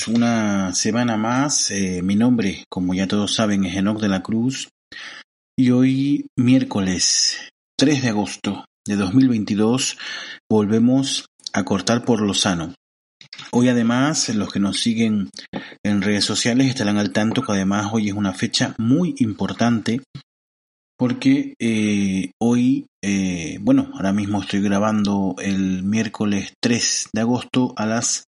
Bienvenidos 0.00 0.08
una 0.08 0.74
semana 0.74 1.16
más. 1.16 1.70
Eh, 1.70 2.00
mi 2.02 2.16
nombre, 2.16 2.64
como 2.70 2.94
ya 2.94 3.06
todos 3.06 3.34
saben, 3.34 3.64
es 3.64 3.76
Enoc 3.76 4.00
de 4.00 4.08
la 4.08 4.22
Cruz. 4.22 4.68
Y 5.58 5.70
hoy, 5.72 6.26
miércoles 6.38 7.50
3 7.76 8.02
de 8.02 8.08
agosto 8.08 8.64
de 8.86 8.96
2022, 8.96 9.98
volvemos 10.50 11.26
a 11.52 11.64
cortar 11.64 12.04
por 12.04 12.22
lo 12.22 12.34
sano. 12.34 12.74
Hoy 13.52 13.68
además, 13.68 14.28
los 14.34 14.52
que 14.52 14.60
nos 14.60 14.80
siguen 14.80 15.28
en 15.84 16.02
redes 16.02 16.24
sociales 16.24 16.68
estarán 16.68 16.96
al 16.96 17.12
tanto 17.12 17.42
que 17.42 17.52
además 17.52 17.90
hoy 17.92 18.08
es 18.08 18.14
una 18.14 18.32
fecha 18.32 18.74
muy 18.78 19.14
importante 19.18 20.00
porque 20.98 21.54
eh, 21.58 22.30
hoy, 22.40 22.86
eh, 23.02 23.58
bueno, 23.60 23.90
ahora 23.94 24.12
mismo 24.12 24.40
estoy 24.40 24.60
grabando 24.60 25.34
el 25.42 25.82
miércoles 25.82 26.52
3 26.62 27.08
de 27.12 27.20
agosto 27.20 27.74
a 27.76 27.86
las 27.86 28.24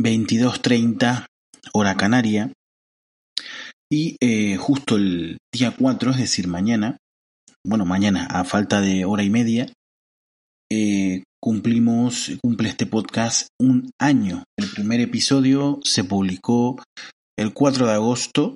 22.30 0.00 1.26
hora 1.72 1.96
canaria. 1.96 2.52
Y 3.90 4.16
eh, 4.20 4.56
justo 4.56 4.96
el 4.96 5.38
día 5.52 5.74
4, 5.76 6.10
es 6.12 6.18
decir, 6.18 6.48
mañana, 6.48 6.98
bueno, 7.66 7.84
mañana 7.84 8.26
a 8.26 8.44
falta 8.44 8.80
de 8.80 9.04
hora 9.04 9.22
y 9.22 9.30
media, 9.30 9.66
eh, 10.70 11.22
cumplimos, 11.40 12.32
cumple 12.42 12.70
este 12.70 12.86
podcast 12.86 13.48
un 13.60 13.90
año. 14.00 14.44
El 14.58 14.68
primer 14.70 15.00
episodio 15.00 15.78
se 15.84 16.02
publicó 16.02 16.82
el 17.38 17.52
4 17.52 17.86
de 17.86 17.92
agosto 17.92 18.54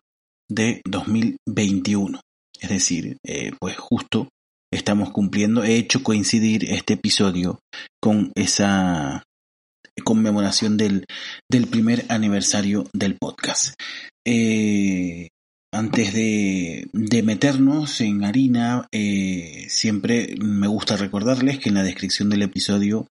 de 0.51 0.81
2021. 0.87 2.21
Es 2.61 2.71
decir, 2.71 3.19
eh, 3.25 3.53
pues 3.61 3.77
justo 3.77 4.29
estamos 4.73 5.11
cumpliendo, 5.11 5.65
he 5.65 5.77
hecho 5.77 6.03
coincidir 6.03 6.65
este 6.71 6.95
episodio 6.95 7.61
con 8.01 8.33
esa 8.35 9.23
conmemoración 10.01 10.77
del, 10.77 11.05
del 11.51 11.67
primer 11.67 12.05
aniversario 12.09 12.85
del 12.93 13.17
podcast. 13.17 13.75
Eh, 14.27 15.29
antes 15.73 16.15
de, 16.15 16.89
de, 16.93 17.23
meternos 17.23 18.01
en 18.01 18.25
harina, 18.25 18.87
eh, 18.93 19.67
siempre 19.69 20.35
me 20.41 20.67
gusta 20.67 20.97
recordarles 20.97 21.59
que 21.59 21.69
en 21.69 21.77
la 21.77 21.83
descripción 21.83 22.31
del 22.31 22.43
episodio 22.43 23.07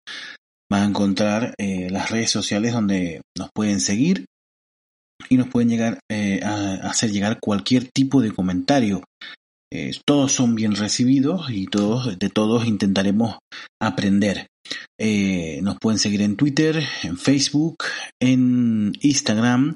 van 0.70 0.84
a 0.84 0.88
encontrar 0.88 1.54
eh, 1.60 1.90
las 1.90 2.10
redes 2.10 2.32
sociales 2.32 2.74
donde 2.74 3.22
nos 3.38 3.50
pueden 3.54 3.80
seguir 3.80 4.26
y 5.30 5.38
nos 5.38 5.48
pueden 5.48 5.70
llegar 5.70 6.00
a 6.44 6.74
hacer 6.90 7.12
llegar 7.12 7.40
cualquier 7.40 7.90
tipo 7.92 8.22
de 8.22 8.32
comentario. 8.32 9.04
Eh, 9.72 9.92
todos 10.06 10.32
son 10.32 10.56
bien 10.56 10.76
recibidos 10.76 11.50
y 11.50 11.66
todos 11.66 12.18
de 12.18 12.30
todos 12.30 12.66
intentaremos 12.66 13.38
aprender. 13.82 14.48
Eh, 15.00 15.60
nos 15.62 15.78
pueden 15.78 16.00
seguir 16.00 16.22
en 16.22 16.36
Twitter, 16.38 16.84
en 17.04 17.18
Facebook, 17.18 17.78
en 18.22 18.94
Instagram 19.02 19.74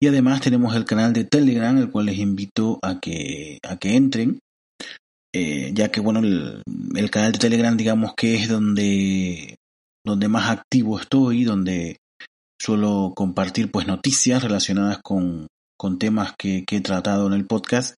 y 0.00 0.06
además 0.06 0.40
tenemos 0.40 0.74
el 0.76 0.84
canal 0.84 1.12
de 1.12 1.24
Telegram, 1.24 1.76
el 1.76 1.90
cual 1.90 2.06
les 2.06 2.18
invito 2.18 2.78
a 2.82 3.00
que, 3.00 3.58
a 3.68 3.76
que 3.76 3.96
entren. 3.96 4.38
Eh, 5.34 5.72
ya 5.74 5.90
que 5.90 6.00
bueno, 6.00 6.20
el, 6.20 6.62
el, 6.94 7.10
canal 7.10 7.32
de 7.32 7.38
Telegram 7.38 7.74
digamos 7.76 8.12
que 8.14 8.36
es 8.36 8.48
donde, 8.48 9.56
donde 10.04 10.28
más 10.28 10.50
activo 10.50 11.00
estoy, 11.00 11.44
donde 11.44 11.96
suelo 12.60 13.12
compartir 13.16 13.70
pues 13.70 13.86
noticias 13.86 14.42
relacionadas 14.42 14.98
con, 15.02 15.46
con 15.78 15.98
temas 15.98 16.34
que, 16.38 16.64
que 16.66 16.76
he 16.76 16.80
tratado 16.82 17.26
en 17.26 17.32
el 17.32 17.46
podcast 17.46 17.94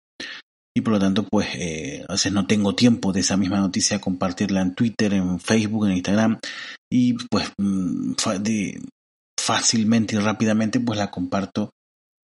y 0.74 0.80
por 0.80 0.94
lo 0.94 0.98
tanto 0.98 1.24
pues 1.24 1.48
eh, 1.54 2.04
a 2.08 2.12
veces 2.12 2.32
no 2.32 2.46
tengo 2.46 2.74
tiempo 2.74 3.12
de 3.12 3.20
esa 3.20 3.36
misma 3.36 3.58
noticia 3.58 4.00
compartirla 4.00 4.62
en 4.62 4.74
Twitter, 4.74 5.12
en 5.12 5.38
Facebook, 5.38 5.86
en 5.86 5.92
Instagram 5.92 6.38
y 6.90 7.14
pues 7.30 7.52
mm, 7.58 8.14
fácilmente 9.38 10.16
y 10.16 10.18
rápidamente 10.18 10.80
pues 10.80 10.98
la 10.98 11.10
comparto 11.10 11.70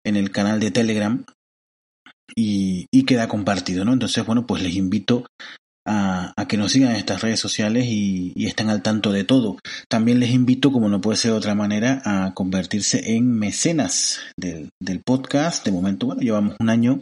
en 0.05 0.17
el 0.17 0.31
canal 0.31 0.61
de 0.61 0.71
Telegram 0.71 1.25
y, 2.35 2.87
y 2.93 3.05
queda 3.05 3.29
compartido, 3.29 3.85
¿no? 3.85 3.93
Entonces 3.93 4.25
bueno 4.25 4.47
pues 4.47 4.63
les 4.63 4.75
invito 4.75 5.27
a, 5.89 6.47
que 6.47 6.57
nos 6.57 6.73
sigan 6.73 6.91
en 6.91 6.97
estas 6.97 7.23
redes 7.23 7.41
sociales 7.41 7.87
y, 7.87 8.33
y, 8.35 8.47
estén 8.47 8.69
al 8.69 8.83
tanto 8.83 9.13
de 9.13 9.25
todo. 9.25 9.59
También 9.89 10.21
les 10.21 10.31
invito, 10.31 10.71
como 10.71 10.89
no 10.89 11.01
puede 11.01 11.17
ser 11.17 11.33
de 11.33 11.39
otra 11.39 11.55
manera, 11.55 12.03
a 12.05 12.35
convertirse 12.35 13.15
en 13.15 13.31
mecenas 13.33 14.21
del, 14.37 14.71
del 14.81 15.01
podcast. 15.03 15.65
De 15.65 15.73
momento, 15.73 16.07
bueno, 16.07 16.21
llevamos 16.21 16.57
un 16.61 16.69
año 16.69 17.01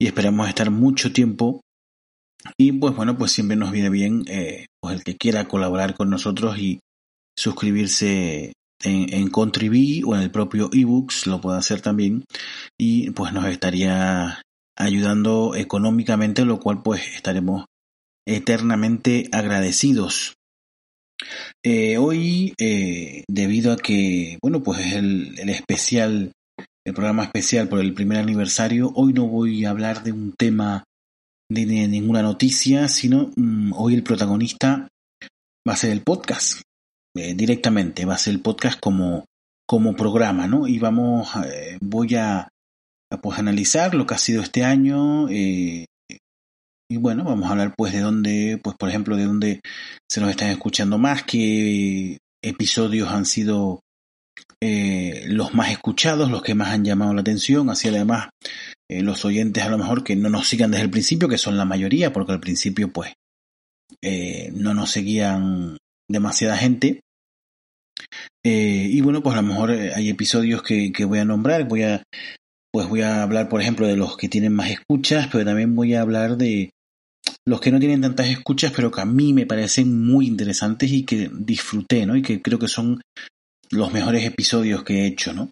y 0.00 0.06
esperamos 0.06 0.48
estar 0.48 0.70
mucho 0.70 1.12
tiempo. 1.12 1.60
Y 2.56 2.72
pues 2.72 2.94
bueno, 2.94 3.16
pues 3.16 3.32
siempre 3.32 3.56
nos 3.56 3.70
viene 3.70 3.90
bien 3.90 4.24
eh, 4.28 4.66
pues 4.80 4.96
el 4.96 5.04
que 5.04 5.16
quiera 5.16 5.48
colaborar 5.48 5.94
con 5.94 6.10
nosotros 6.10 6.58
y 6.58 6.80
suscribirse 7.36 8.52
en, 8.82 9.12
en 9.12 9.28
Contribui 9.28 10.02
o 10.04 10.14
en 10.14 10.22
el 10.22 10.30
propio 10.30 10.70
ebooks, 10.72 11.26
lo 11.26 11.40
puede 11.40 11.58
hacer 11.58 11.80
también. 11.80 12.24
Y 12.78 13.10
pues 13.10 13.32
nos 13.32 13.46
estaría 13.46 14.42
ayudando 14.76 15.54
económicamente, 15.56 16.44
lo 16.44 16.60
cual 16.60 16.82
pues 16.82 17.02
estaremos 17.14 17.64
eternamente 18.28 19.28
agradecidos. 19.32 20.36
Eh, 21.64 21.96
hoy, 21.96 22.54
eh, 22.58 23.24
debido 23.28 23.72
a 23.72 23.76
que, 23.76 24.38
bueno, 24.42 24.62
pues 24.62 24.80
es 24.80 24.92
el, 24.94 25.38
especial, 25.48 26.32
el 26.86 26.94
programa 26.94 27.24
especial 27.24 27.68
por 27.68 27.80
el 27.80 27.94
primer 27.94 28.18
aniversario, 28.18 28.92
hoy 28.94 29.12
no 29.14 29.26
voy 29.26 29.64
a 29.64 29.70
hablar 29.70 30.02
de 30.02 30.12
un 30.12 30.34
tema 30.38 30.84
de, 31.50 31.66
de 31.66 31.88
ninguna 31.88 32.22
noticia, 32.22 32.88
sino 32.88 33.30
mmm, 33.34 33.72
hoy 33.72 33.94
el 33.94 34.02
protagonista 34.02 34.88
va 35.66 35.72
a 35.72 35.76
ser 35.76 35.90
el 35.90 36.02
podcast, 36.02 36.60
eh, 37.16 37.34
directamente, 37.34 38.04
va 38.04 38.14
a 38.14 38.18
ser 38.18 38.34
el 38.34 38.40
podcast 38.40 38.78
como, 38.78 39.24
como 39.66 39.96
programa, 39.96 40.46
¿no? 40.46 40.68
Y 40.68 40.78
vamos, 40.78 41.30
voy 41.80 42.14
a, 42.14 42.48
a 43.10 43.20
pues 43.20 43.38
analizar 43.38 43.94
lo 43.94 44.06
que 44.06 44.14
ha 44.14 44.18
sido 44.18 44.42
este 44.42 44.64
año, 44.64 45.28
y 46.90 46.96
bueno, 46.96 47.24
vamos 47.24 47.48
a 47.48 47.52
hablar 47.52 47.74
pues 47.76 47.92
de 47.92 48.00
dónde, 48.00 48.60
pues 48.62 48.76
por 48.76 48.88
ejemplo, 48.88 49.16
de 49.16 49.24
dónde 49.24 49.60
se 50.10 50.20
nos 50.20 50.30
están 50.30 50.48
escuchando 50.48 50.96
más, 50.96 51.22
qué 51.22 52.18
episodios 52.42 53.10
han 53.10 53.26
sido 53.26 53.80
eh, 54.60 55.24
los 55.26 55.54
más 55.54 55.70
escuchados, 55.70 56.30
los 56.30 56.42
que 56.42 56.54
más 56.54 56.70
han 56.70 56.84
llamado 56.84 57.12
la 57.12 57.20
atención, 57.20 57.68
así 57.68 57.88
además 57.88 58.30
eh, 58.90 59.02
los 59.02 59.24
oyentes 59.24 59.62
a 59.62 59.68
lo 59.68 59.76
mejor 59.76 60.02
que 60.02 60.16
no 60.16 60.30
nos 60.30 60.48
sigan 60.48 60.70
desde 60.70 60.84
el 60.84 60.90
principio, 60.90 61.28
que 61.28 61.38
son 61.38 61.58
la 61.58 61.66
mayoría, 61.66 62.12
porque 62.12 62.32
al 62.32 62.40
principio 62.40 62.90
pues 62.90 63.12
eh, 64.02 64.50
no 64.54 64.72
nos 64.72 64.90
seguían 64.90 65.76
demasiada 66.10 66.56
gente. 66.56 67.00
Y 68.50 69.02
bueno, 69.02 69.22
pues 69.22 69.36
a 69.36 69.42
lo 69.42 69.48
mejor 69.48 69.72
hay 69.72 70.08
episodios 70.08 70.62
que, 70.62 70.90
que 70.90 71.04
voy 71.04 71.18
a 71.18 71.24
nombrar, 71.26 71.68
voy 71.68 71.82
a 71.82 72.02
pues 72.72 72.88
voy 72.88 73.02
a 73.02 73.22
hablar, 73.22 73.48
por 73.50 73.60
ejemplo, 73.60 73.86
de 73.86 73.96
los 73.96 74.16
que 74.16 74.28
tienen 74.28 74.54
más 74.54 74.70
escuchas, 74.70 75.28
pero 75.30 75.44
también 75.44 75.74
voy 75.74 75.94
a 75.94 76.00
hablar 76.00 76.38
de 76.38 76.70
los 77.48 77.62
que 77.62 77.72
no 77.72 77.80
tienen 77.80 78.02
tantas 78.02 78.28
escuchas, 78.28 78.72
pero 78.76 78.90
que 78.90 79.00
a 79.00 79.06
mí 79.06 79.32
me 79.32 79.46
parecen 79.46 80.06
muy 80.06 80.26
interesantes 80.26 80.92
y 80.92 81.04
que 81.04 81.30
disfruté, 81.32 82.04
¿no? 82.04 82.14
Y 82.14 82.20
que 82.20 82.42
creo 82.42 82.58
que 82.58 82.68
son 82.68 83.00
los 83.70 83.90
mejores 83.90 84.24
episodios 84.26 84.84
que 84.84 85.00
he 85.00 85.06
hecho, 85.06 85.32
¿no? 85.32 85.48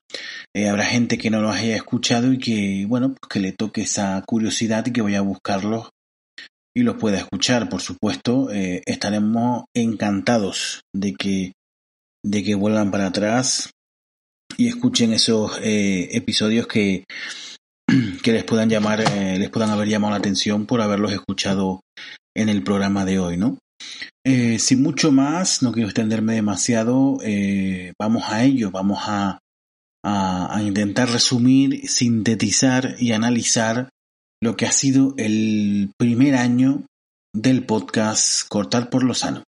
Eh, 0.54 0.68
habrá 0.68 0.84
gente 0.84 1.16
que 1.16 1.30
no 1.30 1.40
los 1.40 1.56
haya 1.56 1.74
escuchado 1.74 2.34
y 2.34 2.38
que, 2.38 2.84
bueno, 2.86 3.14
pues 3.14 3.30
que 3.30 3.40
le 3.40 3.52
toque 3.52 3.82
esa 3.82 4.22
curiosidad 4.26 4.84
y 4.86 4.92
que 4.92 5.00
vaya 5.00 5.18
a 5.18 5.22
buscarlos 5.22 5.88
y 6.76 6.82
los 6.82 6.96
pueda 6.96 7.16
escuchar. 7.16 7.70
Por 7.70 7.80
supuesto, 7.80 8.50
eh, 8.52 8.82
estaremos 8.84 9.64
encantados 9.74 10.82
de 10.94 11.14
que, 11.14 11.52
de 12.22 12.44
que 12.44 12.54
vuelvan 12.54 12.90
para 12.90 13.06
atrás 13.06 13.70
y 14.58 14.68
escuchen 14.68 15.14
esos 15.14 15.58
eh, 15.62 16.10
episodios 16.12 16.66
que, 16.66 17.04
que 18.22 18.32
les 18.32 18.44
puedan 18.44 18.68
llamar, 18.68 19.00
eh, 19.00 19.38
les 19.38 19.50
puedan 19.50 19.70
haber 19.70 19.88
llamado 19.88 20.12
la 20.12 20.18
atención 20.18 20.66
por 20.66 20.80
haberlos 20.80 21.12
escuchado 21.12 21.80
en 22.34 22.48
el 22.48 22.62
programa 22.62 23.04
de 23.04 23.18
hoy, 23.18 23.36
¿no? 23.36 23.58
Eh, 24.24 24.58
sin 24.58 24.82
mucho 24.82 25.12
más, 25.12 25.62
no 25.62 25.72
quiero 25.72 25.88
extenderme 25.88 26.34
demasiado, 26.34 27.18
eh, 27.22 27.92
vamos 27.98 28.24
a 28.26 28.42
ello, 28.44 28.70
vamos 28.70 28.98
a, 29.02 29.38
a, 30.04 30.56
a, 30.56 30.62
intentar 30.62 31.10
resumir, 31.10 31.88
sintetizar 31.88 32.96
y 32.98 33.12
analizar 33.12 33.90
lo 34.42 34.56
que 34.56 34.66
ha 34.66 34.72
sido 34.72 35.14
el 35.16 35.92
primer 35.98 36.34
año 36.34 36.84
del 37.34 37.64
podcast 37.64 38.48
Cortar 38.48 38.90
por 38.90 39.04
lo 39.04 39.14
Sano. 39.14 39.45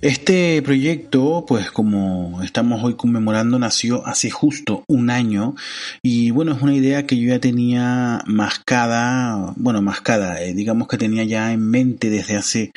Este 0.00 0.62
proyecto, 0.62 1.44
pues 1.44 1.72
como 1.72 2.40
estamos 2.44 2.84
hoy 2.84 2.94
conmemorando, 2.94 3.58
nació 3.58 4.06
hace 4.06 4.30
justo 4.30 4.84
un 4.86 5.10
año 5.10 5.56
y 6.04 6.30
bueno, 6.30 6.52
es 6.54 6.62
una 6.62 6.76
idea 6.76 7.04
que 7.04 7.18
yo 7.18 7.30
ya 7.30 7.40
tenía 7.40 8.22
mascada, 8.24 9.54
bueno, 9.56 9.82
mascada, 9.82 10.40
eh, 10.40 10.54
digamos 10.54 10.86
que 10.86 10.98
tenía 10.98 11.24
ya 11.24 11.52
en 11.52 11.68
mente 11.68 12.10
desde 12.10 12.36
hace 12.36 12.70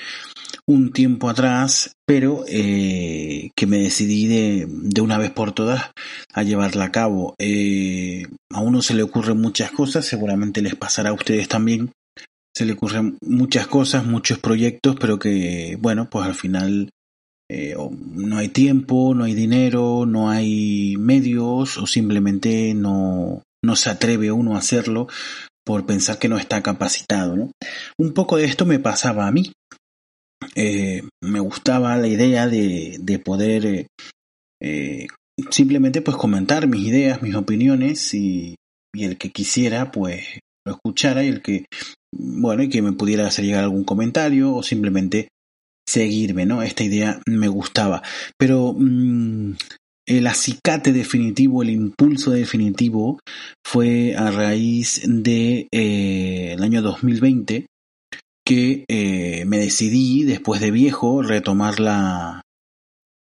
un 0.66 0.92
tiempo 0.94 1.30
atrás, 1.30 1.92
pero 2.08 2.44
eh, 2.48 3.52
que 3.56 3.68
me 3.68 3.78
decidí 3.78 4.26
de, 4.26 4.66
de, 4.68 5.02
una 5.02 5.20
vez 5.20 5.30
por 5.30 5.52
todas 5.52 5.92
a 6.34 6.42
llevarla 6.42 6.86
a 6.86 6.92
cabo. 6.92 7.36
Eh, 7.38 8.24
a 8.50 8.62
uno 8.62 8.82
se 8.82 8.96
le 8.96 9.04
ocurren 9.04 9.40
muchas 9.40 9.70
cosas, 9.70 10.06
seguramente 10.06 10.64
les 10.64 10.74
pasará 10.74 11.12
a 11.12 11.14
ustedes 11.14 11.48
también. 11.48 11.92
Se 12.56 12.66
le 12.66 12.74
ocurren 12.74 13.18
muchas 13.22 13.68
cosas, 13.68 14.06
muchos 14.06 14.40
proyectos, 14.40 14.96
pero 15.00 15.20
que, 15.20 15.78
bueno, 15.80 16.10
pues 16.10 16.26
al 16.26 16.36
final 16.36 16.90
eh, 17.54 17.76
no 18.14 18.38
hay 18.38 18.48
tiempo, 18.48 19.14
no 19.14 19.26
hay 19.26 19.34
dinero, 19.34 20.06
no 20.06 20.30
hay 20.30 20.96
medios 20.98 21.78
o 21.78 21.86
simplemente 21.86 22.74
no, 22.74 23.44
no 23.62 23.76
se 23.76 23.90
atreve 23.90 24.32
uno 24.32 24.56
a 24.56 24.60
hacerlo 24.60 25.10
por 25.66 25.86
pensar 25.86 26.18
que 26.18 26.30
no 26.30 26.38
está 26.38 26.64
capacitado. 26.64 27.52
Un 27.98 28.14
poco 28.14 28.38
de 28.38 28.46
esto 28.46 28.66
me 28.66 28.80
pasaba 28.80 29.28
a 29.28 29.34
mí. 29.34 29.52
Eh, 30.56 31.04
me 31.22 31.42
gustaba 31.42 31.98
la 31.98 32.08
idea 32.08 32.48
de, 32.48 32.98
de 33.02 33.20
poder 33.20 33.88
eh, 34.62 35.08
simplemente 35.50 36.02
pues 36.02 36.16
comentar 36.16 36.68
mis 36.68 36.88
ideas, 36.88 37.22
mis 37.22 37.36
opiniones 37.36 38.14
y, 38.14 38.56
y, 38.94 39.04
el 39.04 39.18
que 39.18 39.30
quisiera 39.30 39.92
pues 39.92 40.40
lo 40.66 40.72
escuchara 40.72 41.26
y 41.26 41.28
el 41.28 41.42
que 41.42 41.66
bueno 42.18 42.64
y 42.64 42.70
que 42.70 42.82
me 42.82 42.94
pudiera 42.94 43.28
hacer 43.28 43.44
llegar 43.44 43.66
algún 43.66 43.84
comentario 43.84 44.56
o 44.56 44.64
simplemente 44.64 45.28
seguirme, 45.92 46.46
¿no? 46.46 46.64
Esta 46.64 46.84
idea 46.84 47.20
me 47.26 47.48
gustaba. 47.48 48.02
Pero 48.38 48.74
mmm, 48.78 49.54
el 50.08 50.28
acicate 50.28 50.94
definitivo, 50.94 51.62
el 51.62 51.70
impulso 51.70 52.32
definitivo 52.32 53.20
fue 53.66 54.16
a 54.16 54.32
raíz 54.32 55.02
de 55.06 55.68
eh, 55.72 56.54
el 56.54 56.64
año 56.64 56.82
2020 56.82 57.68
que 58.46 58.86
eh, 58.88 59.46
me 59.46 59.60
decidí 59.60 60.24
después 60.24 60.62
de 60.62 60.72
viejo 60.72 61.22
retomar 61.22 61.80
la, 61.80 62.42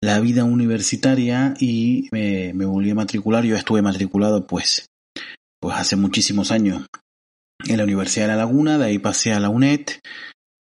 la 0.03 0.21
vida 0.21 0.45
universitaria 0.45 1.55
y 1.59 2.09
me, 2.13 2.53
me, 2.53 2.67
volví 2.67 2.91
a 2.91 2.95
matricular. 2.95 3.45
Yo 3.45 3.57
estuve 3.57 3.81
matriculado 3.81 4.47
pues, 4.47 4.87
pues 5.61 5.77
hace 5.77 5.97
muchísimos 5.97 6.51
años 6.51 6.87
en 7.67 7.79
la 7.79 7.85
Universidad 7.85 8.27
de 8.27 8.33
La 8.33 8.37
Laguna, 8.37 8.77
de 8.79 8.85
ahí 8.85 8.99
pasé 8.99 9.33
a 9.33 9.41
la 9.41 9.49
UNED 9.49 9.87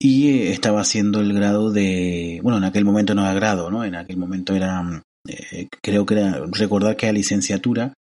y 0.01 0.29
eh, 0.29 0.51
estaba 0.53 0.81
haciendo 0.81 1.21
el 1.21 1.33
grado 1.33 1.73
de, 1.73 2.41
bueno, 2.43 2.59
en 2.59 2.65
aquel 2.65 2.85
momento 2.85 3.15
no 3.15 3.23
era 3.23 3.35
grado, 3.35 3.71
¿no? 3.71 3.85
En 3.85 3.95
aquel 3.95 4.17
momento 4.17 4.55
era 4.55 5.03
eh, 5.29 5.69
creo 5.83 6.07
que 6.07 6.15
era 6.15 6.45
recordar 6.53 6.97
que 6.97 7.07
era 7.07 7.13
licenciatura 7.13 7.93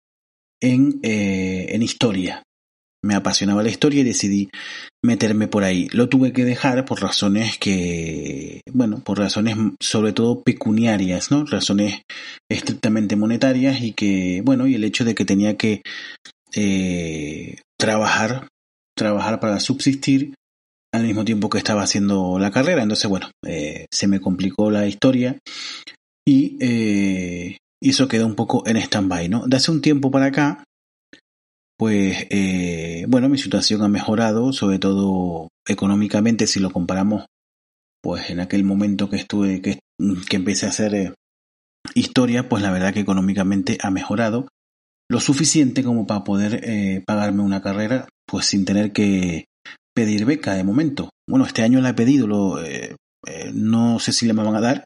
en, 0.60 1.00
eh, 1.02 1.66
en 1.70 1.82
historia. 1.82 2.42
Me 3.02 3.14
apasionaba 3.14 3.62
la 3.62 3.68
historia 3.68 4.00
y 4.00 4.04
decidí 4.04 4.50
meterme 5.04 5.46
por 5.46 5.62
ahí. 5.62 5.88
Lo 5.92 6.08
tuve 6.08 6.32
que 6.32 6.44
dejar 6.44 6.84
por 6.84 7.00
razones 7.00 7.56
que, 7.58 8.60
bueno, 8.72 8.98
por 9.04 9.18
razones 9.18 9.56
sobre 9.80 10.12
todo 10.12 10.42
pecuniarias, 10.42 11.30
¿no? 11.30 11.44
Razones 11.44 12.02
estrictamente 12.50 13.14
monetarias 13.14 13.80
y 13.82 13.92
que, 13.92 14.42
bueno, 14.44 14.66
y 14.66 14.74
el 14.74 14.82
hecho 14.82 15.04
de 15.04 15.14
que 15.14 15.24
tenía 15.24 15.56
que 15.56 15.82
eh, 16.56 17.56
trabajar, 17.78 18.48
trabajar 18.96 19.38
para 19.38 19.60
subsistir 19.60 20.34
al 20.92 21.04
mismo 21.04 21.24
tiempo 21.24 21.50
que 21.50 21.58
estaba 21.58 21.82
haciendo 21.82 22.38
la 22.38 22.50
carrera. 22.50 22.82
Entonces, 22.82 23.08
bueno, 23.08 23.30
eh, 23.46 23.86
se 23.90 24.08
me 24.08 24.20
complicó 24.20 24.70
la 24.70 24.86
historia 24.86 25.38
y 26.26 26.56
eh, 26.60 27.58
eso 27.82 28.08
quedó 28.08 28.26
un 28.26 28.34
poco 28.34 28.66
en 28.66 28.76
stand-by, 28.76 29.28
¿no? 29.28 29.46
De 29.46 29.56
hace 29.56 29.70
un 29.70 29.82
tiempo 29.82 30.10
para 30.10 30.26
acá, 30.26 30.64
pues, 31.76 32.26
eh, 32.30 33.04
bueno, 33.08 33.28
mi 33.28 33.38
situación 33.38 33.82
ha 33.82 33.88
mejorado, 33.88 34.52
sobre 34.52 34.78
todo 34.78 35.48
económicamente, 35.66 36.46
si 36.46 36.58
lo 36.60 36.70
comparamos, 36.70 37.26
pues 38.02 38.30
en 38.30 38.40
aquel 38.40 38.64
momento 38.64 39.08
que 39.08 39.16
estuve, 39.16 39.60
que, 39.62 39.78
que 40.28 40.36
empecé 40.36 40.66
a 40.66 40.70
hacer 40.70 41.14
historia, 41.94 42.48
pues 42.48 42.62
la 42.62 42.72
verdad 42.72 42.92
que 42.92 43.00
económicamente 43.00 43.78
ha 43.82 43.90
mejorado 43.90 44.48
lo 45.10 45.20
suficiente 45.20 45.82
como 45.82 46.06
para 46.06 46.24
poder 46.24 47.02
pagarme 47.06 47.42
una 47.42 47.62
carrera, 47.62 48.08
pues 48.26 48.46
sin 48.46 48.64
tener 48.64 48.92
que 48.92 49.47
pedir 49.98 50.24
beca 50.26 50.54
de 50.54 50.62
momento. 50.62 51.10
Bueno, 51.28 51.44
este 51.44 51.62
año 51.62 51.80
la 51.80 51.88
he 51.88 51.94
pedido, 51.94 52.28
lo, 52.28 52.62
eh, 52.62 52.94
eh, 53.26 53.50
no 53.52 53.98
sé 53.98 54.12
si 54.12 54.26
le 54.26 54.32
van 54.32 54.54
a 54.54 54.60
dar, 54.60 54.84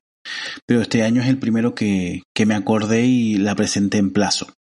pero 0.67 0.81
este 0.81 1.03
año 1.03 1.21
es 1.21 1.29
el 1.29 1.39
primero 1.39 1.75
que, 1.75 2.23
que 2.35 2.47
me 2.47 2.55
acordé 2.55 3.05
y 3.05 3.37
la 3.37 3.55
presenté 3.55 3.99
en 3.99 4.15
plazo. 4.15 4.55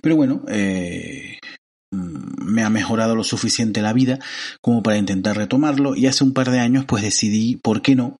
Pero 0.00 0.16
bueno, 0.16 0.46
eh, 0.48 1.36
mm, 1.92 2.42
me 2.42 2.62
ha 2.62 2.70
mejorado 2.70 3.14
lo 3.14 3.22
suficiente 3.22 3.82
la 3.82 3.92
vida 3.92 4.18
como 4.62 4.82
para 4.82 4.96
intentar 4.96 5.36
retomarlo 5.36 5.94
y 5.94 6.06
hace 6.06 6.24
un 6.24 6.32
par 6.32 6.50
de 6.50 6.60
años 6.60 6.86
pues 6.86 7.02
decidí, 7.02 7.56
¿por 7.56 7.82
qué 7.82 7.94
no? 7.94 8.16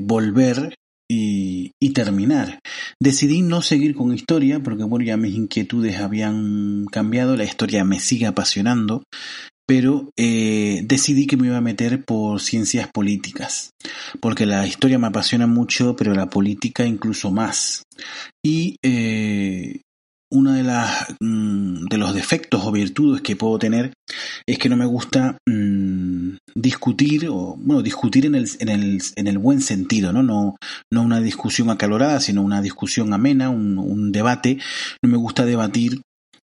Volver 0.00 0.74
y, 1.08 1.72
y, 1.80 1.92
terminar. 1.92 2.58
Decidí 3.00 3.42
no 3.42 3.62
seguir 3.62 3.94
con 3.94 4.12
historia 4.12 4.60
porque 4.62 4.84
bueno 4.84 5.04
ya 5.04 5.16
mis 5.16 5.34
inquietudes 5.34 6.00
habían 6.00 6.86
cambiado, 6.86 7.36
la 7.36 7.44
historia 7.44 7.84
me 7.84 8.00
sigue 8.00 8.26
apasionando 8.26 9.02
pero 9.72 10.10
eh, 10.18 10.82
decidí 10.84 11.26
que 11.26 11.38
me 11.38 11.46
iba 11.46 11.56
a 11.56 11.62
meter 11.62 12.04
por 12.04 12.42
ciencias 12.42 12.90
políticas, 12.92 13.70
porque 14.20 14.44
la 14.44 14.66
historia 14.66 14.98
me 14.98 15.06
apasiona 15.06 15.46
mucho, 15.46 15.96
pero 15.96 16.12
la 16.12 16.28
política 16.28 16.84
incluso 16.84 17.30
más. 17.30 17.82
Y 18.44 18.76
eh, 18.84 19.80
uno 20.30 20.52
de, 20.52 20.62
mm, 21.20 21.86
de 21.86 21.96
los 21.96 22.12
defectos 22.14 22.66
o 22.66 22.70
virtudes 22.70 23.22
que 23.22 23.34
puedo 23.34 23.58
tener 23.58 23.94
es 24.46 24.58
que 24.58 24.68
no 24.68 24.76
me 24.76 24.84
gusta 24.84 25.38
mmm, 25.48 26.36
discutir, 26.54 27.28
o 27.30 27.56
bueno, 27.56 27.80
discutir 27.80 28.26
en 28.26 28.34
el, 28.34 28.50
en 28.58 28.68
el, 28.68 29.02
en 29.16 29.26
el 29.26 29.38
buen 29.38 29.62
sentido, 29.62 30.12
¿no? 30.12 30.22
¿no? 30.22 30.56
No 30.92 31.00
una 31.00 31.22
discusión 31.22 31.70
acalorada, 31.70 32.20
sino 32.20 32.42
una 32.42 32.60
discusión 32.60 33.14
amena, 33.14 33.48
un 33.48 34.12
debate. 34.12 34.58
No 35.02 35.08
me 35.08 35.16
gusta 35.16 35.46
debatir 35.46 36.02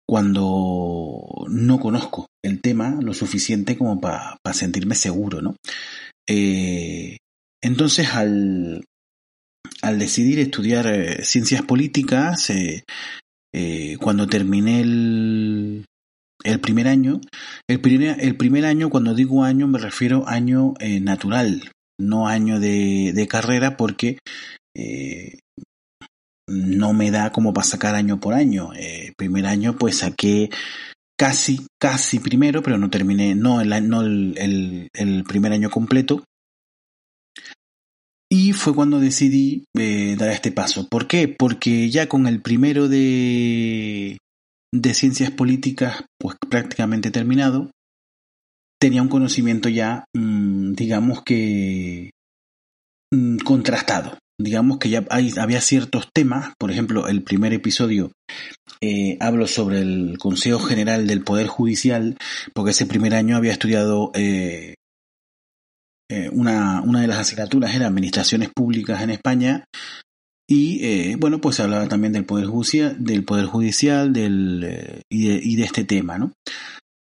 cuando 0.09 1.45
no 1.49 1.79
conozco 1.79 2.29
el 2.43 2.63
tema 2.63 2.99
lo 3.03 3.13
suficiente 3.13 3.77
como 3.77 4.01
para 4.01 4.39
pa 4.43 4.55
sentirme 4.55 4.95
seguro, 4.95 5.43
¿no? 5.43 5.55
Eh, 6.27 7.19
entonces, 7.63 8.15
al, 8.15 8.85
al 9.83 9.99
decidir 9.99 10.39
estudiar 10.39 10.87
eh, 10.87 11.25
ciencias 11.25 11.61
políticas, 11.63 12.49
eh, 12.51 12.85
cuando 14.01 14.27
terminé 14.27 14.81
el, 14.81 15.85
primer 16.63 16.89
año, 16.89 17.21
el 17.69 17.81
primer, 17.81 18.19
el 18.21 18.37
primer 18.37 18.65
año, 18.65 18.89
cuando 18.89 19.15
digo 19.15 19.45
año, 19.45 19.67
me 19.67 19.79
refiero 19.79 20.27
año 20.27 20.73
natural, 21.03 21.71
no 22.01 22.29
año 22.29 22.61
de, 22.61 23.27
carrera, 23.29 23.77
porque 23.77 24.19
no 26.49 26.93
me 26.93 27.11
da 27.11 27.31
como 27.31 27.53
para 27.53 27.67
sacar 27.67 27.95
año 27.95 28.19
por 28.19 28.35
año. 28.35 28.73
Eh, 28.75 29.13
primer 29.17 29.47
año 29.47 29.77
pues 29.77 29.99
saqué 29.99 30.51
casi, 31.19 31.67
casi 31.81 32.19
primero, 32.21 32.63
pero 32.63 32.79
no 32.79 32.91
terminé, 32.91 33.35
no 33.35 33.61
el, 33.61 34.89
el, 34.93 35.25
primer 35.25 35.53
año 35.53 35.71
completo. 35.71 36.25
Y 38.31 38.53
fue 38.53 38.75
cuando 38.75 39.01
decidí 39.01 39.65
eh, 39.77 40.17
dar 40.19 40.31
este 40.31 40.53
paso. 40.53 40.87
¿Por 40.89 41.07
qué? 41.07 41.29
Porque 41.29 41.91
ya 41.91 42.09
con 42.09 42.27
el 42.27 42.43
primero 42.43 42.89
de, 42.89 44.19
de 44.73 44.95
ciencias 44.95 45.31
políticas, 45.31 46.05
pues 46.19 46.37
prácticamente 46.51 47.11
terminado, 47.11 47.71
tenía 48.79 49.03
un 49.03 49.09
conocimiento 49.09 49.71
ya, 49.71 50.05
mmm, 50.15 50.73
digamos 50.75 51.23
que, 51.23 52.11
mmm, 53.13 53.39
contrastado 53.39 54.19
digamos 54.41 54.79
que 54.79 54.89
ya 54.89 55.05
había 55.11 55.61
ciertos 55.61 56.09
temas, 56.15 56.55
por 56.59 56.71
ejemplo, 56.71 57.09
el 57.09 57.23
primer 57.23 57.53
episodio 57.53 58.13
eh, 58.81 59.17
hablo 59.21 59.49
sobre 59.49 59.81
el 59.81 60.17
Consejo 60.19 60.61
General 60.61 61.07
del 61.07 61.25
Poder 61.25 61.49
Judicial, 61.49 62.17
porque 62.55 62.71
ese 62.71 62.87
primer 62.87 63.15
año 63.15 63.37
había 63.37 63.53
estudiado 63.53 64.13
eh, 64.15 64.75
eh, 66.09 66.31
una, 66.33 66.83
una 66.83 67.01
de 67.01 67.09
las 67.09 67.19
asignaturas 67.19 67.75
era 67.75 67.89
Administraciones 67.89 68.51
Públicas 68.55 69.03
en 69.03 69.11
España, 69.11 69.65
y 70.51 71.15
bueno, 71.17 71.43
pues 71.43 71.61
hablaba 71.61 71.89
también 71.89 72.15
del 72.15 72.25
Poder 72.25 72.47
Judicial, 72.47 72.97
del 72.99 73.23
Poder 73.23 73.45
Judicial 73.45 74.15
del, 74.15 75.03
y, 75.11 75.57
de, 75.57 75.63
este 75.63 75.85
tema, 75.85 76.17
¿no? 76.17 76.33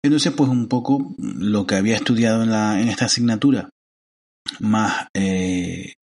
Entonces, 0.03 0.33
pues 0.33 0.51
un 0.51 0.67
poco 0.67 1.15
lo 1.19 1.65
que 1.65 1.77
había 1.77 1.95
estudiado 1.95 2.43
en, 2.43 2.51
la, 2.51 2.81
en 2.81 2.89
esta 2.89 3.05
asignatura, 3.05 3.71
más 4.59 5.07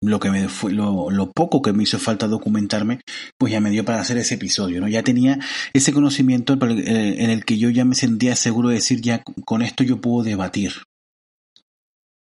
lo 0.05 0.21
que 0.21 0.31
me 0.31 0.49
fue, 0.49 0.73
lo, 0.73 1.11
lo, 1.11 1.31
poco 1.33 1.63
que 1.63 1.73
me 1.73 1.83
hizo 1.83 1.99
falta 1.99 2.27
documentarme, 2.27 3.01
pues 3.39 3.53
ya 3.53 3.61
me 3.61 3.71
dio 3.71 3.85
para 3.85 4.01
hacer 4.01 4.19
ese 4.19 4.35
episodio, 4.35 4.81
¿no? 4.81 4.89
Ya 4.89 5.03
tenía 5.03 5.39
ese 5.73 5.93
conocimiento 5.93 6.55
en 6.61 7.31
el 7.31 7.45
que 7.45 7.59
yo 7.59 7.71
ya 7.71 7.85
me 7.85 7.95
sentía 7.95 8.37
seguro 8.37 8.69
de 8.69 8.77
decir, 8.77 9.01
ya 9.01 9.23
con 9.45 9.63
esto 9.63 9.85
yo 9.85 10.01
puedo 10.01 10.25
debatir. 10.25 10.73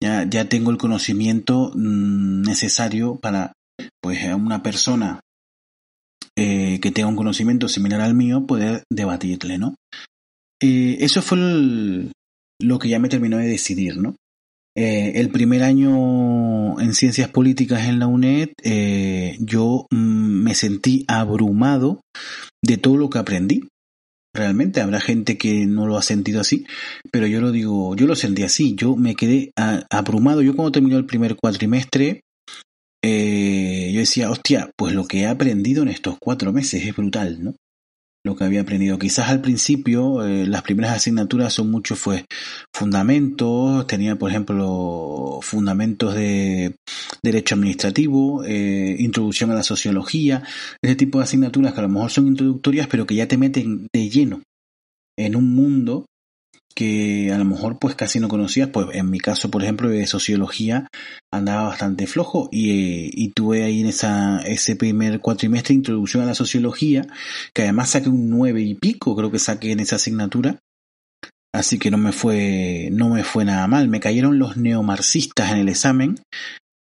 Ya, 0.01 0.27
ya 0.29 0.45
tengo 0.48 0.71
el 0.71 0.77
conocimiento 0.77 1.71
mmm, 1.75 2.41
necesario 2.41 3.17
para, 3.17 3.53
pues, 4.01 4.19
una 4.33 4.63
persona 4.63 5.19
eh, 6.38 6.79
que 6.79 6.91
tenga 6.91 7.09
un 7.09 7.17
conocimiento 7.17 7.67
similar 7.67 8.00
al 8.00 8.15
mío, 8.15 8.45
poder 8.48 8.83
debatirle, 8.89 9.57
¿no? 9.57 9.75
Eh, 10.62 10.98
eso 11.01 11.21
fue 11.21 11.38
lo 12.62 12.79
que 12.79 12.89
ya 12.89 13.00
me 13.00 13.09
terminó 13.09 13.38
de 13.38 13.48
decidir, 13.48 13.98
¿no? 13.98 14.15
Eh, 14.81 15.19
el 15.19 15.29
primer 15.29 15.62
año 15.62 16.79
en 16.79 16.93
ciencias 16.93 17.27
políticas 17.27 17.89
en 17.89 18.00
la 18.00 18.07
UNED, 18.07 18.51
eh, 18.63 19.36
yo 19.41 19.86
mm, 19.91 20.43
me 20.43 20.55
sentí 20.55 21.03
abrumado 21.09 22.00
de 22.63 22.77
todo 22.77 22.95
lo 22.95 23.09
que 23.09 23.19
aprendí. 23.19 23.67
Realmente 24.33 24.79
habrá 24.79 25.01
gente 25.01 25.38
que 25.38 25.65
no 25.65 25.86
lo 25.86 25.98
ha 25.98 26.01
sentido 26.01 26.39
así, 26.39 26.65
pero 27.12 27.27
yo 27.27 27.41
lo 27.41 27.51
digo, 27.51 27.93
yo 27.98 28.07
lo 28.07 28.15
sentí 28.15 28.43
así. 28.43 28.74
Yo 28.75 28.95
me 28.95 29.15
quedé 29.15 29.51
abrumado. 29.89 30.41
Yo 30.41 30.55
cuando 30.55 30.71
terminó 30.71 30.98
el 30.98 31.05
primer 31.05 31.36
cuatrimestre, 31.36 32.21
eh, 33.03 33.91
yo 33.93 34.00
decía, 34.00 34.31
hostia, 34.31 34.71
pues 34.77 34.93
lo 34.93 35.03
que 35.07 35.21
he 35.21 35.27
aprendido 35.27 35.83
en 35.83 35.89
estos 35.89 36.15
cuatro 36.21 36.53
meses 36.53 36.86
es 36.86 36.95
brutal, 36.95 37.43
¿no? 37.43 37.53
Lo 38.25 38.35
que 38.35 38.43
había 38.43 38.61
aprendido. 38.61 38.99
Quizás 38.99 39.29
al 39.29 39.41
principio 39.41 40.25
eh, 40.25 40.45
las 40.45 40.61
primeras 40.61 40.95
asignaturas 40.95 41.53
son 41.53 41.71
mucho 41.71 41.95
fue 41.95 42.25
fundamentos, 42.73 43.88
tenía 43.88 44.17
por 44.17 44.29
ejemplo 44.29 45.39
fundamentos 45.41 46.15
de 46.15 46.75
derecho 47.23 47.55
administrativo, 47.55 48.43
eh, 48.43 48.95
introducción 48.99 49.51
a 49.51 49.55
la 49.55 49.63
sociología, 49.63 50.43
ese 50.81 50.95
tipo 50.95 51.19
de 51.19 51.23
asignaturas 51.23 51.73
que 51.73 51.79
a 51.79 51.83
lo 51.83 51.89
mejor 51.89 52.11
son 52.11 52.27
introductorias 52.27 52.88
pero 52.88 53.05
que 53.05 53.15
ya 53.15 53.27
te 53.27 53.38
meten 53.38 53.88
de 53.93 54.09
lleno 54.09 54.41
en 55.17 55.35
un 55.35 55.53
mundo 55.53 56.05
que 56.75 57.31
a 57.33 57.38
lo 57.38 57.45
mejor 57.45 57.79
pues 57.79 57.95
casi 57.95 58.19
no 58.19 58.27
conocías, 58.27 58.69
pues 58.69 58.88
en 58.93 59.09
mi 59.09 59.19
caso 59.19 59.51
por 59.51 59.63
ejemplo 59.63 59.89
de 59.89 60.07
sociología 60.07 60.88
andaba 61.31 61.63
bastante 61.63 62.07
flojo 62.07 62.49
y, 62.51 63.11
y 63.13 63.29
tuve 63.29 63.63
ahí 63.63 63.81
en 63.81 63.88
esa, 63.88 64.39
ese 64.41 64.75
primer 64.75 65.19
cuatrimestre 65.19 65.75
introducción 65.75 66.23
a 66.23 66.27
la 66.27 66.35
sociología, 66.35 67.05
que 67.53 67.63
además 67.63 67.89
saqué 67.89 68.09
un 68.09 68.29
nueve 68.29 68.61
y 68.61 68.75
pico, 68.75 69.15
creo 69.15 69.31
que 69.31 69.39
saqué 69.39 69.71
en 69.71 69.79
esa 69.79 69.97
asignatura, 69.97 70.59
así 71.53 71.79
que 71.79 71.91
no 71.91 71.97
me 71.97 72.11
fue, 72.11 72.89
no 72.91 73.09
me 73.09 73.23
fue 73.23 73.45
nada 73.45 73.67
mal, 73.67 73.89
me 73.89 73.99
cayeron 73.99 74.39
los 74.39 74.57
neomarxistas 74.57 75.51
en 75.51 75.57
el 75.57 75.69
examen, 75.69 76.15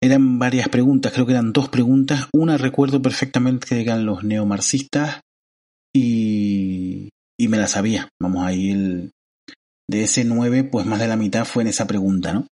eran 0.01 0.39
varias 0.39 0.69
preguntas, 0.69 1.11
creo 1.11 1.25
que 1.25 1.33
eran 1.33 1.51
dos 1.51 1.69
preguntas, 1.69 2.27
una 2.33 2.57
recuerdo 2.57 3.01
perfectamente 3.01 3.67
que 3.67 3.81
eran 3.81 4.05
los 4.05 4.23
neomarxistas 4.23 5.21
y, 5.93 7.09
y 7.37 7.47
me 7.47 7.57
la 7.57 7.67
sabía, 7.67 8.09
vamos 8.21 8.45
ahí 8.45 8.71
el 8.71 9.11
de 9.89 10.03
ese 10.03 10.23
9, 10.23 10.65
pues 10.65 10.85
más 10.85 10.99
de 10.99 11.07
la 11.07 11.15
mitad 11.15 11.45
fue 11.45 11.63
en 11.63 11.69
esa 11.69 11.87
pregunta, 11.87 12.33
¿no? 12.33 12.47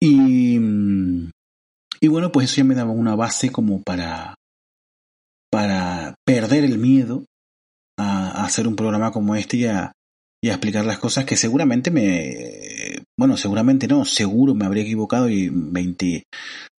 Y, 0.00 0.58
y 2.00 2.08
bueno, 2.08 2.32
pues 2.32 2.50
eso 2.50 2.56
ya 2.56 2.64
me 2.64 2.74
daba 2.74 2.90
una 2.90 3.14
base 3.14 3.50
como 3.50 3.82
para, 3.82 4.34
para 5.50 6.14
perder 6.26 6.64
el 6.64 6.78
miedo 6.78 7.24
a, 7.98 8.44
hacer 8.44 8.66
un 8.66 8.74
programa 8.74 9.12
como 9.12 9.36
este 9.36 9.58
y 9.58 9.66
a, 9.66 9.92
y 10.42 10.48
a 10.48 10.54
explicar 10.54 10.84
las 10.84 10.98
cosas 10.98 11.24
que 11.24 11.36
seguramente 11.36 11.92
me, 11.92 13.04
bueno, 13.16 13.36
seguramente 13.36 13.86
no, 13.86 14.04
seguro 14.04 14.54
me 14.54 14.64
habría 14.64 14.82
equivocado 14.82 15.28
y 15.28 15.50
20, 15.50 16.16
eh, 16.16 16.24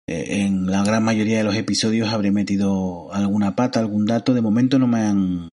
en 0.08 0.66
la 0.66 0.82
gran 0.82 1.04
mayoría 1.04 1.38
de 1.38 1.44
los 1.44 1.54
episodios 1.54 2.12
habré 2.12 2.32
metido 2.32 3.12
alguna 3.12 3.54
pata, 3.54 3.78
algún 3.78 4.06
dato. 4.06 4.34
De 4.34 4.40
momento 4.40 4.80
no 4.80 4.88
me 4.88 5.00
han, 5.00 5.48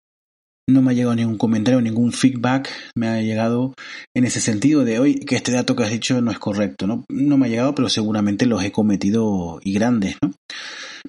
no 0.67 0.81
me 0.81 0.91
ha 0.91 0.93
llegado 0.93 1.15
ningún 1.15 1.37
comentario, 1.37 1.81
ningún 1.81 2.11
feedback 2.11 2.69
me 2.95 3.07
ha 3.07 3.21
llegado 3.21 3.75
en 4.15 4.25
ese 4.25 4.41
sentido 4.41 4.83
de 4.83 4.99
hoy 4.99 5.15
que 5.19 5.35
este 5.35 5.51
dato 5.51 5.75
que 5.75 5.83
has 5.83 5.91
dicho 5.91 6.19
no 6.21 6.31
es 6.31 6.39
correcto, 6.39 6.87
¿no? 6.87 7.05
Me 7.09 7.45
ha 7.45 7.49
llegado, 7.49 7.75
pero 7.75 7.89
seguramente 7.89 8.45
los 8.45 8.63
he 8.63 8.71
cometido 8.71 9.59
y 9.63 9.73
grandes. 9.73 10.17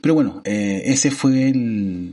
Pero 0.02 0.14
bueno, 0.14 0.42
eh, 0.44 0.82
ese 0.86 1.10
fue 1.10 1.48
el, 1.48 2.12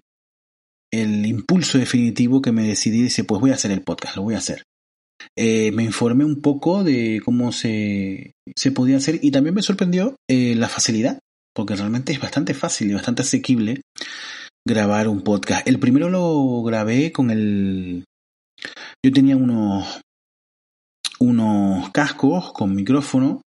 impulso 0.92 1.78
definitivo 1.78 2.42
que 2.42 2.52
me 2.52 2.68
decidí 2.68 3.00
y 3.00 3.04
dije, 3.04 3.24
pues 3.24 3.42
voy 3.42 3.52
a 3.52 3.56
hacer 3.56 3.72
el 3.72 3.82
podcast, 3.82 4.16
lo 4.16 4.24
voy 4.24 4.36
a 4.36 4.40
hacer. 4.40 4.64
Eh, 5.36 5.72
me 5.72 5.84
informé 5.84 6.24
un 6.24 6.42
poco 6.42 6.84
de 6.84 7.22
cómo 7.26 7.52
se, 7.52 8.34
se 8.56 8.72
podía 8.72 8.98
hacer 8.98 9.20
y 9.22 9.32
también 9.32 9.56
me 9.56 9.64
sorprendió 9.64 10.16
eh, 10.30 10.56
la 10.56 10.70
facilidad, 10.70 11.20
porque 11.54 11.76
realmente 11.76 12.14
es 12.14 12.20
bastante 12.20 12.54
fácil 12.54 12.92
y 12.92 12.94
bastante 12.94 13.24
asequible 13.24 13.82
grabar 14.68 15.08
un 15.08 15.22
podcast. 15.22 15.68
El 15.68 15.80
primero 15.80 16.10
lo 16.10 16.64
grabé 16.64 17.12
con 17.12 17.32
el... 17.32 18.06
Yo 19.06 19.12
tenía 19.12 19.36
unos, 19.36 20.02
unos 21.20 21.90
cascos 21.92 22.54
con 22.54 22.74
micrófono, 22.74 23.42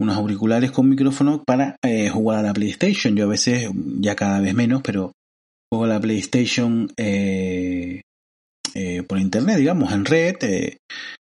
unos 0.00 0.16
auriculares 0.16 0.70
con 0.70 0.88
micrófono 0.88 1.42
para 1.44 1.76
eh, 1.82 2.08
jugar 2.08 2.38
a 2.38 2.42
la 2.42 2.52
PlayStation. 2.52 3.16
Yo 3.16 3.24
a 3.24 3.28
veces, 3.28 3.68
ya 4.00 4.14
cada 4.14 4.40
vez 4.40 4.54
menos, 4.54 4.82
pero 4.82 5.12
juego 5.72 5.84
a 5.86 5.88
la 5.88 6.00
PlayStation 6.00 6.88
eh, 6.96 8.02
eh, 8.74 9.02
por 9.02 9.18
internet, 9.18 9.56
digamos, 9.56 9.92
en 9.92 10.04
red, 10.04 10.36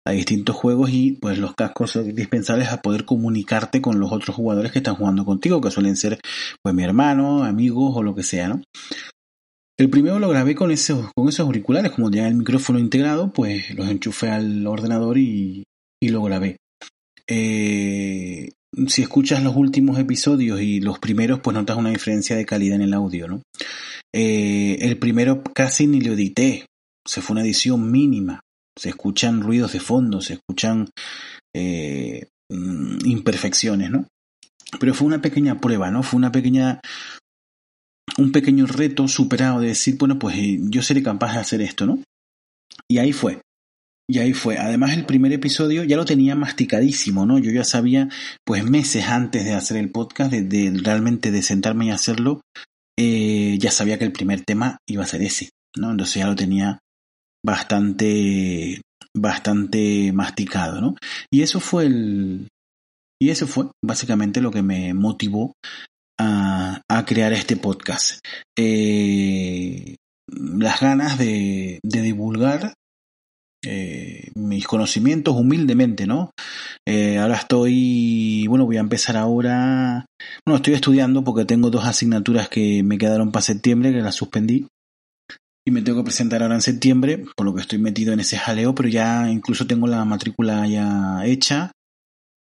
a 0.07 0.13
distintos 0.13 0.57
juegos 0.57 0.89
y 0.91 1.13
pues 1.13 1.39
los 1.39 1.55
cascos 1.55 1.91
son 1.91 2.09
indispensables 2.09 2.69
a 2.69 2.81
poder 2.81 3.05
comunicarte 3.05 3.83
con 3.83 4.01
los 4.01 4.11
otros 4.11 4.35
jugadores 4.37 4.73
que 4.73 4.79
están 4.79 4.95
jugando 4.95 5.27
contigo, 5.27 5.61
que 5.61 5.71
suelen 5.71 5.97
ser 5.97 6.19
pues 6.63 6.75
mi 6.75 6.83
hermano, 6.83 7.45
amigos 7.45 7.93
o 7.95 8.03
lo 8.03 8.15
que 8.15 8.23
sea, 8.23 8.49
¿no? 8.49 8.63
El 9.79 9.91
primero 9.91 10.19
lo 10.19 10.29
grabé 10.29 10.57
con 10.57 10.73
esos, 10.73 11.13
con 11.15 11.29
esos 11.29 11.47
auriculares, 11.47 11.93
como 11.93 12.11
tenía 12.11 12.27
el 12.27 12.35
micrófono 12.35 12.81
integrado, 12.81 13.33
pues 13.33 13.75
los 13.77 13.89
enchufé 13.89 14.29
al 14.29 14.67
ordenador 14.67 15.19
y, 15.19 15.63
y 16.03 16.09
lo 16.09 16.23
grabé. 16.25 16.57
Eh, 17.29 18.51
si 18.89 19.03
escuchas 19.03 19.43
los 19.43 19.55
últimos 19.55 19.99
episodios 19.99 20.61
y 20.61 20.81
los 20.81 20.99
primeros, 20.99 21.41
pues 21.41 21.55
notas 21.55 21.77
una 21.77 21.91
diferencia 21.91 22.35
de 22.37 22.45
calidad 22.45 22.77
en 22.77 22.83
el 22.83 22.95
audio, 22.95 23.29
¿no? 23.29 23.43
Eh, 24.13 24.79
el 24.81 24.99
primero 24.99 25.43
casi 25.43 25.87
ni 25.87 26.01
lo 26.01 26.15
edité, 26.15 26.67
se 27.07 27.21
fue 27.21 27.35
una 27.35 27.43
edición 27.43 27.91
mínima. 27.91 28.41
Se 28.77 28.89
escuchan 28.89 29.43
ruidos 29.43 29.73
de 29.73 29.81
fondo, 29.81 30.21
se 30.21 30.35
escuchan 30.35 30.89
eh, 31.55 32.27
mm, 32.51 33.07
imperfecciones, 33.07 33.91
¿no? 33.91 34.07
Pero 34.81 34.93
fue 34.93 35.07
una 35.07 35.23
pequeña 35.23 35.61
prueba, 35.61 35.91
¿no? 35.91 36.03
Fue 36.03 36.19
una 36.19 36.33
pequeña 36.33 36.81
un 38.17 38.33
pequeño 38.33 38.67
reto 38.67 39.09
superado 39.09 39.61
de 39.61 39.69
decir, 39.69 39.97
bueno, 39.99 40.19
pues 40.19 40.37
eh, 40.37 40.59
yo 40.62 40.83
seré 40.83 41.03
capaz 41.03 41.35
de 41.35 41.41
hacer 41.41 41.61
esto, 41.61 41.87
¿no? 41.87 42.03
Y 42.88 42.99
ahí 42.99 43.12
fue. 43.12 43.41
Y 44.11 44.19
ahí 44.21 44.33
fue. 44.33 44.57
Además, 44.57 44.95
el 44.95 45.05
primer 45.05 45.33
episodio 45.33 45.85
ya 45.85 45.97
lo 45.97 46.05
tenía 46.05 46.35
masticadísimo, 46.35 47.27
¿no? 47.27 47.38
Yo 47.38 47.50
ya 47.50 47.65
sabía, 47.65 48.09
pues 48.45 48.65
meses 48.65 49.05
antes 49.07 49.45
de 49.45 49.53
hacer 49.53 49.77
el 49.77 49.91
podcast, 49.91 50.33
de, 50.33 50.81
realmente 50.83 51.31
de 51.31 51.43
sentarme 51.43 51.87
y 51.87 51.91
hacerlo, 51.91 52.41
eh, 52.99 53.59
ya 53.61 53.71
sabía 53.71 53.99
que 53.99 54.05
el 54.05 54.12
primer 54.12 54.43
tema 54.45 54.79
iba 54.88 55.03
a 55.03 55.07
ser 55.07 55.23
ese, 55.23 55.50
¿no? 55.77 55.91
Entonces 55.91 56.17
ya 56.17 56.27
lo 56.27 56.37
tenía 56.37 56.79
bastante, 57.45 58.81
bastante 59.15 60.12
masticado, 60.12 60.81
¿no? 60.81 60.97
Y 61.31 61.43
eso 61.43 61.61
fue 61.61 61.87
el, 61.87 62.49
y 63.21 63.31
eso 63.31 63.47
fue 63.47 63.67
básicamente 63.85 64.41
lo 64.41 64.50
que 64.50 64.62
me 64.62 64.95
motivó 64.95 65.53
a, 66.21 66.81
crear 67.05 67.33
este 67.33 67.57
podcast. 67.57 68.21
Eh, 68.57 69.97
las 70.28 70.81
ganas 70.81 71.19
de, 71.19 71.81
divulgar 71.83 72.75
eh, 73.64 74.31
mis 74.35 74.67
conocimientos 74.67 75.35
humildemente, 75.35 76.07
¿no? 76.07 76.31
Eh, 76.87 77.19
ahora 77.19 77.37
estoy, 77.37 78.47
bueno, 78.49 78.67
voy 78.67 78.76
a 78.76 78.81
empezar 78.81 79.17
ahora, 79.17 80.07
bueno, 80.47 80.57
estoy 80.57 80.75
estudiando 80.75 81.25
porque 81.25 81.45
tengo 81.45 81.71
dos 81.71 81.85
asignaturas 81.85 82.49
que 82.49 82.83
me 82.83 82.99
quedaron 82.99 83.33
para 83.33 83.43
septiembre, 83.43 83.93
que 83.93 84.00
las 84.00 84.14
suspendí. 84.14 84.67
Y 85.67 85.71
me 85.71 85.83
tengo 85.83 85.99
que 85.99 86.05
presentar 86.05 86.43
ahora 86.43 86.55
en 86.55 86.62
septiembre, 86.62 87.25
por 87.37 87.45
lo 87.45 87.55
que 87.55 87.61
estoy 87.61 87.78
metido 87.78 88.12
en 88.12 88.21
ese 88.21 88.38
jaleo, 88.38 88.75
pero 88.75 88.88
ya 88.88 89.31
incluso 89.31 89.67
tengo 89.67 89.87
la 89.87 90.05
matrícula 90.05 90.67
ya 90.67 91.26
hecha 91.26 91.73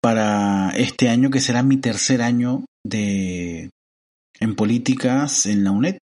para 0.01 0.71
este 0.77 1.09
año, 1.09 1.31
que 1.31 1.41
será 1.41 1.65
mi 1.65 1.79
tercer 1.79 2.23
año 2.23 2.65
de, 2.85 3.71
en 4.41 4.55
políticas 4.55 5.47
en 5.47 5.65
la 5.65 5.71
UNED. 5.71 5.99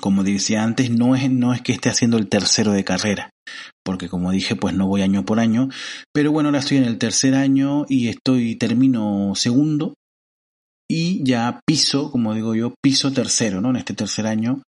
Como 0.00 0.24
decía 0.24 0.62
antes, 0.62 0.90
no 0.90 1.16
es, 1.16 1.30
no 1.30 1.54
es 1.54 1.62
que 1.62 1.72
esté 1.72 1.88
haciendo 1.88 2.18
el 2.18 2.28
tercero 2.28 2.72
de 2.72 2.84
carrera, 2.84 3.30
porque 3.82 4.10
como 4.10 4.30
dije, 4.30 4.54
pues 4.54 4.74
no 4.74 4.86
voy 4.86 5.00
año 5.00 5.24
por 5.24 5.40
año, 5.40 5.70
pero 6.12 6.32
bueno, 6.32 6.50
ahora 6.50 6.58
estoy 6.58 6.76
en 6.76 6.84
el 6.84 6.98
tercer 6.98 7.34
año 7.34 7.86
y 7.88 8.08
estoy, 8.08 8.56
termino 8.56 9.32
segundo 9.34 9.94
y 10.88 11.24
ya 11.24 11.60
piso, 11.66 12.10
como 12.10 12.34
digo 12.34 12.54
yo, 12.54 12.74
piso 12.82 13.10
tercero, 13.10 13.62
¿no? 13.62 13.70
En 13.70 13.76
este 13.76 13.94
tercer 13.94 14.26
año, 14.26 14.62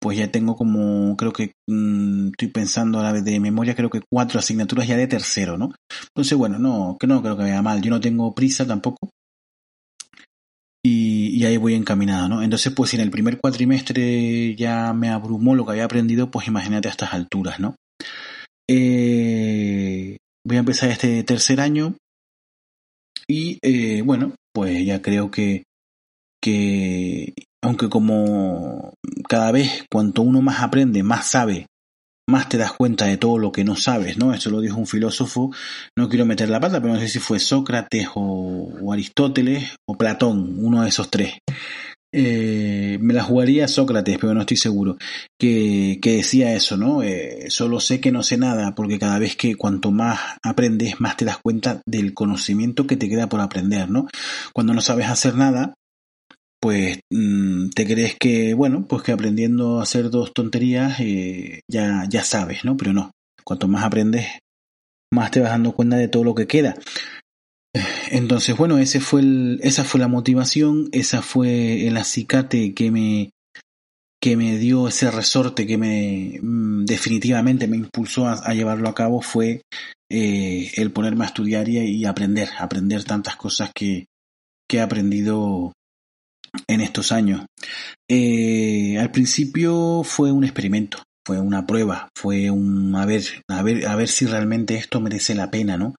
pues 0.00 0.16
ya 0.16 0.32
tengo 0.32 0.56
como, 0.56 1.16
creo 1.18 1.34
que, 1.34 1.52
mm, 1.68 2.28
estoy 2.28 2.48
pensando 2.48 2.98
a 2.98 3.02
la 3.02 3.12
vez 3.12 3.24
de 3.24 3.38
memoria, 3.40 3.74
creo 3.74 3.90
que 3.90 4.02
cuatro 4.10 4.38
asignaturas 4.38 4.88
ya 4.88 4.96
de 4.96 5.06
tercero, 5.06 5.58
¿no? 5.58 5.74
Entonces, 6.08 6.38
bueno, 6.38 6.58
no, 6.58 6.96
que 6.98 7.06
no 7.06 7.22
creo 7.22 7.36
que 7.36 7.42
vaya 7.42 7.62
mal, 7.62 7.82
yo 7.82 7.90
no 7.90 8.00
tengo 8.00 8.34
prisa 8.34 8.66
tampoco, 8.66 9.10
y, 10.84 11.11
ahí 11.46 11.56
voy 11.56 11.74
encaminado, 11.74 12.28
¿no? 12.28 12.42
Entonces, 12.42 12.72
pues 12.72 12.90
si 12.90 12.96
en 12.96 13.02
el 13.02 13.10
primer 13.10 13.38
cuatrimestre 13.38 14.54
ya 14.56 14.92
me 14.92 15.08
abrumó 15.08 15.54
lo 15.54 15.64
que 15.64 15.72
había 15.72 15.84
aprendido, 15.84 16.30
pues 16.30 16.48
imagínate 16.48 16.88
a 16.88 16.90
estas 16.90 17.14
alturas, 17.14 17.60
¿no? 17.60 17.76
Eh, 18.68 20.16
voy 20.44 20.56
a 20.56 20.60
empezar 20.60 20.90
este 20.90 21.22
tercer 21.24 21.60
año 21.60 21.96
y 23.26 23.58
eh, 23.62 24.02
bueno, 24.02 24.34
pues 24.52 24.84
ya 24.84 25.02
creo 25.02 25.30
que, 25.30 25.64
que 26.40 27.34
aunque 27.62 27.88
como 27.88 28.94
cada 29.28 29.52
vez 29.52 29.84
cuanto 29.90 30.22
uno 30.22 30.42
más 30.42 30.60
aprende, 30.60 31.02
más 31.02 31.26
sabe 31.26 31.66
más 32.28 32.48
te 32.48 32.58
das 32.58 32.72
cuenta 32.72 33.06
de 33.06 33.16
todo 33.16 33.38
lo 33.38 33.52
que 33.52 33.64
no 33.64 33.76
sabes, 33.76 34.16
¿no? 34.16 34.32
Esto 34.32 34.50
lo 34.50 34.60
dijo 34.60 34.76
un 34.76 34.86
filósofo, 34.86 35.50
no 35.96 36.08
quiero 36.08 36.24
meter 36.24 36.48
la 36.48 36.60
pata, 36.60 36.80
pero 36.80 36.94
no 36.94 37.00
sé 37.00 37.08
si 37.08 37.18
fue 37.18 37.38
Sócrates 37.38 38.08
o, 38.14 38.92
Aristóteles 38.92 39.76
o 39.88 39.96
Platón, 39.96 40.56
uno 40.58 40.82
de 40.82 40.88
esos 40.88 41.10
tres. 41.10 41.38
Eh, 42.14 42.98
me 43.00 43.14
la 43.14 43.22
jugaría 43.22 43.66
Sócrates, 43.68 44.18
pero 44.18 44.34
no 44.34 44.40
estoy 44.40 44.58
seguro, 44.58 44.98
que, 45.40 45.98
decía 46.02 46.54
eso, 46.54 46.76
¿no? 46.76 47.02
Eh, 47.02 47.46
solo 47.48 47.80
sé 47.80 48.00
que 48.00 48.12
no 48.12 48.22
sé 48.22 48.36
nada, 48.36 48.74
porque 48.74 48.98
cada 48.98 49.18
vez 49.18 49.34
que 49.34 49.56
cuanto 49.56 49.90
más 49.90 50.20
aprendes, 50.42 51.00
más 51.00 51.16
te 51.16 51.24
das 51.24 51.38
cuenta 51.42 51.80
del 51.86 52.12
conocimiento 52.12 52.86
que 52.86 52.96
te 52.96 53.08
queda 53.08 53.28
por 53.28 53.40
aprender, 53.40 53.90
¿no? 53.90 54.08
Cuando 54.52 54.74
no 54.74 54.82
sabes 54.82 55.08
hacer 55.08 55.36
nada, 55.36 55.74
pues 56.62 57.00
mm, 57.10 57.70
te 57.70 57.84
crees 57.84 58.16
que, 58.16 58.54
bueno, 58.54 58.86
pues 58.86 59.02
que 59.02 59.10
aprendiendo 59.10 59.80
a 59.80 59.82
hacer 59.82 60.10
dos 60.10 60.32
tonterías 60.32 61.00
eh, 61.00 61.62
ya, 61.68 62.06
ya 62.08 62.22
sabes, 62.22 62.64
¿no? 62.64 62.76
Pero 62.76 62.92
no, 62.92 63.10
cuanto 63.42 63.66
más 63.66 63.82
aprendes, 63.82 64.28
más 65.12 65.32
te 65.32 65.40
vas 65.40 65.50
dando 65.50 65.72
cuenta 65.72 65.96
de 65.96 66.06
todo 66.06 66.22
lo 66.22 66.36
que 66.36 66.46
queda. 66.46 66.76
Entonces, 68.12 68.56
bueno, 68.56 68.78
ese 68.78 69.00
fue 69.00 69.22
el, 69.22 69.58
esa 69.64 69.82
fue 69.82 69.98
la 69.98 70.06
motivación, 70.06 70.88
esa 70.92 71.20
fue 71.20 71.88
el 71.88 71.96
acicate 71.96 72.74
que 72.74 72.92
me, 72.92 73.30
que 74.22 74.36
me 74.36 74.56
dio 74.56 74.86
ese 74.86 75.10
resorte 75.10 75.66
que 75.66 75.78
me 75.78 76.38
mm, 76.40 76.84
definitivamente 76.84 77.66
me 77.66 77.78
impulsó 77.78 78.28
a, 78.28 78.54
llevarlo 78.54 78.88
a 78.88 78.94
cabo 78.94 79.20
fue 79.20 79.62
eh, 80.08 80.70
el 80.76 80.92
ponerme 80.92 81.24
a 81.24 81.28
estudiar 81.28 81.68
y, 81.68 81.78
y, 81.78 82.04
aprender, 82.04 82.50
aprender 82.56 83.02
tantas 83.02 83.34
cosas 83.34 83.72
que, 83.74 84.06
que 84.68 84.76
he 84.76 84.80
aprendido 84.80 85.72
en 86.66 86.80
estos 86.80 87.12
años. 87.12 87.46
Eh, 88.08 88.98
al 88.98 89.10
principio 89.10 90.02
fue 90.04 90.32
un 90.32 90.44
experimento, 90.44 91.02
fue 91.26 91.40
una 91.40 91.66
prueba, 91.66 92.08
fue 92.16 92.50
un 92.50 92.94
a 92.96 93.06
ver, 93.06 93.22
a 93.48 93.62
ver, 93.62 93.86
a 93.86 93.96
ver 93.96 94.08
si 94.08 94.26
realmente 94.26 94.76
esto 94.76 95.00
merece 95.00 95.34
la 95.34 95.50
pena, 95.50 95.76
¿no? 95.76 95.94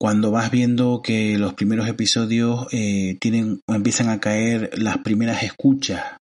Cuando 0.00 0.30
vas 0.30 0.50
viendo 0.50 1.02
que 1.02 1.38
los 1.38 1.54
primeros 1.54 1.88
episodios 1.88 2.68
eh, 2.70 3.16
tienen 3.20 3.60
empiezan 3.66 4.08
a 4.08 4.20
caer 4.20 4.70
las 4.78 4.98
primeras 4.98 5.42
escuchas, 5.42 6.16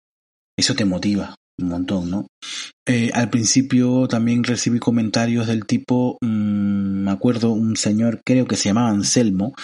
eso 0.56 0.74
te 0.74 0.84
motiva 0.84 1.35
un 1.58 1.68
montón, 1.68 2.10
¿no? 2.10 2.26
Eh, 2.86 3.10
al 3.14 3.30
principio 3.30 4.06
también 4.08 4.44
recibí 4.44 4.78
comentarios 4.78 5.46
del 5.46 5.66
tipo, 5.66 6.18
mm, 6.20 7.04
me 7.04 7.10
acuerdo 7.10 7.50
un 7.52 7.76
señor, 7.76 8.20
creo 8.24 8.46
que 8.46 8.56
se 8.56 8.68
llamaba 8.68 8.90
Anselmo, 8.90 9.54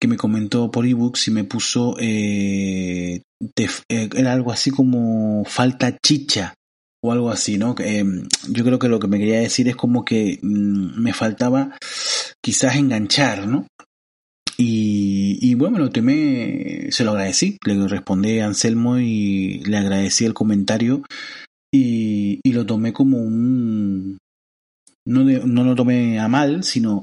que 0.00 0.08
me 0.08 0.16
comentó 0.16 0.70
por 0.70 0.86
ebooks 0.86 1.28
y 1.28 1.30
me 1.30 1.44
puso, 1.44 1.96
eh, 1.98 3.22
eh, 3.56 4.08
era 4.14 4.32
algo 4.32 4.52
así 4.52 4.70
como 4.70 5.44
falta 5.44 5.96
chicha 5.98 6.54
o 7.02 7.12
algo 7.12 7.30
así, 7.30 7.58
¿no? 7.58 7.76
yo 8.48 8.64
creo 8.64 8.78
que 8.78 8.88
lo 8.88 8.98
que 8.98 9.06
me 9.06 9.18
quería 9.18 9.40
decir 9.40 9.68
es 9.68 9.76
como 9.76 10.04
que 10.04 10.38
mm, 10.42 11.00
me 11.00 11.12
faltaba 11.12 11.76
quizás 12.42 12.76
enganchar, 12.76 13.46
¿no? 13.46 13.66
Y, 14.60 15.07
y 15.40 15.54
bueno, 15.54 15.78
lo 15.78 15.90
temé, 15.90 16.88
se 16.90 17.04
lo 17.04 17.10
agradecí, 17.10 17.58
le 17.66 17.88
respondí 17.88 18.38
a 18.38 18.46
Anselmo 18.46 18.98
y 18.98 19.60
le 19.64 19.76
agradecí 19.76 20.24
el 20.24 20.34
comentario 20.34 21.02
y, 21.72 22.40
y 22.42 22.52
lo 22.52 22.64
tomé 22.64 22.92
como 22.92 23.18
un... 23.18 24.18
No, 25.06 25.24
no 25.24 25.64
lo 25.64 25.74
tomé 25.74 26.18
a 26.18 26.28
mal, 26.28 26.62
sino 26.64 27.02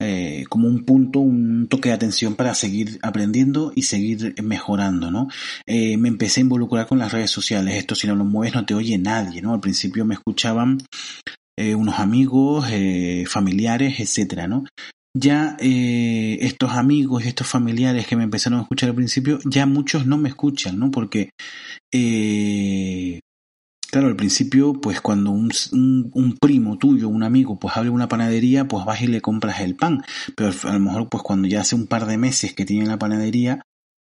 eh, 0.00 0.44
como 0.48 0.68
un 0.68 0.84
punto, 0.84 1.18
un 1.18 1.66
toque 1.68 1.88
de 1.88 1.96
atención 1.96 2.36
para 2.36 2.54
seguir 2.54 2.98
aprendiendo 3.02 3.72
y 3.74 3.82
seguir 3.82 4.34
mejorando, 4.42 5.10
¿no? 5.10 5.28
Eh, 5.66 5.96
me 5.96 6.08
empecé 6.08 6.40
a 6.40 6.42
involucrar 6.42 6.86
con 6.86 6.98
las 6.98 7.12
redes 7.12 7.30
sociales. 7.30 7.74
Esto 7.74 7.96
si 7.96 8.06
no 8.06 8.14
lo 8.14 8.24
mueves 8.24 8.54
no 8.54 8.64
te 8.64 8.74
oye 8.74 8.96
nadie, 8.98 9.42
¿no? 9.42 9.52
Al 9.52 9.60
principio 9.60 10.04
me 10.04 10.14
escuchaban 10.14 10.78
eh, 11.58 11.74
unos 11.74 11.98
amigos, 11.98 12.66
eh, 12.70 13.24
familiares, 13.28 14.00
etcétera, 14.00 14.46
¿no? 14.46 14.64
Ya 15.14 15.56
eh, 15.58 16.38
estos 16.40 16.72
amigos 16.72 17.24
y 17.24 17.28
estos 17.28 17.46
familiares 17.46 18.06
que 18.06 18.16
me 18.16 18.24
empezaron 18.24 18.58
a 18.58 18.62
escuchar 18.62 18.90
al 18.90 18.94
principio, 18.94 19.38
ya 19.44 19.66
muchos 19.66 20.06
no 20.06 20.18
me 20.18 20.28
escuchan, 20.28 20.78
¿no? 20.78 20.90
Porque, 20.90 21.30
eh, 21.92 23.20
claro, 23.90 24.08
al 24.08 24.16
principio, 24.16 24.74
pues 24.74 25.00
cuando 25.00 25.30
un, 25.30 25.50
un, 25.72 26.36
primo 26.40 26.78
tuyo, 26.78 27.08
un 27.08 27.22
amigo, 27.22 27.58
pues 27.58 27.76
abre 27.76 27.90
una 27.90 28.08
panadería, 28.08 28.68
pues 28.68 28.84
vas 28.84 29.02
y 29.02 29.08
le 29.08 29.20
compras 29.20 29.60
el 29.60 29.76
pan. 29.76 30.02
Pero 30.36 30.52
a 30.64 30.72
lo 30.72 30.80
mejor, 30.80 31.08
pues 31.08 31.22
cuando 31.22 31.48
ya 31.48 31.62
hace 31.62 31.74
un 31.74 31.86
par 31.86 32.06
de 32.06 32.18
meses 32.18 32.54
que 32.54 32.64
tienen 32.64 32.88
la 32.88 32.98
panadería, 32.98 33.62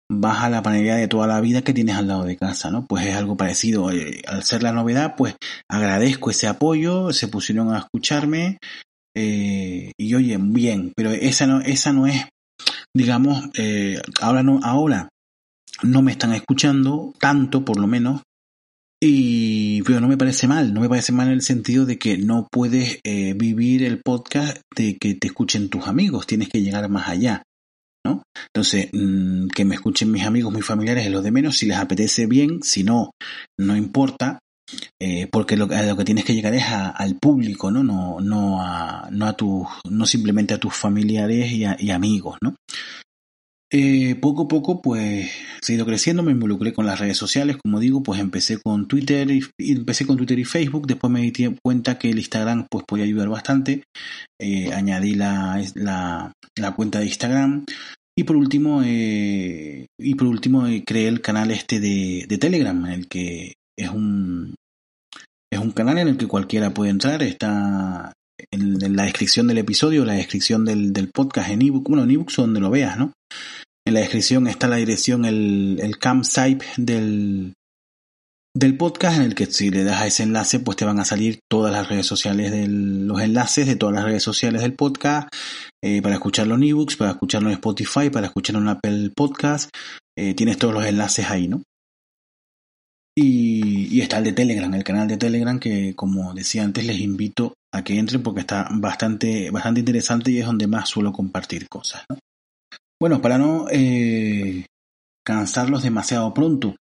vas 0.09 0.43
a 0.43 0.49
la 0.49 0.61
panadería 0.61 0.95
de 0.95 1.07
toda 1.07 1.27
la 1.27 1.41
vida 1.41 1.63
que 1.63 1.73
tienes 1.73 1.95
al 1.95 2.07
lado 2.07 2.23
de 2.23 2.37
casa, 2.37 2.71
¿no? 2.71 2.85
Pues 2.85 3.05
es 3.05 3.15
algo 3.15 3.37
parecido. 3.37 3.91
Eh, 3.91 4.21
al 4.27 4.43
ser 4.43 4.63
la 4.63 4.71
novedad, 4.71 5.15
pues 5.17 5.35
agradezco 5.69 6.31
ese 6.31 6.47
apoyo, 6.47 7.11
se 7.13 7.27
pusieron 7.27 7.73
a 7.73 7.79
escucharme, 7.79 8.57
eh, 9.19 9.91
y 9.97 10.13
oye, 10.13 10.37
bien, 10.39 10.93
pero 10.95 11.11
esa 11.11 11.47
no, 11.47 11.59
esa 11.61 11.91
no 11.91 12.05
es, 12.05 12.27
digamos, 12.95 13.49
eh, 13.57 13.99
ahora 14.21 14.43
no, 14.43 14.59
ahora 14.61 15.09
no 15.81 16.03
me 16.03 16.11
están 16.11 16.33
escuchando 16.33 17.13
tanto, 17.19 17.65
por 17.65 17.79
lo 17.79 17.87
menos, 17.87 18.21
y 19.01 19.81
pero 19.81 19.99
no 19.99 20.07
me 20.07 20.17
parece 20.17 20.47
mal, 20.47 20.71
no 20.71 20.81
me 20.81 20.89
parece 20.89 21.13
mal 21.13 21.27
en 21.27 21.33
el 21.33 21.41
sentido 21.41 21.87
de 21.87 21.97
que 21.97 22.19
no 22.19 22.47
puedes 22.51 22.99
eh, 23.03 23.33
vivir 23.33 23.83
el 23.83 24.01
podcast 24.03 24.61
de 24.75 24.97
que 24.97 25.15
te 25.15 25.27
escuchen 25.27 25.69
tus 25.69 25.87
amigos, 25.87 26.27
tienes 26.27 26.49
que 26.49 26.61
llegar 26.61 26.87
más 26.87 27.09
allá. 27.09 27.41
¿no? 28.05 28.21
Entonces, 28.53 28.89
mm, 28.93 29.47
que 29.47 29.65
me 29.65 29.75
escuchen 29.75 30.11
mis 30.11 30.25
amigos, 30.25 30.53
mis 30.53 30.65
familiares 30.65 31.05
es 31.05 31.11
lo 31.11 31.23
de 31.23 31.31
menos, 31.31 31.57
si 31.57 31.65
les 31.65 31.77
apetece 31.77 32.27
bien, 32.27 32.61
si 32.61 32.83
no, 32.83 33.11
no 33.59 33.75
importa, 33.75 34.39
eh, 34.99 35.27
porque 35.31 35.55
lo, 35.55 35.65
a 35.65 35.83
lo 35.83 35.95
que 35.95 36.03
tienes 36.03 36.25
que 36.25 36.33
llegar 36.33 36.53
es 36.53 36.65
al 36.65 37.15
público, 37.17 37.71
¿no? 37.71 37.83
No, 37.83 38.19
no, 38.19 38.61
a, 38.61 39.09
no, 39.11 39.25
a 39.25 39.33
tus, 39.33 39.67
no 39.89 40.05
simplemente 40.05 40.53
a 40.53 40.59
tus 40.59 40.73
familiares 40.73 41.51
y, 41.51 41.91
amigos, 41.91 42.37
¿no? 42.41 42.55
Eh, 43.69 44.15
poco 44.15 44.43
a 44.43 44.47
poco, 44.47 44.81
pues, 44.81 45.29
he 45.67 45.73
ido 45.73 45.85
creciendo, 45.85 46.23
me 46.23 46.31
involucré 46.31 46.73
con 46.73 46.85
las 46.85 46.99
redes 46.99 47.17
sociales, 47.17 47.57
como 47.57 47.81
digo, 47.81 48.01
pues 48.01 48.19
empecé 48.19 48.59
con 48.61 48.87
Twitter 48.87 49.29
y, 49.29 49.41
empecé 49.57 50.05
con 50.05 50.15
Twitter 50.15 50.39
y 50.39 50.45
Facebook, 50.45 50.87
después 50.87 51.11
me 51.11 51.21
di 51.21 51.55
cuenta 51.61 51.99
que 51.99 52.09
el 52.09 52.17
Instagram, 52.17 52.67
pues, 52.69 52.85
podía 52.87 53.03
ayudar 53.03 53.27
bastante, 53.27 53.83
eh, 54.39 54.71
añadí 54.73 55.15
la, 55.15 56.31
cuenta 56.77 56.99
de 56.99 57.07
Instagram, 57.07 57.65
y 58.17 58.23
por 58.23 58.37
último, 58.37 58.81
y 58.83 60.15
por 60.17 60.27
último 60.27 60.65
creé 60.85 61.07
el 61.09 61.21
canal 61.21 61.51
este 61.51 61.79
de 61.79 62.37
Telegram, 62.39 62.85
en 62.85 62.91
el 62.93 63.07
que 63.07 63.53
es 63.77 63.89
un, 63.89 64.55
es 65.51 65.59
un 65.59 65.71
canal 65.71 65.97
en 65.99 66.07
el 66.09 66.17
que 66.17 66.27
cualquiera 66.27 66.73
puede 66.73 66.91
entrar, 66.91 67.21
está 67.23 68.13
en, 68.51 68.95
la 68.95 69.03
descripción 69.03 69.47
del 69.47 69.59
episodio, 69.59 70.05
la 70.05 70.13
descripción 70.13 70.65
del, 70.65 70.93
del 70.93 71.09
podcast 71.09 71.49
en 71.49 71.61
ebook, 71.61 71.87
bueno, 71.87 72.03
en 72.03 72.11
ebook 72.11 72.31
donde 72.35 72.59
lo 72.59 72.69
veas, 72.69 72.97
¿no? 72.97 73.13
En 73.85 73.93
la 73.93 74.01
descripción 74.01 74.47
está 74.47 74.67
la 74.67 74.75
dirección, 74.75 75.23
el, 75.23 75.79
el 75.81 75.97
campsite 75.97 76.65
del, 76.77 77.53
del 78.57 78.75
podcast 78.75 79.17
en 79.17 79.23
el 79.23 79.35
que 79.35 79.45
si 79.45 79.69
le 79.69 79.83
das 79.83 80.01
a 80.01 80.07
ese 80.07 80.23
enlace 80.23 80.59
pues 80.59 80.77
te 80.77 80.85
van 80.85 80.99
a 80.99 81.05
salir 81.05 81.39
todas 81.49 81.71
las 81.71 81.87
redes 81.87 82.07
sociales 82.07 82.51
del, 82.51 83.07
los 83.07 83.21
enlaces 83.21 83.67
de 83.67 83.75
todas 83.75 83.95
las 83.95 84.03
redes 84.03 84.23
sociales 84.23 84.61
del 84.61 84.73
podcast 84.73 85.29
eh, 85.83 86.01
para 86.01 86.15
escucharlo 86.15 86.55
en 86.55 86.63
ebooks, 86.63 86.97
para 86.97 87.11
escucharlo 87.11 87.49
en 87.49 87.55
Spotify, 87.55 88.09
para 88.09 88.27
escucharlo 88.27 88.61
en 88.61 88.69
Apple 88.69 89.11
Podcast, 89.15 89.69
eh, 90.17 90.33
tienes 90.33 90.57
todos 90.57 90.73
los 90.73 90.85
enlaces 90.85 91.29
ahí, 91.29 91.47
¿no? 91.47 91.61
Y, 93.19 93.99
está 93.99 94.19
el 94.19 94.25
de 94.25 94.33
Telegram, 94.33 94.71
el 94.75 94.83
canal 94.83 95.07
de 95.07 95.17
Telegram 95.17 95.59
que 95.59 95.95
como 95.95 96.35
decía 96.35 96.63
antes 96.63 96.85
les 96.85 96.99
invito 96.99 97.55
a 97.73 97.83
que 97.83 97.97
entren 97.97 98.21
porque 98.21 98.41
está 98.41 98.69
bastante, 98.71 99.49
bastante 99.49 99.79
interesante 99.79 100.29
y 100.29 100.37
es 100.37 100.45
donde 100.45 100.67
más 100.67 100.87
suelo 100.87 101.11
compartir 101.11 101.67
cosas. 101.67 102.05
Bueno, 103.01 103.19
para 103.19 103.39
no 103.39 103.65
eh, 103.71 104.67
cansarlos 105.25 105.81
demasiado 105.81 106.31
pronto, 106.31 106.75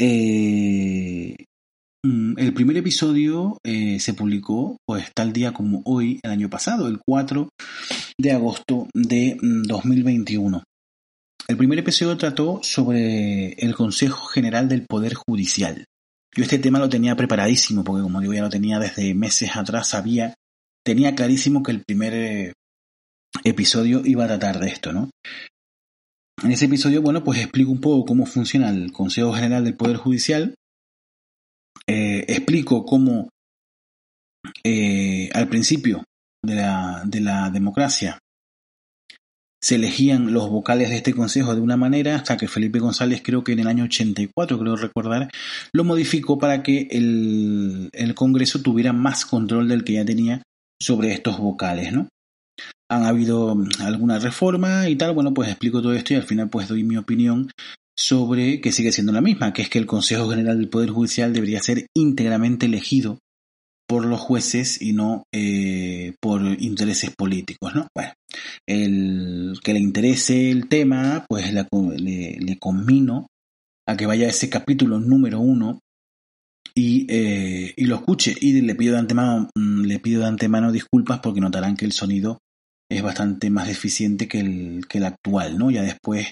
eh, 0.00 1.34
mm, 2.04 2.38
el 2.38 2.54
primer 2.54 2.76
episodio 2.76 3.58
eh, 3.66 3.98
se 3.98 4.14
publicó 4.14 4.76
pues 4.86 5.10
tal 5.12 5.32
día 5.32 5.52
como 5.52 5.82
hoy, 5.86 6.20
el 6.22 6.30
año 6.30 6.48
pasado, 6.48 6.86
el 6.86 7.00
4 7.04 7.48
de 8.16 8.30
agosto 8.30 8.86
de 8.94 9.36
2021. 9.42 10.62
El 11.48 11.56
primer 11.56 11.78
episodio 11.78 12.16
trató 12.16 12.60
sobre 12.62 13.52
el 13.54 13.74
Consejo 13.74 14.26
General 14.26 14.68
del 14.68 14.86
Poder 14.86 15.14
Judicial. 15.14 15.84
Yo 16.34 16.44
este 16.44 16.58
tema 16.58 16.78
lo 16.78 16.88
tenía 16.88 17.16
preparadísimo, 17.16 17.82
porque 17.82 18.02
como 18.02 18.20
digo, 18.20 18.32
ya 18.32 18.42
lo 18.42 18.50
tenía 18.50 18.78
desde 18.78 19.14
meses 19.14 19.56
atrás, 19.56 19.88
sabía, 19.88 20.34
tenía 20.84 21.14
clarísimo 21.14 21.62
que 21.62 21.72
el 21.72 21.82
primer 21.84 22.14
eh, 22.14 22.52
episodio 23.42 24.02
iba 24.04 24.24
a 24.24 24.28
tratar 24.28 24.60
de 24.60 24.68
esto, 24.68 24.92
¿no? 24.92 25.10
En 26.42 26.52
ese 26.52 26.66
episodio, 26.66 27.02
bueno, 27.02 27.24
pues 27.24 27.40
explico 27.40 27.70
un 27.70 27.80
poco 27.80 28.06
cómo 28.06 28.26
funciona 28.26 28.70
el 28.70 28.92
Consejo 28.92 29.32
General 29.32 29.64
del 29.64 29.76
Poder 29.76 29.96
Judicial, 29.96 30.54
eh, 31.86 32.24
explico 32.28 32.84
cómo 32.84 33.28
eh, 34.64 35.28
al 35.34 35.48
principio 35.48 36.04
de 36.42 36.54
la 36.54 37.50
democracia 37.52 38.18
se 39.62 39.74
elegían 39.74 40.32
los 40.32 40.48
vocales 40.48 40.88
de 40.88 40.96
este 40.96 41.12
consejo 41.12 41.54
de 41.54 41.60
una 41.60 41.76
manera 41.76 42.16
hasta 42.16 42.36
que 42.36 42.48
Felipe 42.48 42.78
González 42.78 43.20
creo 43.22 43.44
que 43.44 43.52
en 43.52 43.60
el 43.60 43.66
año 43.66 43.84
84, 43.84 44.58
creo 44.58 44.76
recordar, 44.76 45.30
lo 45.72 45.84
modificó 45.84 46.38
para 46.38 46.62
que 46.62 46.88
el, 46.90 47.90
Congreso 48.14 48.60
tuviera 48.60 48.92
más 48.92 49.24
control 49.24 49.68
del 49.68 49.84
que 49.84 49.94
ya 49.94 50.04
tenía 50.04 50.42
sobre 50.80 51.12
estos 51.12 51.38
vocales, 51.38 51.92
¿no? 51.92 52.08
Han 52.90 53.04
habido 53.04 53.56
alguna 53.78 54.18
reforma 54.18 54.88
y 54.88 54.96
tal, 54.96 55.14
bueno, 55.14 55.32
pues 55.32 55.48
explico 55.48 55.80
todo 55.80 55.94
esto 55.94 56.12
y 56.12 56.16
al 56.16 56.24
final 56.24 56.50
pues 56.50 56.68
doy 56.68 56.82
mi 56.82 56.96
opinión 56.96 57.50
sobre 57.96 58.60
que 58.60 58.72
sigue 58.72 58.92
siendo 58.92 59.12
la 59.12 59.20
misma, 59.20 59.52
que 59.52 59.62
es 59.62 59.68
que 59.68 59.78
el 59.78 59.86
Consejo 59.86 60.28
General 60.28 60.58
del 60.58 60.68
Poder 60.68 60.90
Judicial 60.90 61.32
debería 61.32 61.62
ser 61.62 61.86
íntegramente 61.94 62.66
elegido 62.66 63.18
por 63.90 64.04
los 64.06 64.20
jueces 64.20 64.80
y 64.80 64.92
no 64.92 65.24
eh, 65.32 66.14
por 66.20 66.42
intereses 66.62 67.10
políticos, 67.10 67.74
¿no? 67.74 67.88
Bueno, 67.92 68.12
el 68.64 69.58
que 69.64 69.74
le 69.74 69.80
interese 69.80 70.52
el 70.52 70.68
tema, 70.68 71.26
pues 71.28 71.52
le, 71.52 71.66
le, 72.38 72.58
conmino 72.60 73.26
a 73.88 73.96
que 73.96 74.06
vaya 74.06 74.26
a 74.26 74.30
ese 74.30 74.48
capítulo 74.48 75.00
número 75.00 75.40
uno 75.40 75.80
y, 76.72 77.04
eh, 77.08 77.74
lo 77.78 77.96
escuche. 77.96 78.32
Y 78.40 78.60
le 78.60 78.76
pido 78.76 78.92
de 78.92 79.00
antemano, 79.00 79.50
mm, 79.56 79.80
le 79.82 79.98
pido 79.98 80.20
de 80.20 80.28
antemano 80.28 80.70
disculpas 80.70 81.18
porque 81.18 81.40
notarán 81.40 81.76
que 81.76 81.84
el 81.84 81.92
sonido 81.92 82.38
es 82.88 83.02
bastante 83.02 83.50
más 83.50 83.66
deficiente 83.66 84.28
que 84.28 84.38
el, 84.38 85.04
actual, 85.04 85.58
¿no? 85.58 85.72
Ya 85.72 85.82
después, 85.82 86.28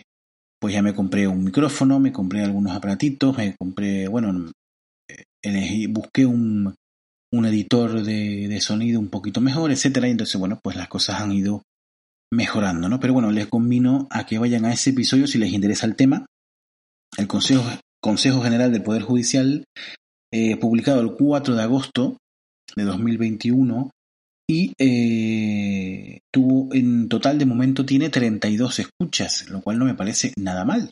pues 0.60 0.74
ya 0.74 0.82
me 0.82 0.94
compré 0.94 1.26
un 1.26 1.42
micrófono, 1.42 1.98
me 1.98 2.12
compré 2.12 2.44
algunos 2.44 2.76
aparatitos, 2.76 3.36
me 3.36 3.56
compré, 3.56 4.06
bueno, 4.06 4.48
eh, 5.42 5.86
busqué 5.88 6.24
un, 6.24 6.72
un 7.32 7.46
editor 7.46 8.02
de, 8.02 8.48
de, 8.48 8.60
sonido 8.60 9.00
un 9.00 9.08
poquito 9.08 9.40
mejor, 9.40 9.70
etcétera. 9.70 10.08
Y 10.08 10.12
entonces, 10.12 10.38
bueno, 10.38 10.58
pues 10.62 10.76
las 10.76 10.88
cosas 10.88 11.20
han 11.20 11.32
ido 11.32 11.62
mejorando, 12.32 12.88
¿no? 12.88 13.00
Pero 13.00 13.12
bueno, 13.14 13.30
les 13.30 13.46
convino 13.46 14.06
a 14.10 14.26
que 14.26 14.38
vayan 14.38 14.64
a 14.64 14.72
ese 14.72 14.90
episodio 14.90 15.26
si 15.26 15.38
les 15.38 15.52
interesa 15.52 15.86
el 15.86 15.96
tema. 15.96 16.26
El 17.16 17.26
Consejo, 17.26 17.64
Consejo 18.02 18.42
General 18.42 18.70
del 18.70 18.82
Poder 18.82 19.02
Judicial, 19.02 19.64
eh, 20.32 20.56
publicado 20.56 21.00
el 21.00 21.12
4 21.12 21.56
de 21.56 21.62
agosto 21.62 22.16
de 22.76 22.84
2021, 22.84 23.90
y 24.50 24.72
eh, 24.78 26.20
tuvo 26.32 26.72
en 26.74 27.08
total 27.08 27.38
de 27.38 27.44
momento 27.44 27.84
tiene 27.84 28.08
32 28.08 28.78
escuchas, 28.78 29.48
lo 29.50 29.60
cual 29.60 29.78
no 29.78 29.84
me 29.84 29.94
parece 29.94 30.32
nada 30.38 30.64
mal. 30.64 30.90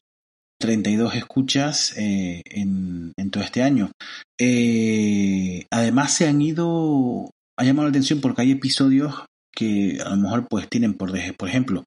32 0.58 1.14
escuchas 1.14 1.94
eh, 1.96 2.42
en, 2.46 3.12
todo 3.30 3.42
este 3.42 3.62
año. 3.62 3.90
Eh, 4.38 5.66
además 5.70 6.12
se 6.12 6.28
han 6.28 6.40
ido, 6.40 7.30
ha 7.58 7.64
llamado 7.64 7.88
la 7.88 7.90
atención 7.90 8.20
porque 8.20 8.42
hay 8.42 8.52
episodios 8.52 9.14
que 9.54 9.98
a 10.04 10.10
lo 10.10 10.16
mejor 10.16 10.46
pues 10.48 10.68
tienen 10.68 10.94
por, 10.94 11.12
por 11.36 11.48
ejemplo 11.48 11.84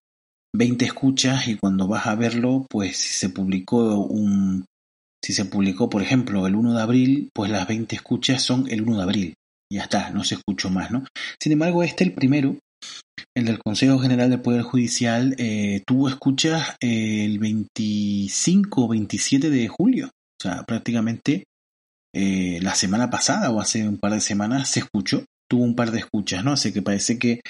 20 0.55 0.85
escuchas 0.85 1.47
y 1.47 1.55
cuando 1.55 1.87
vas 1.87 2.07
a 2.07 2.15
verlo 2.15 2.65
pues 2.69 2.97
si 2.97 3.13
se 3.13 3.29
publicó 3.29 3.99
un 3.99 4.65
si 5.23 5.33
se 5.33 5.45
publicó 5.45 5.89
por 5.89 6.01
ejemplo 6.01 6.47
el 6.47 6.55
1 6.55 6.73
de 6.73 6.81
abril 6.81 7.29
pues 7.33 7.51
las 7.51 7.67
20 7.67 7.95
escuchas 7.95 8.41
son 8.41 8.67
el 8.69 8.81
1 8.81 8.97
de 8.97 9.03
abril 9.03 9.33
ya 9.71 9.83
está 9.83 10.09
no 10.09 10.23
se 10.23 10.35
escuchó 10.35 10.71
más 10.71 10.89
no 10.89 11.05
sin 11.39 11.51
embargo 11.51 11.83
este 11.83 12.03
el 12.03 12.13
primero 12.13 12.57
el 13.35 13.45
del 13.45 13.59
Consejo 13.59 13.99
General 13.99 14.29
del 14.29 14.41
Poder 14.41 14.61
Judicial 14.61 15.35
eh, 15.37 15.81
tuvo 15.85 16.09
escuchas 16.09 16.75
el 16.79 17.39
25 17.39 18.85
o 18.85 18.87
27 18.87 19.49
de 19.49 19.67
julio. 19.67 20.07
O 20.07 20.43
sea, 20.43 20.63
prácticamente 20.63 21.43
eh, 22.13 22.59
la 22.61 22.75
semana 22.75 23.09
pasada 23.09 23.51
o 23.51 23.59
hace 23.59 23.87
un 23.87 23.97
par 23.97 24.13
de 24.13 24.21
semanas 24.21 24.69
se 24.69 24.79
escuchó, 24.79 25.25
tuvo 25.49 25.63
un 25.63 25.75
par 25.75 25.91
de 25.91 25.99
escuchas, 25.99 26.43
¿no? 26.43 26.53
Así 26.53 26.71
que 26.71 26.81
parece 26.81 27.19
que, 27.19 27.41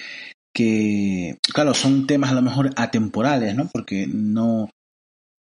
que 0.53 1.37
claro, 1.53 1.73
son 1.73 2.07
temas 2.07 2.31
a 2.31 2.35
lo 2.35 2.41
mejor 2.41 2.71
atemporales, 2.75 3.55
¿no? 3.55 3.69
Porque 3.71 4.07
no, 4.07 4.69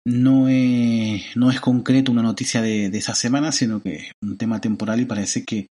no, 0.05 0.47
es, 0.47 1.35
no 1.35 1.51
es 1.51 1.59
concreto 1.59 2.11
una 2.11 2.23
noticia 2.23 2.61
de, 2.61 2.85
esa 2.87 3.15
semana, 3.15 3.51
sino 3.51 3.81
que 3.81 3.95
es 3.95 4.11
un 4.23 4.37
tema 4.37 4.61
temporal 4.61 4.99
y 4.99 5.05
parece 5.05 5.43
que, 5.43 5.67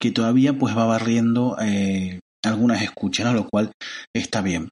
que 0.00 0.10
todavía 0.12 0.58
pues 0.58 0.76
va 0.76 0.84
barriendo 0.84 1.56
eh, 1.60 2.20
algunas 2.46 2.82
escuchas, 2.82 3.32
lo 3.34 3.48
cual 3.48 3.72
está 4.14 4.42
bien. 4.42 4.68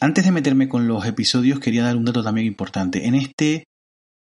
Antes 0.00 0.24
de 0.24 0.32
meterme 0.32 0.68
con 0.68 0.88
los 0.88 1.04
episodios, 1.06 1.60
quería 1.60 1.84
dar 1.84 1.96
un 1.96 2.04
dato 2.04 2.22
también 2.22 2.46
importante. 2.46 3.06
En 3.06 3.14
este 3.14 3.64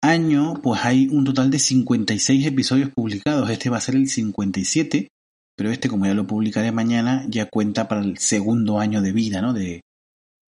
año, 0.03 0.55
pues 0.63 0.85
hay 0.85 1.09
un 1.09 1.25
total 1.25 1.51
de 1.51 1.59
56 1.59 2.47
episodios 2.47 2.91
publicados. 2.91 3.51
Este 3.51 3.71
va 3.71 3.79
a 3.79 3.83
ser 3.83 3.97
el 3.97 4.09
57, 4.09 5.09
pero 5.57 5.71
este, 5.71 5.89
como 5.89 6.07
ya 6.07 6.15
lo 6.15 6.27
publicaré 6.27 6.73
mañana, 6.73 7.25
ya 7.29 7.47
cuenta 7.47 7.89
para 7.89 8.03
el 8.03 8.19
segundo 8.19 8.79
año 8.79 9.03
de 9.03 9.13
vida, 9.13 9.43
¿no? 9.43 9.53
De, 9.53 9.81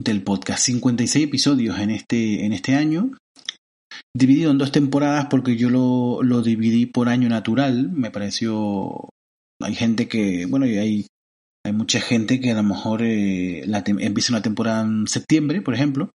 del 0.00 0.22
podcast. 0.22 0.64
56 0.64 1.26
episodios 1.26 1.78
en 1.78 1.90
este, 1.90 2.44
en 2.44 2.52
este 2.52 2.74
año. 2.74 3.10
Dividido 4.16 4.50
en 4.50 4.58
dos 4.58 4.72
temporadas 4.72 5.26
porque 5.26 5.56
yo 5.56 5.70
lo, 5.70 6.22
lo 6.22 6.42
dividí 6.42 6.86
por 6.86 7.08
año 7.08 7.28
natural. 7.28 7.90
Me 7.90 8.10
pareció. 8.10 9.08
Hay 9.60 9.74
gente 9.74 10.08
que. 10.08 10.46
Bueno, 10.46 10.66
hay 10.66 11.06
hay 11.64 11.72
mucha 11.72 12.00
gente 12.00 12.40
que 12.40 12.52
a 12.52 12.54
lo 12.54 12.62
mejor 12.62 13.02
eh, 13.02 13.64
empieza 13.98 14.32
una 14.32 14.42
temporada 14.42 14.82
en 14.82 15.06
septiembre, 15.06 15.60
por 15.60 15.74
ejemplo, 15.74 16.10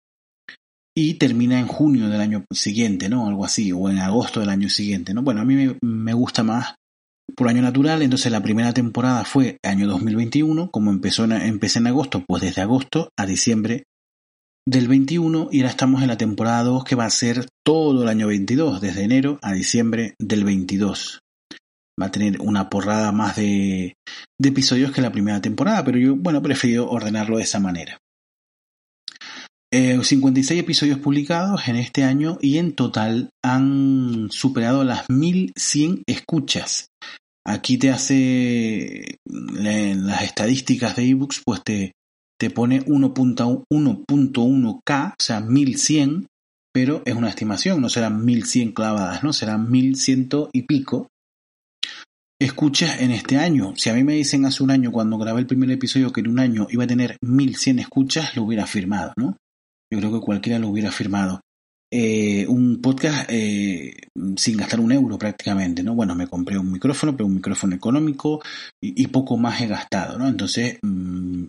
y 0.94 1.14
termina 1.14 1.58
en 1.58 1.66
junio 1.66 2.08
del 2.08 2.20
año 2.20 2.44
siguiente, 2.52 3.08
¿no? 3.08 3.26
Algo 3.26 3.44
así, 3.44 3.72
o 3.72 3.88
en 3.88 3.98
agosto 3.98 4.40
del 4.40 4.50
año 4.50 4.68
siguiente, 4.68 5.14
¿no? 5.14 5.22
Bueno, 5.22 5.40
a 5.40 5.44
mí 5.44 5.76
me, 5.80 6.12
gusta 6.12 6.42
más 6.42 6.74
por 7.36 7.48
año 7.48 7.62
natural, 7.62 8.02
entonces 8.02 8.32
la 8.32 8.42
primera 8.42 8.72
temporada 8.72 9.24
fue 9.24 9.58
año 9.62 9.86
2021, 9.86 10.70
como 10.70 10.90
empezó 10.90 11.24
empecé 11.24 11.78
en 11.78 11.86
agosto, 11.86 12.24
pues 12.26 12.42
desde 12.42 12.62
agosto 12.62 13.10
a 13.16 13.24
diciembre 13.24 13.84
del 14.66 14.88
21 14.88 15.48
y 15.52 15.60
ahora 15.60 15.70
estamos 15.70 16.02
en 16.02 16.08
la 16.08 16.18
temporada 16.18 16.64
2 16.64 16.84
que 16.84 16.96
va 16.96 17.04
a 17.04 17.10
ser 17.10 17.46
todo 17.64 18.02
el 18.02 18.08
año 18.08 18.26
22, 18.26 18.80
desde 18.80 19.04
enero 19.04 19.38
a 19.42 19.52
diciembre 19.52 20.14
del 20.18 20.44
22 20.44 21.20
va 22.00 22.06
a 22.06 22.10
tener 22.10 22.40
una 22.40 22.70
porrada 22.70 23.12
más 23.12 23.36
de, 23.36 23.96
episodios 24.42 24.92
que 24.92 25.02
la 25.02 25.12
primera 25.12 25.40
temporada, 25.40 25.84
pero 25.84 25.98
yo, 25.98 26.16
bueno, 26.16 26.42
prefiero 26.42 26.88
ordenarlo 26.88 27.36
de 27.36 27.42
esa 27.42 27.60
manera. 27.60 27.98
56 29.72 30.50
eh, 30.50 30.60
episodios 30.60 30.98
publicados 30.98 31.68
en 31.68 31.76
este 31.76 32.02
año 32.02 32.38
y 32.40 32.58
en 32.58 32.72
total 32.72 33.30
han 33.44 34.28
superado 34.30 34.82
las 34.82 35.08
1100 35.08 36.02
escuchas. 36.06 36.88
Aquí 37.46 37.78
te 37.78 37.90
hace 37.90 39.18
en 39.26 40.06
las 40.06 40.22
estadísticas 40.22 40.96
de 40.96 41.04
ebooks, 41.04 41.42
pues 41.44 41.62
te, 41.62 41.92
te 42.38 42.50
pone 42.50 42.84
1.1k, 42.84 45.10
o 45.10 45.22
sea, 45.22 45.40
1100, 45.40 46.26
pero 46.72 47.02
es 47.04 47.14
una 47.14 47.28
estimación, 47.28 47.80
no 47.80 47.88
serán 47.88 48.24
1100 48.24 48.72
clavadas, 48.72 49.22
¿no? 49.22 49.32
Serán 49.32 49.70
1100 49.70 50.28
y 50.52 50.62
pico 50.62 51.08
escuchas 52.40 53.00
en 53.00 53.12
este 53.12 53.36
año. 53.36 53.74
Si 53.76 53.90
a 53.90 53.94
mí 53.94 54.02
me 54.02 54.14
dicen 54.14 54.46
hace 54.46 54.62
un 54.62 54.70
año 54.70 54.90
cuando 54.90 55.18
grabé 55.18 55.40
el 55.40 55.46
primer 55.46 55.70
episodio 55.70 56.10
que 56.10 56.20
en 56.20 56.28
un 56.28 56.38
año 56.38 56.66
iba 56.70 56.84
a 56.84 56.88
tener 56.88 57.16
1100 57.20 57.78
escuchas, 57.80 58.34
lo 58.34 58.44
hubiera 58.44 58.66
firmado, 58.66 59.12
¿no? 59.16 59.36
Yo 59.92 59.98
creo 59.98 60.12
que 60.12 60.20
cualquiera 60.20 60.58
lo 60.58 60.68
hubiera 60.68 60.90
firmado. 60.90 61.40
Eh, 61.92 62.46
un 62.46 62.80
podcast 62.80 63.28
eh, 63.30 63.92
sin 64.36 64.56
gastar 64.56 64.80
un 64.80 64.92
euro 64.92 65.18
prácticamente, 65.18 65.82
¿no? 65.82 65.94
Bueno, 65.94 66.14
me 66.14 66.28
compré 66.28 66.56
un 66.56 66.72
micrófono, 66.72 67.12
pero 67.12 67.26
un 67.26 67.34
micrófono 67.34 67.74
económico 67.74 68.40
y, 68.80 69.06
poco 69.08 69.36
más 69.36 69.60
he 69.60 69.66
gastado, 69.66 70.18
¿no? 70.18 70.28
Entonces, 70.28 70.78
mm, 70.82 71.46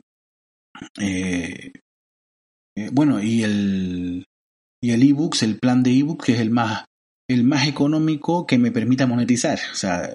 eh, 1.00 1.72
bueno, 2.92 3.22
y 3.22 3.44
el 3.44 4.26
y 4.84 4.92
el 4.92 5.04
ebooks, 5.04 5.44
el 5.44 5.60
plan 5.60 5.84
de 5.84 5.92
ebooks, 5.92 6.26
que 6.26 6.34
es 6.34 6.40
el 6.40 6.50
más 6.50 6.86
el 7.34 7.44
más 7.44 7.67
económico 7.67 8.46
que 8.46 8.58
me 8.58 8.72
permita 8.72 9.08
monetizar. 9.08 9.60
O 9.72 9.76
sea, 9.76 10.10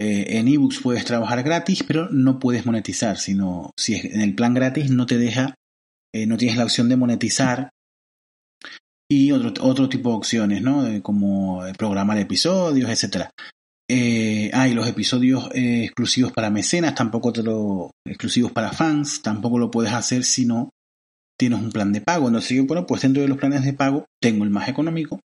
eh, 0.00 0.38
en 0.38 0.48
ebooks 0.48 0.80
puedes 0.80 1.04
trabajar 1.04 1.42
gratis, 1.42 1.82
pero 1.86 2.08
no 2.10 2.38
puedes 2.38 2.66
monetizar, 2.66 3.16
sino 3.18 3.70
si 3.76 3.94
es 3.94 4.04
en 4.04 4.20
el 4.20 4.34
plan 4.34 4.54
gratis 4.54 4.90
no 4.90 5.06
te 5.06 5.18
deja, 5.18 5.54
eh, 6.12 6.26
no 6.26 6.36
tienes 6.36 6.56
la 6.56 6.64
opción 6.64 6.88
de 6.88 6.96
monetizar 6.96 7.70
y 9.08 9.32
otro, 9.32 9.52
otro 9.64 9.88
tipo 9.88 10.10
de 10.10 10.16
opciones, 10.16 10.62
¿no? 10.62 11.02
como 11.02 11.62
programar 11.78 12.18
episodios. 12.18 12.90
Eh, 13.88 14.50
hay 14.52 14.72
los 14.72 14.88
episodios 14.88 15.50
exclusivos 15.52 16.32
para 16.32 16.50
mecenas, 16.50 16.94
tampoco 16.94 17.32
te 17.32 17.42
lo 17.42 17.90
exclusivos 18.06 18.50
para 18.50 18.72
fans, 18.72 19.22
tampoco 19.22 19.58
lo 19.58 19.70
puedes 19.70 19.92
hacer 19.92 20.24
si 20.24 20.46
no 20.46 20.70
tienes 21.38 21.60
un 21.60 21.70
plan 21.70 21.92
de 21.92 22.00
pago. 22.00 22.26
Entonces, 22.28 22.66
bueno, 22.66 22.86
pues 22.86 23.02
dentro 23.02 23.22
de 23.22 23.28
los 23.28 23.38
planes 23.38 23.62
de 23.64 23.74
pago 23.74 24.06
tengo 24.20 24.44
el 24.44 24.50
más 24.50 24.68
económico, 24.68 25.20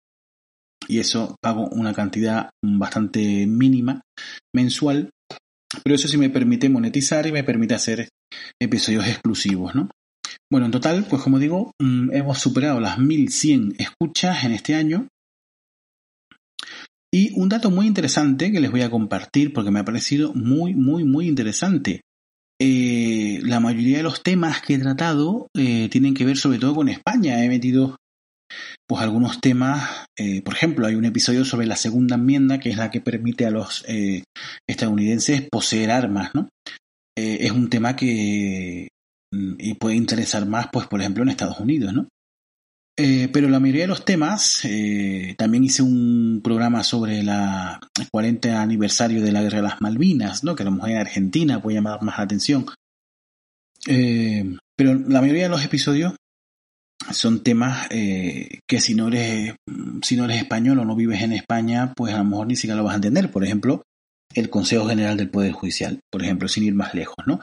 y 0.88 0.98
eso 0.98 1.36
pago 1.40 1.68
una 1.68 1.92
cantidad 1.92 2.50
bastante 2.62 3.46
mínima 3.46 4.02
mensual, 4.54 5.10
pero 5.82 5.96
eso 5.96 6.08
sí 6.08 6.16
me 6.16 6.30
permite 6.30 6.68
monetizar 6.68 7.26
y 7.26 7.32
me 7.32 7.44
permite 7.44 7.74
hacer 7.74 8.08
episodios 8.60 9.06
exclusivos, 9.06 9.74
¿no? 9.74 9.88
Bueno, 10.50 10.66
en 10.66 10.72
total, 10.72 11.06
pues 11.08 11.22
como 11.22 11.38
digo, 11.38 11.72
mm, 11.80 12.12
hemos 12.12 12.38
superado 12.38 12.80
las 12.80 12.98
1100 12.98 13.74
escuchas 13.78 14.44
en 14.44 14.52
este 14.52 14.74
año. 14.74 15.08
Y 17.12 17.32
un 17.38 17.48
dato 17.48 17.70
muy 17.70 17.86
interesante 17.86 18.50
que 18.50 18.60
les 18.60 18.70
voy 18.70 18.82
a 18.82 18.90
compartir 18.90 19.52
porque 19.52 19.70
me 19.70 19.80
ha 19.80 19.84
parecido 19.84 20.32
muy, 20.34 20.74
muy, 20.74 21.04
muy 21.04 21.28
interesante. 21.28 22.02
Eh, 22.60 23.40
la 23.42 23.60
mayoría 23.60 23.98
de 23.98 24.02
los 24.02 24.22
temas 24.22 24.62
que 24.62 24.74
he 24.74 24.78
tratado 24.78 25.48
eh, 25.56 25.88
tienen 25.90 26.14
que 26.14 26.24
ver 26.24 26.36
sobre 26.36 26.58
todo 26.58 26.74
con 26.74 26.88
España. 26.88 27.44
He 27.44 27.48
metido 27.48 27.96
pues 28.86 29.02
algunos 29.02 29.40
temas, 29.40 30.06
eh, 30.18 30.42
por 30.42 30.54
ejemplo, 30.54 30.86
hay 30.86 30.94
un 30.94 31.04
episodio 31.04 31.44
sobre 31.44 31.66
la 31.66 31.76
segunda 31.76 32.16
enmienda, 32.16 32.60
que 32.60 32.70
es 32.70 32.76
la 32.76 32.90
que 32.90 33.00
permite 33.00 33.46
a 33.46 33.50
los 33.50 33.84
eh, 33.88 34.24
estadounidenses 34.68 35.48
poseer 35.50 35.90
armas, 35.90 36.34
¿no? 36.34 36.48
es 37.16 37.52
un 37.52 37.70
tema 37.70 37.94
que 37.94 38.88
mm, 39.32 39.76
puede 39.78 39.94
interesar 39.94 40.46
más, 40.46 40.68
pues, 40.72 40.88
por 40.88 41.00
ejemplo, 41.00 41.22
en 41.22 41.28
Estados 41.28 41.60
Unidos, 41.60 41.92
¿no? 41.94 42.08
pero 42.96 43.48
la 43.48 43.58
mayoría 43.58 43.82
de 43.82 43.88
los 43.88 44.04
temas, 44.04 44.62
también 45.36 45.64
hice 45.64 45.82
un 45.82 46.40
programa 46.44 46.84
sobre 46.84 47.24
la, 47.24 47.80
el 47.98 48.08
40 48.08 48.62
aniversario 48.62 49.20
de 49.20 49.32
la 49.32 49.42
Guerra 49.42 49.56
de 49.56 49.62
las 49.64 49.80
Malvinas, 49.80 50.44
¿no? 50.44 50.54
que 50.54 50.62
a 50.62 50.66
lo 50.66 50.70
mejor 50.70 50.90
en 50.90 50.98
Argentina 50.98 51.60
puede 51.60 51.76
llamar 51.76 52.00
más 52.02 52.18
la 52.18 52.24
atención. 52.24 52.66
Eh, 53.86 54.56
pero 54.76 54.94
la 54.94 55.20
mayoría 55.20 55.44
de 55.44 55.48
los 55.48 55.64
episodios 55.64 56.14
son 57.12 57.42
temas 57.42 57.86
eh, 57.90 58.60
que 58.68 58.80
si 58.80 58.94
no 58.94 59.08
eres 59.08 59.54
si 60.02 60.16
no 60.16 60.24
eres 60.24 60.38
español 60.38 60.78
o 60.78 60.84
no 60.84 60.96
vives 60.96 61.22
en 61.22 61.32
España, 61.32 61.92
pues 61.96 62.14
a 62.14 62.18
lo 62.18 62.24
mejor 62.24 62.46
ni 62.46 62.56
siquiera 62.56 62.76
lo 62.76 62.84
vas 62.84 62.92
a 62.92 62.96
entender. 62.96 63.30
Por 63.30 63.44
ejemplo, 63.44 63.82
el 64.34 64.50
Consejo 64.50 64.86
General 64.86 65.16
del 65.16 65.30
Poder 65.30 65.52
Judicial, 65.52 66.00
por 66.10 66.22
ejemplo, 66.22 66.48
sin 66.48 66.64
ir 66.64 66.74
más 66.74 66.94
lejos, 66.94 67.16
¿no? 67.26 67.40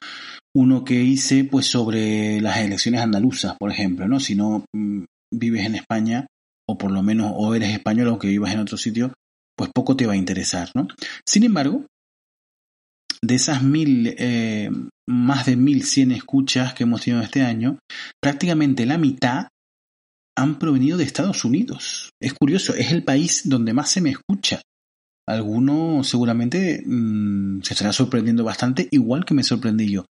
Uno 0.54 0.84
que 0.84 1.02
hice, 1.02 1.46
pues, 1.46 1.66
sobre 1.66 2.42
las 2.42 2.58
elecciones 2.58 3.02
andaluzas, 3.02 3.56
por 3.58 3.72
ejemplo, 3.72 4.08
¿no? 4.08 4.20
Si 4.20 4.36
no 4.36 4.66
mm, 4.76 5.04
vives 5.34 5.66
en 5.66 5.76
España, 5.76 6.28
o 6.68 6.78
por 6.78 6.92
lo 6.92 7.02
menos, 7.02 7.32
o 7.36 7.56
eres 7.56 7.74
español, 7.74 8.10
aunque 8.10 8.28
vivas 8.28 8.54
en 8.54 8.60
otro 8.60 8.78
sitio, 8.78 9.14
pues 9.58 9.72
poco 9.74 9.96
te 9.96 10.06
va 10.06 10.14
a 10.14 10.18
interesar, 10.18 10.70
¿no? 10.76 10.88
Sin 11.26 11.44
embargo, 11.44 11.86
de 13.24 13.36
esas 13.36 13.64
mil, 13.64 14.16
eh, 14.18 14.70
más 15.08 15.46
de 15.46 15.56
1100 15.56 16.12
escuchas 16.12 16.74
que 16.74 16.84
hemos 16.84 17.02
tenido 17.02 17.22
este 17.22 17.44
año, 17.44 17.80
prácticamente 18.22 18.86
la 18.86 18.98
mitad 18.98 19.48
han 20.38 20.60
provenido 20.60 20.98
de 20.98 21.04
Estados 21.04 21.46
Unidos. 21.46 22.12
Es 22.22 22.34
curioso, 22.34 22.74
es 22.76 22.92
el 22.92 23.04
país 23.04 23.44
donde 23.46 23.74
más 23.74 23.90
se 23.90 24.02
me 24.02 24.12
escucha. 24.12 24.62
Alguno 25.28 26.04
seguramente 26.04 26.84
mm, 26.86 27.62
se 27.62 27.74
estará 27.74 27.94
sorprendiendo 27.94 28.44
bastante, 28.44 28.88
igual 28.92 29.24
que 29.24 29.34
me 29.34 29.44
sorprendí 29.44 29.90
yo. 29.92 30.06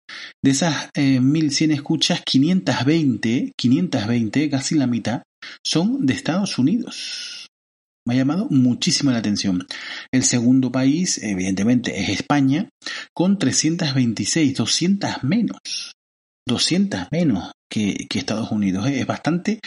De 0.44 0.52
esas 0.52 0.90
1100 0.96 1.72
eh, 1.72 1.74
escuchas, 1.74 2.22
520, 2.24 3.54
520, 3.58 4.50
casi 4.50 4.76
la 4.76 4.88
mitad, 4.88 5.24
son 5.66 6.06
de 6.06 6.14
Estados 6.14 6.58
Unidos 6.60 7.50
me 8.10 8.16
ha 8.16 8.18
llamado 8.18 8.48
muchísimo 8.50 9.12
la 9.12 9.20
atención. 9.20 9.68
El 10.12 10.24
segundo 10.24 10.72
país, 10.72 11.22
evidentemente, 11.22 12.00
es 12.00 12.10
España, 12.10 12.70
con 13.14 13.38
326, 13.38 14.56
200 14.56 15.24
menos. 15.24 15.94
200 16.48 17.08
menos 17.12 17.52
que, 17.70 18.08
Estados 18.14 18.52
Unidos. 18.52 18.88
Es 18.88 19.06
bastante 19.06 19.60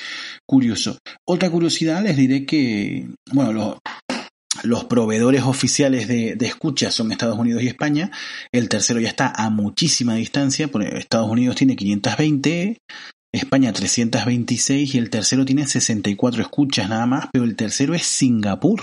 curioso. 0.47 0.99
Otra 1.27 1.51
curiosidad, 1.51 2.03
les 2.03 2.17
diré 2.17 2.45
que, 2.45 3.09
bueno, 3.33 3.53
los, 3.53 3.79
los 4.63 4.85
proveedores 4.85 5.43
oficiales 5.43 6.09
de, 6.09 6.35
de, 6.37 6.47
escucha 6.47 6.91
son 6.91 7.13
Estados 7.13 7.39
Unidos 7.39 7.63
y 7.63 7.69
España. 7.69 8.11
El 8.53 8.69
tercero 8.69 9.01
ya 9.01 9.09
está 9.09 9.33
a 9.35 9.51
muchísima 9.51 10.15
distancia. 10.15 10.71
Estados 10.93 11.31
Unidos 11.31 11.57
tiene 11.57 11.77
520, 11.77 12.79
España 13.33 13.73
326 13.73 14.95
y 14.95 14.99
el 14.99 15.09
tercero 15.09 15.45
tiene 15.45 15.67
64 15.67 16.43
escuchas 16.43 16.89
nada 16.89 17.07
más, 17.07 17.29
pero 17.33 17.45
el 17.45 17.57
tercero 17.57 17.95
es 17.95 18.03
Singapur. 18.03 18.83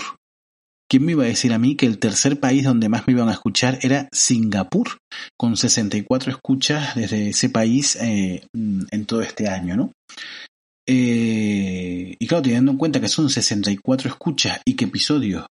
¿Quién 0.90 1.04
me 1.04 1.12
iba 1.12 1.22
a 1.22 1.28
decir 1.28 1.52
a 1.52 1.58
mí 1.60 1.76
que 1.76 1.86
el 1.86 1.98
tercer 1.98 2.40
país 2.40 2.64
donde 2.64 2.88
más 2.88 3.06
me 3.06 3.12
iban 3.12 3.28
a 3.28 3.32
escuchar 3.32 3.78
era 3.82 4.08
Singapur, 4.10 4.98
con 5.38 5.56
64 5.56 6.32
escuchas 6.32 6.96
desde 6.96 7.28
ese 7.28 7.48
país 7.48 7.94
eh, 8.00 8.44
en 8.52 9.06
todo 9.06 9.22
este 9.22 9.46
año, 9.46 9.76
¿no? 9.76 9.92
Eh, 10.88 12.16
y 12.18 12.26
claro, 12.26 12.42
teniendo 12.42 12.72
en 12.72 12.78
cuenta 12.78 13.00
que 13.00 13.06
son 13.06 13.30
64 13.30 14.08
escuchas 14.08 14.60
y 14.64 14.74
que 14.74 14.86
episodios 14.86 15.46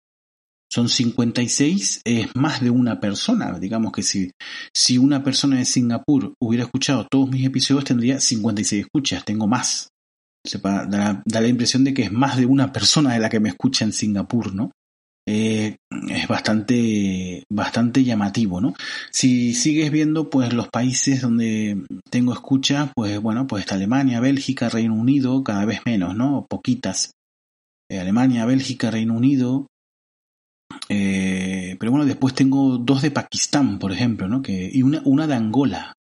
son 0.71 0.87
56, 0.87 2.01
es 2.05 2.29
más 2.33 2.61
de 2.61 2.69
una 2.69 3.01
persona. 3.01 3.59
Digamos 3.59 3.91
que 3.91 4.03
si, 4.03 4.31
si 4.73 4.97
una 4.97 5.21
persona 5.21 5.57
de 5.57 5.65
Singapur 5.65 6.33
hubiera 6.41 6.63
escuchado 6.63 7.07
todos 7.11 7.29
mis 7.29 7.45
episodios, 7.45 7.83
tendría 7.83 8.21
56 8.21 8.85
escuchas, 8.85 9.25
tengo 9.25 9.47
más. 9.47 9.89
Da, 10.63 11.23
la 11.25 11.47
impresión 11.47 11.83
de 11.83 11.93
que 11.93 12.03
es 12.03 12.11
más 12.11 12.37
de 12.37 12.45
una 12.45 12.71
persona 12.71 13.13
de 13.13 13.19
la 13.19 13.29
que 13.29 13.41
me 13.41 13.49
escucha 13.49 13.83
en 13.83 13.91
Singapur, 13.91 14.55
¿no? 14.55 14.71
Eh, 15.27 15.77
es 16.09 16.27
bastante, 16.27 17.43
bastante 17.51 18.03
llamativo, 18.03 18.61
¿no? 18.61 18.75
Si 19.11 19.53
sigues 19.53 19.91
viendo, 19.91 20.29
pues 20.29 20.53
los 20.53 20.69
países 20.69 21.21
donde 21.21 21.83
tengo 22.11 22.33
escuchas, 22.33 22.91
pues 22.95 23.19
bueno, 23.19 23.47
pues 23.47 23.61
está 23.61 23.75
Alemania, 23.75 24.19
Bélgica, 24.19 24.69
Reino 24.69 24.93
Unido, 24.93 25.43
cada 25.43 25.65
vez 25.65 25.81
menos, 25.85 26.15
¿no? 26.15 26.45
Poquitas. 26.47 27.11
Eh, 27.89 27.99
Alemania, 27.99 28.45
Bélgica, 28.45 28.91
Reino 28.91 29.15
Unido, 29.15 29.67
eh, 30.89 31.75
pero 31.79 31.91
bueno, 31.91 32.05
después 32.05 32.33
tengo 32.33 32.77
dos 32.77 33.01
de 33.01 33.11
Pakistán, 33.11 33.79
por 33.79 33.91
ejemplo, 33.91 34.27
¿no? 34.27 34.41
Que, 34.41 34.69
y 34.71 34.83
una, 34.83 35.01
una 35.05 35.27
de 35.27 35.35
Angola. 35.35 35.93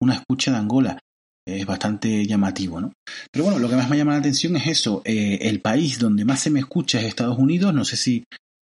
Una 0.00 0.14
escucha 0.14 0.50
de 0.50 0.56
Angola. 0.56 0.98
Es 1.46 1.64
bastante 1.64 2.26
llamativo, 2.26 2.80
¿no? 2.80 2.92
Pero 3.30 3.44
bueno, 3.44 3.60
lo 3.60 3.68
que 3.68 3.76
más 3.76 3.88
me 3.88 3.96
llama 3.96 4.12
la 4.12 4.18
atención 4.18 4.56
es 4.56 4.66
eso. 4.66 5.02
Eh, 5.04 5.38
el 5.42 5.60
país 5.60 5.98
donde 5.98 6.24
más 6.24 6.40
se 6.40 6.50
me 6.50 6.60
escucha 6.60 6.98
es 6.98 7.06
Estados 7.06 7.38
Unidos. 7.38 7.72
No 7.72 7.84
sé 7.84 7.96
si 7.96 8.24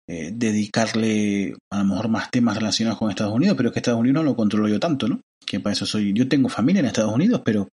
dedicarle 0.08 1.56
a 1.72 1.78
lo 1.78 1.86
mejor 1.86 2.10
más 2.10 2.30
temas 2.30 2.58
relacionados 2.58 3.00
con 3.00 3.10
Estados 3.10 3.34
Unidos, 3.34 3.56
pero 3.56 3.70
es 3.70 3.74
que 3.74 3.80
Estados 3.80 4.02
Unidos 4.02 4.16
no 4.16 4.24
lo 4.24 4.36
controlo 4.36 4.68
yo 4.68 4.78
tanto, 4.78 5.08
¿no? 5.08 5.22
Que 5.46 5.62
para 5.62 5.72
eso 5.72 5.86
soy. 5.86 6.12
Yo 6.12 6.28
tengo 6.28 6.50
familia 6.50 6.82
en 6.82 6.88
Estados 6.88 7.14
Unidos, 7.14 7.42
pero 7.46 7.70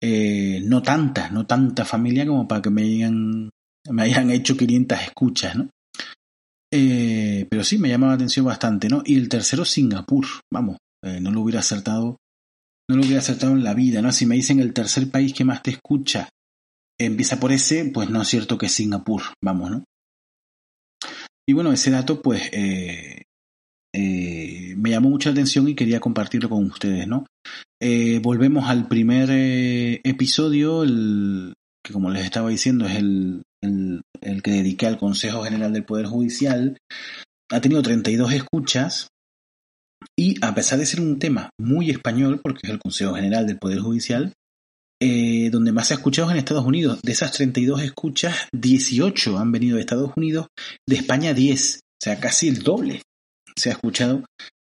no 0.00 0.82
tanta, 0.82 1.28
no 1.28 1.44
tanta 1.44 1.84
familia 1.84 2.26
como 2.26 2.48
para 2.48 2.62
que 2.62 2.70
me 2.70 2.84
hayan, 2.84 3.50
me 3.90 4.02
hayan 4.02 4.30
hecho 4.30 4.56
500 4.56 4.98
escuchas, 5.02 5.56
¿no? 5.56 5.68
Eh, 6.70 7.46
pero 7.48 7.64
sí, 7.64 7.78
me 7.78 7.88
llama 7.88 8.08
la 8.08 8.14
atención 8.14 8.44
bastante, 8.44 8.88
¿no? 8.88 9.02
Y 9.04 9.16
el 9.16 9.28
tercero, 9.28 9.64
Singapur. 9.64 10.26
Vamos, 10.52 10.76
eh, 11.04 11.20
no 11.20 11.30
lo 11.30 11.40
hubiera 11.40 11.60
acertado. 11.60 12.16
No 12.88 12.96
lo 12.96 13.02
hubiera 13.02 13.18
acertado 13.18 13.52
en 13.52 13.64
la 13.64 13.74
vida, 13.74 14.00
¿no? 14.00 14.12
Si 14.12 14.26
me 14.26 14.36
dicen 14.36 14.60
el 14.60 14.72
tercer 14.72 15.10
país 15.10 15.34
que 15.34 15.44
más 15.44 15.62
te 15.62 15.72
escucha 15.72 16.28
empieza 17.00 17.38
por 17.38 17.52
ese, 17.52 17.84
pues 17.86 18.10
no 18.10 18.22
es 18.22 18.28
cierto 18.28 18.58
que 18.58 18.66
es 18.66 18.72
Singapur, 18.72 19.22
vamos, 19.42 19.70
¿no? 19.70 19.84
Y 21.48 21.52
bueno, 21.52 21.72
ese 21.72 21.90
dato, 21.90 22.20
pues, 22.20 22.50
eh, 22.52 23.22
me 24.76 24.90
llamó 24.90 25.08
mucha 25.08 25.30
atención 25.30 25.68
y 25.68 25.74
quería 25.74 26.00
compartirlo 26.00 26.48
con 26.48 26.64
ustedes, 26.66 27.06
¿no? 27.06 27.26
volvemos 28.20 28.68
al 28.68 28.88
primer 28.88 29.30
episodio, 29.30 30.82
el, 30.82 31.54
que 31.84 31.92
como 31.92 32.10
les 32.10 32.24
estaba 32.24 32.50
diciendo 32.50 32.86
es 32.86 32.96
el, 32.96 33.42
el, 33.62 34.42
que 34.42 34.50
dediqué 34.50 34.86
al 34.86 34.98
Consejo 34.98 35.42
General 35.42 35.72
del 35.72 35.84
Poder 35.84 36.06
Judicial, 36.06 36.76
ha 37.50 37.60
tenido 37.60 37.82
32 37.82 38.32
escuchas 38.32 39.08
y 40.18 40.34
a 40.44 40.52
pesar 40.52 40.80
de 40.80 40.86
ser 40.86 41.00
un 41.00 41.18
tema 41.18 41.50
muy 41.60 41.90
español, 41.90 42.40
porque 42.42 42.60
es 42.64 42.70
el 42.70 42.80
Consejo 42.80 43.14
General 43.14 43.46
del 43.46 43.58
Poder 43.58 43.78
Judicial, 43.78 44.32
eh, 45.00 45.48
donde 45.50 45.70
más 45.70 45.86
se 45.86 45.94
ha 45.94 45.98
escuchado 45.98 46.28
es 46.28 46.32
en 46.32 46.38
Estados 46.38 46.66
Unidos. 46.66 47.00
De 47.02 47.12
esas 47.12 47.30
32 47.32 47.82
escuchas, 47.82 48.48
18 48.52 49.38
han 49.38 49.52
venido 49.52 49.76
de 49.76 49.82
Estados 49.82 50.10
Unidos, 50.16 50.48
de 50.88 50.96
España 50.96 51.34
10, 51.34 51.76
o 51.76 51.80
sea, 52.02 52.18
casi 52.18 52.48
el 52.48 52.64
doble 52.64 53.02
se 53.56 53.70
ha 53.70 53.72
escuchado 53.72 54.24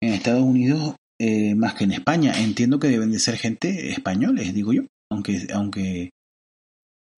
en 0.02 0.14
Estados 0.14 0.44
Unidos 0.44 0.96
eh, 1.22 1.54
más 1.54 1.76
que 1.76 1.84
en 1.84 1.92
España. 1.92 2.34
Entiendo 2.42 2.80
que 2.80 2.88
deben 2.88 3.12
de 3.12 3.20
ser 3.20 3.38
gente 3.38 3.92
españoles, 3.92 4.52
digo 4.54 4.74
yo, 4.74 4.84
aunque, 5.12 5.48
aunque 5.54 6.10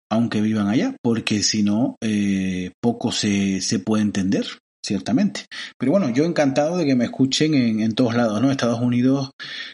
aunque 0.09 0.41
vivan 0.41 0.67
allá, 0.67 0.95
porque 1.01 1.43
si 1.43 1.63
no, 1.63 1.95
eh, 2.01 2.71
poco 2.81 3.11
se, 3.11 3.61
se, 3.61 3.79
puede 3.79 4.03
entender, 4.03 4.45
ciertamente. 4.87 5.45
Pero 5.77 5.91
bueno, 5.91 6.09
yo 6.09 6.25
encantado 6.25 6.77
de 6.77 6.85
que 6.85 6.95
me 6.95 7.05
escuchen 7.05 7.53
en, 7.53 7.93
todos 7.93 8.15
lados, 8.15 8.41
¿no? 8.41 8.49
Estados 8.49 8.79
Unidos 8.79 9.31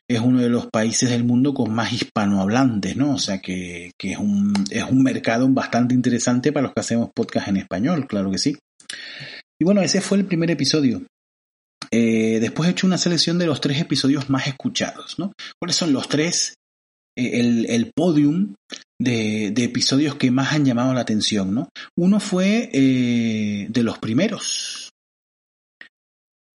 es 0.10 0.20
uno 0.20 0.42
de 0.42 0.50
los 0.50 0.68
países 0.68 1.10
del 1.10 1.24
mundo 1.24 1.54
con 1.54 1.74
más 1.74 1.94
hispanohablantes, 1.94 2.98
¿no? 2.98 3.14
O 3.14 3.18
sea 3.18 3.40
que, 3.40 3.92
que 3.98 4.12
es, 4.14 4.18
un, 4.18 4.54
es 4.70 4.84
un 4.84 5.04
mercado 5.04 5.48
bastante 5.50 5.94
interesante 5.94 6.52
para 6.52 6.64
los 6.64 6.74
que 6.74 6.82
hacemos 6.82 7.10
podcast 7.16 7.48
en 7.48 7.58
español, 7.58 8.08
claro 8.08 8.32
que 8.32 8.38
sí. 8.38 8.58
Y 9.62 9.66
bueno, 9.66 9.82
ese 9.82 10.02
fue 10.02 10.18
el 10.18 10.26
primer 10.26 10.52
episodio. 10.52 11.04
Eh, 11.92 12.40
después 12.42 12.68
he 12.68 12.72
hecho 12.72 12.88
una 12.88 12.98
selección 12.98 13.38
de 13.38 13.46
los 13.46 13.62
tres 13.62 13.80
episodios 13.80 14.30
más 14.30 14.48
escuchados, 14.48 15.20
¿no? 15.20 15.32
¿Cuáles 15.60 15.76
son 15.76 15.94
los 15.94 16.10
tres 16.10 16.56
eh, 17.16 17.40
el, 17.40 17.66
el 17.70 17.92
podium 17.96 18.56
de, 19.00 19.52
de, 19.52 19.64
episodios 19.64 20.16
que 20.16 20.32
más 20.32 20.54
han 20.54 20.66
llamado 20.66 20.94
la 20.94 21.02
atención, 21.02 21.54
¿no? 21.54 21.70
Uno 21.98 22.20
fue 22.20 22.70
eh, 22.74 23.68
de 23.70 23.84
los 23.84 24.00
primeros. 24.00 24.83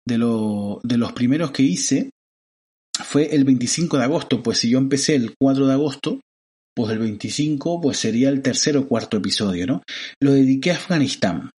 De, 0.09 0.79
de 0.83 0.97
los 0.97 1.13
primeros 1.13 1.51
que 1.51 1.63
hice 1.63 2.09
fue 3.03 3.33
el 3.33 3.45
25 3.45 3.97
de 3.97 4.03
agosto, 4.03 4.43
pues 4.43 4.59
si 4.59 4.69
yo 4.69 4.77
empecé 4.77 5.15
el 5.15 5.33
4 5.39 5.67
de 5.67 5.73
agosto, 5.73 6.19
pues 6.75 6.91
el 6.91 6.99
25 6.99 7.81
pues 7.81 7.97
sería 7.97 8.29
el 8.29 8.41
tercer 8.41 8.77
o 8.77 8.87
cuarto 8.87 9.17
episodio, 9.17 9.67
¿no? 9.67 9.83
Lo 10.21 10.31
dediqué 10.31 10.71
a 10.71 10.75
Afganistán. 10.75 11.49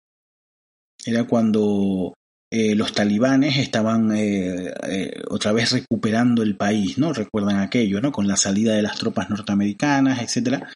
Era 1.04 1.24
cuando 1.24 2.14
eh, 2.52 2.74
los 2.74 2.92
talibanes 2.92 3.58
estaban, 3.58 4.12
eh, 4.12 4.72
eh, 4.88 5.22
otra 5.28 5.52
vez 5.52 5.72
recuperando 5.72 6.42
el 6.42 6.56
país, 6.56 6.98
¿no? 6.98 7.12
Recuerdan 7.12 7.58
aquello, 7.58 8.00
¿no? 8.00 8.12
Con 8.12 8.26
la 8.26 8.36
salida 8.36 8.74
de 8.74 8.82
las 8.82 8.98
tropas 8.98 9.30
norteamericanas, 9.30 10.20
etcétera. 10.20 10.72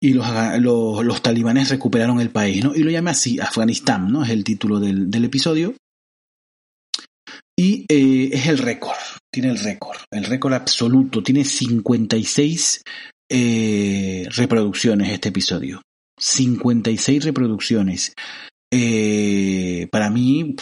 Y 0.00 0.14
los, 0.14 0.26
los, 0.60 1.22
talibanes 1.22 1.70
recuperaron 1.70 2.20
el 2.20 2.30
país, 2.30 2.64
¿no? 2.64 2.74
Y 2.74 2.82
lo 2.82 2.90
llama 2.90 3.12
así, 3.12 3.38
Afganistán, 3.38 4.10
¿no? 4.10 4.24
Es 4.24 4.30
el 4.30 4.44
título 4.44 4.80
del, 4.80 5.10
del 5.10 5.24
episodio. 5.24 5.74
Y 7.58 7.84
eh, 7.88 8.30
es 8.32 8.46
el 8.46 8.58
récord, 8.58 8.96
tiene 9.30 9.50
el 9.50 9.58
récord, 9.58 9.98
el 10.10 10.24
récord 10.24 10.54
absoluto, 10.54 11.22
tiene 11.22 11.44
56 11.44 12.82
eh, 13.34 14.28
reproducciones 14.36 15.10
este 15.10 15.30
episodio. 15.30 15.80
56 16.18 17.24
reproducciones. 17.24 18.12
Eh, 18.70 19.88
para 19.90 20.10
mí, 20.10 20.54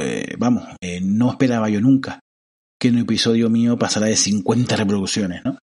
eh, 0.00 0.34
vamos, 0.36 0.64
no 1.02 1.30
esperaba 1.30 1.68
yo 1.68 1.80
nunca 1.80 2.18
que 2.80 2.88
un 2.90 2.98
episodio 2.98 3.50
mío 3.50 3.78
pasara 3.78 4.06
de 4.06 4.16
50 4.16 4.76
reproducciones, 4.76 5.44
¿no? 5.44 5.58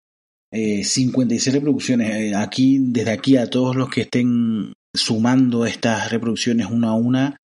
56 0.52 1.54
reproducciones. 1.54 2.34
aquí, 2.36 2.78
desde 2.80 3.12
aquí 3.12 3.36
a 3.36 3.50
todos 3.50 3.76
los 3.76 3.90
que 3.90 4.02
estén 4.02 4.72
sumando 4.94 5.66
estas 5.66 6.10
reproducciones 6.10 6.68
una 6.68 6.90
a 6.90 6.94
una, 6.94 7.38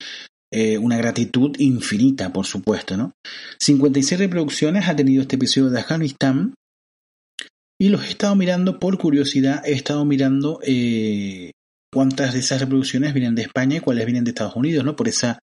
una 0.52 0.98
gratitud 0.98 1.56
infinita, 1.60 2.34
por 2.34 2.46
supuesto, 2.46 2.98
¿no? 2.98 3.14
56 3.60 4.20
reproducciones 4.20 4.88
ha 4.88 4.96
tenido 4.96 5.22
este 5.22 5.38
episodio 5.38 5.70
de 5.70 5.80
Afganistán 5.80 6.54
y 7.80 7.90
los 7.90 8.04
he 8.04 8.10
estado 8.10 8.36
mirando 8.36 8.80
por 8.80 8.98
curiosidad, 8.98 9.66
he 9.66 9.72
estado 9.72 10.04
mirando 10.04 10.60
cuántas 11.92 12.34
de 12.34 12.40
esas 12.40 12.62
reproducciones 12.62 13.14
vienen 13.14 13.36
de 13.36 13.44
España 13.44 13.78
y 13.78 13.80
cuáles 13.80 14.06
vienen 14.06 14.24
de 14.24 14.32
Estados 14.32 14.56
Unidos, 14.56 14.86
¿no? 14.86 14.96
Por 14.96 15.08
esa, 15.08 15.40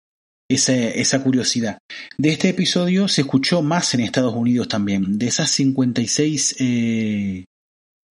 esa, 0.47 1.23
curiosidad. 1.23 1.79
De 2.17 2.29
este 2.29 2.49
episodio 2.49 3.07
se 3.07 3.21
escuchó 3.21 3.61
más 3.61 3.93
en 3.93 4.01
Estados 4.01 4.33
Unidos 4.33 4.67
también. 4.67 5.17
De 5.17 5.27
esas 5.27 5.49
56 5.51 6.55
eh, 6.59 7.45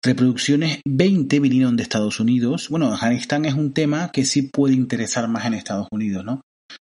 reproducciones, 0.05 0.81
20 0.87 1.41
vinieron 1.41 1.77
de 1.77 1.85
Estados 1.85 2.19
Unidos. 2.21 2.69
Bueno, 2.69 2.93
Afganistán 2.93 3.45
es 3.45 3.55
un 3.55 3.73
tema 3.73 4.11
que 4.13 4.25
sí 4.25 4.43
puede 4.43 4.75
interesar 4.75 5.29
más 5.29 5.47
en 5.47 5.55
Estados 5.55 5.87
Unidos, 5.91 6.25
¿no? 6.25 6.41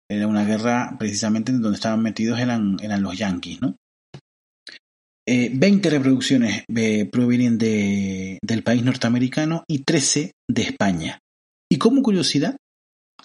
Era 0.10 0.28
una 0.28 0.46
guerra 0.46 0.96
precisamente 1.00 1.52
en 1.52 1.62
donde 1.62 1.76
estaban 1.76 2.02
metidos 2.02 2.40
eran, 2.40 2.78
eran 2.82 3.02
los 3.02 3.18
yanquis, 3.18 3.62
¿no? 3.62 3.76
20 5.26 5.88
eh, 5.88 5.92
reproducciones 5.92 6.66
eh, 6.76 7.06
provienen 7.10 7.58
de, 7.58 8.38
del 8.44 8.64
país 8.64 8.84
norteamericano 8.84 9.64
y 9.68 9.80
13 9.84 10.34
de 10.50 10.62
España. 10.62 11.20
Y 11.72 11.78
como 11.78 12.04
curiosidad, 12.04 12.58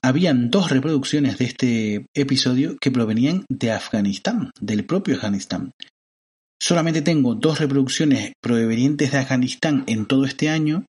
habían 0.02 0.50
dos 0.50 0.70
reproducciones 0.70 1.38
de 1.38 1.44
este 1.44 2.06
episodio 2.14 2.76
que 2.80 2.90
provenían 2.90 3.44
de 3.50 3.72
Afganistán, 3.72 4.50
del 4.60 4.86
propio 4.86 5.16
Afganistán. 5.16 5.72
Solamente 6.60 7.02
tengo 7.02 7.34
dos 7.34 7.58
reproducciones 7.58 8.32
provenientes 8.40 9.12
de 9.12 9.18
Afganistán 9.18 9.84
en 9.86 10.06
todo 10.06 10.24
este 10.24 10.48
año 10.48 10.84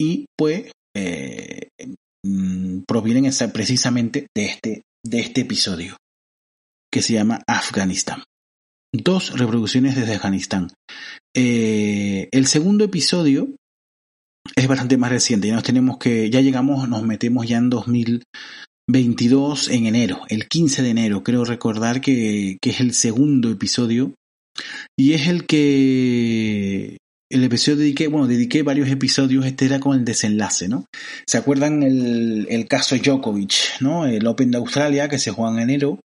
y 0.00 0.26
pues 0.36 0.72
eh, 0.94 1.68
mm, 2.24 2.80
provienen 2.86 3.30
precisamente 3.52 4.26
de 4.34 4.44
este, 4.44 4.82
de 5.10 5.20
este 5.20 5.42
episodio 5.42 5.96
que 6.92 7.02
se 7.02 7.14
llama 7.14 7.42
Afganistán. 7.46 8.22
Dos 8.92 9.38
reproducciones 9.38 9.96
desde 9.96 10.14
Afganistán. 10.14 10.70
Eh, 11.34 12.28
el 12.32 12.46
segundo 12.46 12.84
episodio 12.84 13.54
es 14.54 14.68
bastante 14.68 14.96
más 14.96 15.10
reciente. 15.10 15.48
Ya 15.48 15.54
nos 15.54 15.64
tenemos 15.64 15.98
que, 15.98 16.30
ya 16.30 16.40
llegamos, 16.40 16.88
nos 16.88 17.02
metemos 17.02 17.46
ya 17.46 17.58
en 17.58 17.68
2022 17.68 19.68
en 19.68 19.86
enero, 19.86 20.22
el 20.28 20.48
15 20.48 20.82
de 20.82 20.90
enero. 20.90 21.22
Creo 21.22 21.44
recordar 21.44 22.00
que, 22.00 22.58
que 22.62 22.70
es 22.70 22.80
el 22.80 22.94
segundo 22.94 23.50
episodio 23.50 24.14
y 24.98 25.12
es 25.12 25.26
el 25.26 25.46
que 25.46 26.96
el 27.30 27.44
episodio 27.44 27.78
dediqué, 27.78 28.08
bueno, 28.08 28.26
dediqué 28.26 28.62
varios 28.62 28.88
episodios, 28.88 29.44
este 29.46 29.66
era 29.66 29.80
con 29.80 29.98
el 29.98 30.04
desenlace, 30.04 30.68
¿no? 30.68 30.86
¿Se 31.26 31.38
acuerdan 31.38 31.82
el, 31.82 32.46
el 32.48 32.68
caso 32.68 32.96
Djokovic, 32.96 33.80
¿no? 33.80 34.06
El 34.06 34.26
Open 34.26 34.50
de 34.50 34.58
Australia 34.58 35.08
que 35.08 35.18
se 35.18 35.30
juega 35.30 35.52
en 35.54 35.70
enero 35.70 36.00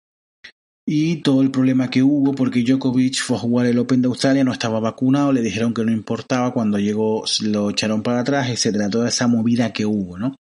y 0.91 1.17
todo 1.17 1.43
el 1.43 1.51
problema 1.51 1.91
que 1.91 2.01
hubo 2.01 2.33
porque 2.33 2.63
Djokovic 2.63 3.21
fue 3.21 3.37
a 3.37 3.39
jugar 3.39 3.67
el 3.67 3.77
Open 3.77 4.01
de 4.01 4.07
Australia, 4.07 4.43
no 4.43 4.51
estaba 4.51 4.79
vacunado, 4.79 5.31
le 5.31 5.41
dijeron 5.41 5.71
que 5.71 5.85
no 5.85 5.91
importaba, 5.91 6.51
cuando 6.51 6.79
llegó 6.79 7.23
lo 7.41 7.69
echaron 7.69 8.01
para 8.01 8.21
atrás, 8.21 8.49
etcétera, 8.49 8.89
toda 8.89 9.09
esa 9.09 9.27
movida 9.27 9.71
que 9.71 9.85
hubo, 9.85 10.17
¿no? 10.17 10.35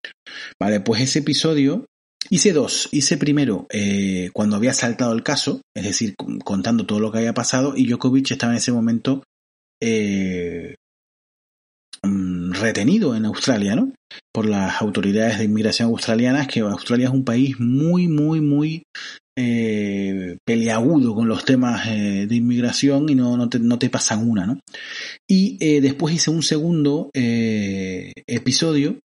Vale, 0.60 0.80
pues 0.80 1.00
ese 1.00 1.20
episodio 1.20 1.86
hice 2.28 2.52
dos, 2.52 2.90
hice 2.92 3.16
primero 3.16 3.66
eh, 3.70 4.28
cuando 4.34 4.56
había 4.56 4.74
saltado 4.74 5.14
el 5.14 5.22
caso, 5.22 5.62
es 5.74 5.84
decir, 5.84 6.14
contando 6.44 6.84
todo 6.84 7.00
lo 7.00 7.10
que 7.10 7.18
había 7.18 7.32
pasado 7.32 7.74
y 7.74 7.86
Djokovic 7.86 8.32
estaba 8.32 8.52
en 8.52 8.58
ese 8.58 8.72
momento 8.72 9.22
eh, 9.86 10.76
mm, 12.02 12.52
retenido 12.52 13.14
en 13.14 13.26
Australia, 13.26 13.76
¿no? 13.76 13.92
Por 14.32 14.46
las 14.46 14.80
autoridades 14.80 15.38
de 15.38 15.44
inmigración 15.44 15.90
australianas, 15.90 16.48
que 16.48 16.60
Australia 16.60 17.08
es 17.08 17.12
un 17.12 17.24
país 17.24 17.60
muy, 17.60 18.08
muy, 18.08 18.40
muy 18.40 18.84
eh, 19.36 20.38
peleagudo 20.46 21.14
con 21.14 21.28
los 21.28 21.44
temas 21.44 21.86
eh, 21.88 22.26
de 22.26 22.34
inmigración 22.34 23.10
y 23.10 23.14
no, 23.14 23.36
no, 23.36 23.50
te, 23.50 23.58
no 23.58 23.78
te 23.78 23.90
pasan 23.90 24.26
una, 24.26 24.46
¿no? 24.46 24.58
Y 25.28 25.58
después 25.80 26.14
hice 26.14 26.30
un 26.30 26.42
segundo 26.42 27.10
episodio 27.12 28.98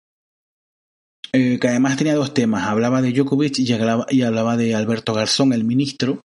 que 1.31 1.67
además 1.67 1.97
tenía 1.97 2.15
dos 2.15 2.33
temas. 2.33 2.67
Hablaba 2.67 3.01
de 3.01 3.11
Djokovic 3.11 3.59
y 3.59 3.73
hablaba, 3.73 4.05
y 4.09 4.21
hablaba 4.21 4.57
de 4.57 4.75
Alberto 4.75 5.13
Garzón, 5.13 5.53
el 5.53 5.63
ministro, 5.63 6.21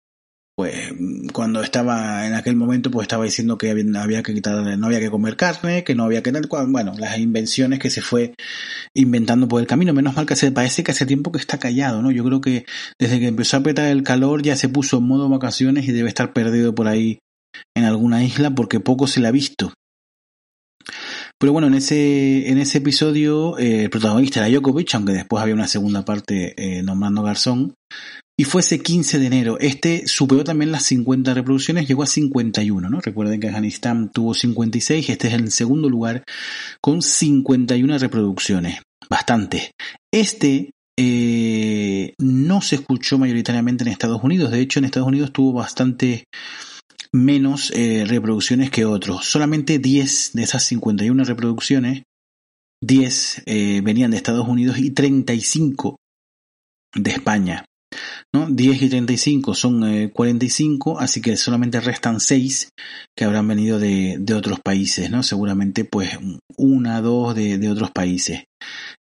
pues 0.61 0.93
cuando 1.33 1.63
estaba 1.63 2.27
en 2.27 2.35
aquel 2.35 2.55
momento 2.55 2.91
pues 2.91 3.07
estaba 3.07 3.25
diciendo 3.25 3.57
que 3.57 3.71
había, 3.71 4.23
que 4.23 4.35
quitar 4.35 4.77
no 4.77 4.87
había 4.87 5.01
que 5.01 5.09
comer 5.09 5.35
carne 5.35 5.85
que 5.85 5.95
no 5.95 6.05
había 6.05 6.23
que 6.23 6.33
bueno 6.69 6.93
las 6.99 7.17
invenciones 7.17 7.79
que 7.79 7.89
se 7.89 8.03
fue 8.03 8.35
inventando 8.95 9.49
por 9.49 9.63
el 9.63 9.67
camino. 9.67 9.95
Menos 9.95 10.17
mal 10.17 10.27
que 10.27 10.37
se 10.37 10.53
parece 10.53 10.85
que 10.85 10.91
hace 10.91 11.07
tiempo 11.07 11.33
que 11.33 11.39
está 11.39 11.59
callado 11.59 12.03
no 12.03 12.11
yo 12.11 12.23
creo 12.25 12.43
que 12.43 12.67
desde 12.99 13.19
que 13.19 13.29
empezó 13.29 13.57
a 13.57 13.61
apretar 13.61 13.87
el 13.87 14.03
calor 14.03 14.43
ya 14.43 14.55
se 14.55 14.69
puso 14.69 14.99
en 14.99 15.05
modo 15.05 15.31
vacaciones 15.31 15.89
y 15.89 15.93
debe 15.93 16.11
estar 16.11 16.35
perdido 16.35 16.75
por 16.75 16.89
ahí 16.89 17.21
en 17.75 17.85
alguna 17.85 18.23
isla 18.23 18.51
porque 18.51 18.81
poco 18.81 19.07
se 19.07 19.21
le 19.21 19.29
ha 19.29 19.33
visto. 19.33 19.73
Pero 21.39 21.55
bueno, 21.55 21.69
en 21.69 21.75
ese, 21.75 22.51
en 22.51 22.59
ese 22.59 22.79
episodio 22.79 23.57
eh, 23.57 23.85
el 23.85 23.91
protagonista 23.91 24.47
era 24.47 24.55
Djokovic, 24.55 24.95
aunque 24.95 25.15
después 25.15 25.43
había 25.43 25.55
una 25.55 25.69
segunda 25.69 26.05
parte 26.05 26.53
eh, 26.59 26.83
nombrando 26.83 27.23
Garzón. 27.23 27.73
Y 28.41 28.45
fue 28.45 28.63
ese 28.63 28.79
15 28.79 29.19
de 29.19 29.27
enero. 29.27 29.59
Este 29.61 30.09
superó 30.09 30.45
también 30.45 30.73
las 30.73 30.85
50 30.85 31.35
reproducciones, 31.35 31.87
llegó 31.87 32.05
a 32.05 32.07
51, 32.07 32.89
¿no? 32.89 32.99
Recuerden 32.99 33.39
que 33.39 33.49
Afganistán 33.49 34.11
tuvo 34.11 34.33
56, 34.33 35.11
este 35.11 35.29
es 35.29 35.35
el 35.35 35.51
segundo 35.53 35.91
lugar 35.91 36.25
con 36.81 37.03
51 37.03 37.99
reproducciones. 37.99 38.81
Bastante. 39.11 39.73
Este 40.11 40.71
eh, 40.99 42.15
no 42.19 42.63
se 42.63 42.77
escuchó 42.77 43.19
mayoritariamente 43.19 43.85
en 43.85 43.89
Estados 43.89 44.25
Unidos. 44.25 44.51
De 44.51 44.61
hecho, 44.61 44.79
en 44.79 44.87
Estados 44.87 45.09
Unidos 45.09 45.35
tuvo 45.35 45.53
bastante 45.53 46.25
menos 47.13 47.71
eh, 47.77 48.07
reproducciones 48.07 48.71
que 48.71 48.87
otros. 48.87 49.27
Solamente 49.27 49.79
10 49.79 50.31
de 50.33 50.43
esas 50.43 50.65
51 50.65 51.25
reproducciones, 51.25 52.05
10 52.81 53.43
eh, 53.45 53.83
venían 53.85 54.13
de 54.13 54.17
Estados 54.17 54.49
Unidos 54.49 54.79
y 54.79 54.93
35 54.93 55.97
de 56.95 57.11
España. 57.11 57.67
¿No? 58.33 58.47
10 58.49 58.83
y 58.83 58.89
35 58.89 59.55
son 59.55 60.11
45, 60.11 60.93
eh, 60.93 61.05
así 61.05 61.21
que 61.21 61.37
solamente 61.37 61.81
restan 61.81 62.21
6 62.21 62.71
que 63.17 63.25
habrán 63.25 63.49
venido 63.49 63.79
de, 63.79 64.23
otros 64.35 64.61
países, 64.61 65.11
¿no? 65.11 65.23
Seguramente 65.23 65.85
pues 65.85 66.19
una, 66.57 67.01
dos 67.01 67.35
de, 67.35 67.59
de 67.59 67.71
otros 67.71 67.91
países. 67.91 68.45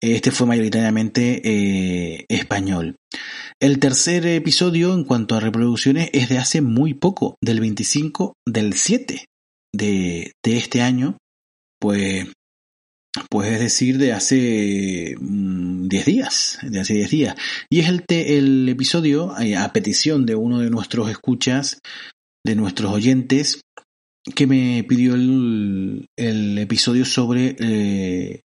Este 0.01 0.31
fue 0.31 0.47
mayoritariamente 0.47 1.41
eh, 1.43 2.25
español. 2.29 2.95
El 3.59 3.79
tercer 3.79 4.25
episodio 4.27 4.93
en 4.93 5.05
cuanto 5.05 5.35
a 5.35 5.39
reproducciones 5.39 6.09
es 6.13 6.29
de 6.29 6.37
hace 6.37 6.61
muy 6.61 6.93
poco, 6.93 7.37
del 7.41 7.61
25 7.61 8.33
del 8.45 8.73
7 8.73 9.25
de, 9.73 10.31
de 10.43 10.57
este 10.57 10.81
año, 10.81 11.17
pues 11.79 12.27
pues 13.29 13.51
es 13.51 13.59
decir, 13.59 13.97
de 13.97 14.13
hace 14.13 15.15
10 15.17 15.19
mm, 15.19 15.87
días, 15.87 16.59
de 16.61 16.79
hace 16.79 16.93
10 16.93 17.09
días. 17.09 17.35
Y 17.69 17.79
es 17.79 17.89
el, 17.89 18.03
el 18.09 18.69
episodio, 18.69 19.37
eh, 19.39 19.55
a 19.55 19.71
petición 19.73 20.25
de 20.25 20.35
uno 20.35 20.59
de 20.59 20.69
nuestros 20.69 21.09
escuchas, 21.09 21.79
de 22.45 22.55
nuestros 22.55 22.91
oyentes, 22.91 23.61
que 24.33 24.47
me 24.47 24.83
pidió 24.87 25.15
el, 25.15 26.07
el 26.17 26.57
episodio 26.57 27.05
sobre 27.05 27.55
eh, 27.59 28.41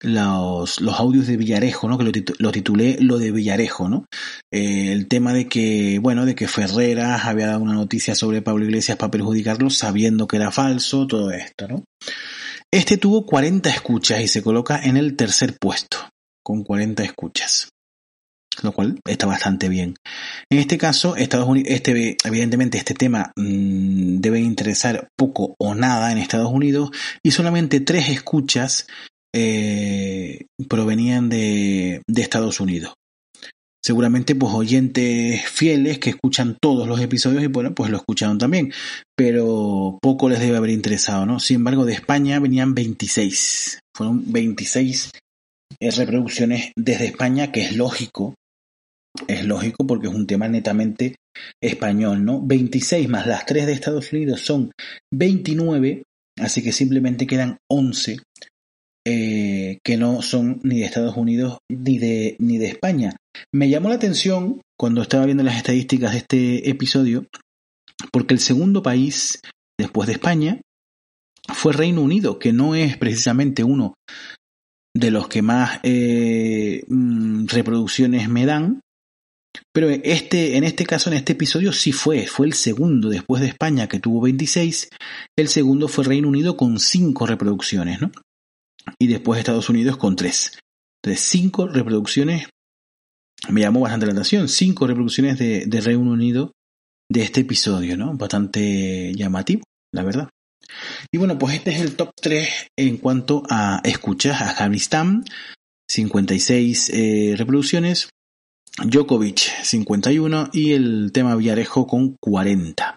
los, 0.00 0.80
los, 0.80 1.00
audios 1.00 1.26
de 1.26 1.36
Villarejo, 1.36 1.88
¿no? 1.88 1.96
Que 1.96 2.04
lo, 2.38 2.52
titulé 2.52 2.98
lo 3.00 3.18
de 3.18 3.32
Villarejo, 3.32 3.88
¿no? 3.88 4.06
Eh, 4.52 4.92
el 4.92 5.08
tema 5.08 5.32
de 5.32 5.48
que, 5.48 5.98
bueno, 6.00 6.26
de 6.26 6.34
que 6.34 6.48
Ferreras 6.48 7.24
había 7.24 7.46
dado 7.46 7.60
una 7.60 7.74
noticia 7.74 8.14
sobre 8.14 8.42
Pablo 8.42 8.64
Iglesias 8.64 8.98
para 8.98 9.10
perjudicarlo 9.10 9.70
sabiendo 9.70 10.26
que 10.26 10.36
era 10.36 10.50
falso, 10.50 11.06
todo 11.06 11.30
esto, 11.30 11.68
¿no? 11.68 11.84
Este 12.72 12.96
tuvo 12.98 13.26
40 13.26 13.70
escuchas 13.70 14.20
y 14.20 14.28
se 14.28 14.42
coloca 14.42 14.80
en 14.82 14.96
el 14.96 15.16
tercer 15.16 15.56
puesto, 15.58 15.98
con 16.44 16.64
40 16.64 17.04
escuchas. 17.04 17.68
lo 18.62 18.72
cual 18.72 19.00
está 19.06 19.26
bastante 19.26 19.68
bien. 19.68 19.96
En 20.50 20.58
este 20.58 20.78
caso, 20.78 21.14
Estados 21.14 21.46
Unidos, 21.46 21.70
este, 21.70 22.16
evidentemente 22.24 22.78
este 22.78 22.94
tema 22.94 23.32
mmm, 23.36 24.18
debe 24.18 24.40
interesar 24.40 25.08
poco 25.16 25.54
o 25.58 25.74
nada 25.74 26.10
en 26.10 26.18
Estados 26.18 26.50
Unidos 26.50 26.90
y 27.22 27.32
solamente 27.32 27.80
tres 27.80 28.08
escuchas 28.08 28.86
eh, 29.34 30.46
provenían 30.68 31.28
de 31.28 32.02
Estados 32.08 32.60
Unidos 32.60 32.94
seguramente 33.86 34.34
pues 34.34 34.52
oyentes 34.52 35.48
fieles 35.48 36.00
que 36.00 36.10
escuchan 36.10 36.56
todos 36.60 36.88
los 36.88 37.00
episodios 37.00 37.44
y 37.44 37.46
bueno, 37.46 37.72
pues 37.72 37.88
lo 37.88 37.98
escucharon 37.98 38.36
también, 38.36 38.72
pero 39.14 40.00
poco 40.02 40.28
les 40.28 40.40
debe 40.40 40.56
haber 40.56 40.70
interesado, 40.70 41.24
¿no? 41.24 41.38
Sin 41.38 41.58
embargo, 41.58 41.84
de 41.84 41.92
España 41.92 42.40
venían 42.40 42.74
26, 42.74 43.78
fueron 43.96 44.32
26 44.32 45.12
eh, 45.78 45.90
reproducciones 45.92 46.72
desde 46.76 47.06
España, 47.06 47.52
que 47.52 47.62
es 47.62 47.76
lógico, 47.76 48.34
es 49.28 49.44
lógico 49.44 49.86
porque 49.86 50.08
es 50.08 50.14
un 50.14 50.26
tema 50.26 50.48
netamente 50.48 51.14
español, 51.62 52.24
¿no? 52.24 52.42
26 52.42 53.08
más 53.08 53.28
las 53.28 53.46
3 53.46 53.66
de 53.66 53.72
Estados 53.72 54.12
Unidos 54.12 54.40
son 54.40 54.72
29, 55.14 56.02
así 56.40 56.60
que 56.60 56.72
simplemente 56.72 57.24
quedan 57.24 57.58
11 57.70 58.16
eh, 59.08 59.78
que 59.84 59.96
no 59.96 60.20
son 60.20 60.58
ni 60.64 60.80
de 60.80 60.84
Estados 60.84 61.16
Unidos 61.16 61.58
ni 61.70 61.98
de, 61.98 62.34
ni 62.40 62.58
de 62.58 62.66
España. 62.66 63.14
Me 63.54 63.68
llamó 63.68 63.88
la 63.88 63.94
atención 63.94 64.60
cuando 64.76 65.00
estaba 65.00 65.26
viendo 65.26 65.44
las 65.44 65.56
estadísticas 65.56 66.10
de 66.10 66.18
este 66.18 66.70
episodio, 66.70 67.24
porque 68.10 68.34
el 68.34 68.40
segundo 68.40 68.82
país 68.82 69.40
después 69.78 70.08
de 70.08 70.14
España 70.14 70.60
fue 71.54 71.72
Reino 71.72 72.02
Unido, 72.02 72.40
que 72.40 72.52
no 72.52 72.74
es 72.74 72.96
precisamente 72.96 73.62
uno 73.62 73.94
de 74.92 75.12
los 75.12 75.28
que 75.28 75.40
más 75.40 75.78
eh, 75.84 76.82
mm, 76.88 77.46
reproducciones 77.46 78.28
me 78.28 78.44
dan, 78.44 78.80
pero 79.72 79.88
este, 79.88 80.56
en 80.56 80.64
este 80.64 80.84
caso, 80.84 81.10
en 81.10 81.16
este 81.16 81.34
episodio, 81.34 81.72
sí 81.72 81.92
fue, 81.92 82.26
fue 82.26 82.46
el 82.46 82.54
segundo 82.54 83.08
después 83.08 83.40
de 83.40 83.48
España 83.48 83.86
que 83.86 84.00
tuvo 84.00 84.22
26, 84.22 84.88
el 85.38 85.48
segundo 85.48 85.86
fue 85.86 86.04
Reino 86.04 86.26
Unido 86.26 86.56
con 86.56 86.80
5 86.80 87.24
reproducciones, 87.24 88.00
¿no? 88.00 88.10
Y 88.98 89.06
después 89.06 89.38
Estados 89.38 89.68
Unidos 89.68 89.96
con 89.96 90.16
tres. 90.16 90.58
Entonces, 91.02 91.26
cinco 91.28 91.68
reproducciones, 91.68 92.48
me 93.48 93.60
llamó 93.60 93.80
bastante 93.80 94.06
la 94.06 94.12
atención, 94.12 94.48
cinco 94.48 94.86
reproducciones 94.86 95.38
de, 95.38 95.80
Reino 95.80 96.10
Unido 96.10 96.52
de 97.10 97.22
este 97.22 97.42
episodio, 97.42 97.96
¿no? 97.96 98.14
Bastante 98.14 99.12
llamativo, 99.14 99.62
la 99.92 100.02
verdad. 100.02 100.28
Y 101.12 101.18
bueno, 101.18 101.38
pues 101.38 101.54
este 101.54 101.70
es 101.70 101.80
el 101.80 101.94
top 101.94 102.10
3 102.20 102.48
en 102.76 102.96
cuanto 102.96 103.44
a 103.48 103.80
escuchas. 103.84 104.40
Afganistán, 104.42 105.24
56 105.88 106.90
eh, 106.90 107.34
reproducciones. 107.36 108.10
Djokovic, 108.84 109.38
51. 109.62 110.50
Y 110.52 110.72
el 110.72 111.10
tema 111.12 111.36
Villarejo 111.36 111.86
con 111.86 112.16
40. 112.20 112.96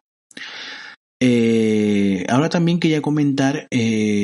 Eh, 1.21 2.25
ahora 2.29 2.49
también 2.49 2.79
quería 2.79 3.01
comentar 3.01 3.67
eh, 3.71 4.18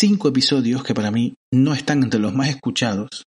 cinco 0.00 0.28
episodios 0.28 0.82
que 0.82 0.94
para 0.94 1.10
mí 1.10 1.34
no 1.52 1.74
están 1.74 2.02
entre 2.02 2.20
los 2.20 2.34
más 2.34 2.48
escuchados, 2.48 3.26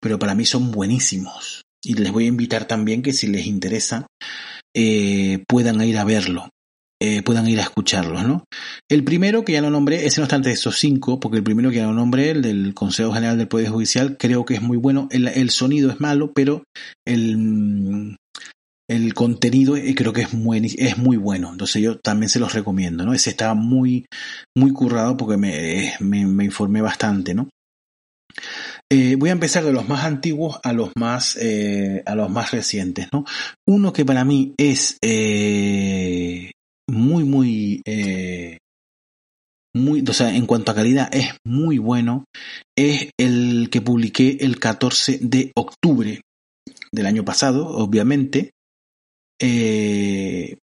pero 0.00 0.18
para 0.18 0.34
mí 0.34 0.44
son 0.44 0.72
buenísimos. 0.72 1.62
Y 1.84 1.94
les 1.94 2.10
voy 2.10 2.24
a 2.24 2.28
invitar 2.28 2.66
también 2.66 3.00
que 3.00 3.12
si 3.12 3.28
les 3.28 3.46
interesa 3.46 4.06
eh, 4.74 5.44
puedan 5.46 5.80
ir 5.82 5.98
a 5.98 6.04
verlo, 6.04 6.48
eh, 7.00 7.22
puedan 7.22 7.46
ir 7.48 7.60
a 7.60 7.62
escucharlos, 7.62 8.24
¿no? 8.24 8.44
El 8.90 9.04
primero 9.04 9.44
que 9.44 9.52
ya 9.52 9.62
lo 9.62 9.70
nombré, 9.70 10.04
ese 10.04 10.20
no 10.20 10.24
está 10.24 10.34
entre 10.34 10.52
esos 10.52 10.80
cinco, 10.80 11.20
porque 11.20 11.38
el 11.38 11.44
primero 11.44 11.70
que 11.70 11.76
ya 11.76 11.86
lo 11.86 11.94
nombré, 11.94 12.30
el 12.30 12.42
del 12.42 12.74
Consejo 12.74 13.12
General 13.12 13.38
del 13.38 13.48
Poder 13.48 13.68
Judicial, 13.68 14.16
creo 14.18 14.44
que 14.44 14.54
es 14.54 14.62
muy 14.62 14.76
bueno. 14.78 15.08
El, 15.12 15.28
el 15.28 15.50
sonido 15.50 15.90
es 15.90 16.00
malo, 16.00 16.32
pero 16.34 16.64
el, 17.06 18.16
el 18.90 19.14
contenido 19.14 19.76
eh, 19.76 19.94
creo 19.94 20.12
que 20.12 20.22
es 20.22 20.34
muy, 20.34 20.74
es 20.76 20.98
muy 20.98 21.16
bueno. 21.16 21.52
Entonces 21.52 21.80
yo 21.80 21.98
también 22.00 22.28
se 22.28 22.40
los 22.40 22.52
recomiendo, 22.52 23.04
¿no? 23.04 23.14
Ese 23.14 23.30
estaba 23.30 23.54
muy, 23.54 24.04
muy 24.56 24.72
currado 24.72 25.16
porque 25.16 25.36
me, 25.36 25.86
eh, 25.86 25.94
me, 26.00 26.44
informé 26.44 26.82
bastante, 26.82 27.32
¿no? 27.32 27.48
Eh, 28.90 29.14
voy 29.14 29.28
a 29.28 29.32
empezar 29.32 29.64
de 29.64 29.72
los 29.72 29.88
más 29.88 30.04
antiguos 30.04 30.58
a 30.64 30.72
los 30.72 30.90
más, 30.96 31.38
a 32.06 32.14
los 32.16 32.30
más 32.30 32.50
recientes, 32.50 33.06
¿no? 33.12 33.24
Uno 33.68 33.92
que 33.92 34.04
para 34.04 34.24
mí 34.24 34.54
es 34.58 34.98
muy, 36.88 37.24
muy, 37.24 37.82
muy, 39.72 40.04
o 40.08 40.12
sea, 40.12 40.34
en 40.34 40.46
cuanto 40.46 40.72
a 40.72 40.74
calidad 40.74 41.14
es 41.14 41.28
muy 41.46 41.78
bueno, 41.78 42.24
es 42.76 43.10
el 43.16 43.68
que 43.70 43.80
publiqué 43.80 44.38
el 44.40 44.58
14 44.58 45.20
de 45.22 45.52
octubre 45.54 46.22
del 46.92 47.06
año 47.06 47.24
pasado, 47.24 47.68
obviamente, 47.68 48.50
eh, 49.40 50.58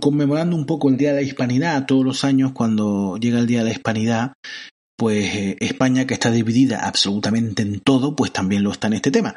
conmemorando 0.00 0.56
un 0.56 0.66
poco 0.66 0.88
el 0.88 0.96
Día 0.96 1.10
de 1.10 1.16
la 1.16 1.26
Hispanidad, 1.26 1.86
todos 1.86 2.04
los 2.04 2.24
años 2.24 2.52
cuando 2.52 3.16
llega 3.16 3.38
el 3.38 3.46
Día 3.46 3.58
de 3.58 3.64
la 3.64 3.72
Hispanidad, 3.72 4.32
pues 4.96 5.34
eh, 5.34 5.56
España, 5.60 6.06
que 6.06 6.14
está 6.14 6.30
dividida 6.30 6.86
absolutamente 6.86 7.62
en 7.62 7.80
todo, 7.80 8.14
pues 8.14 8.32
también 8.32 8.62
lo 8.62 8.70
está 8.70 8.86
en 8.88 8.94
este 8.94 9.10
tema. 9.10 9.34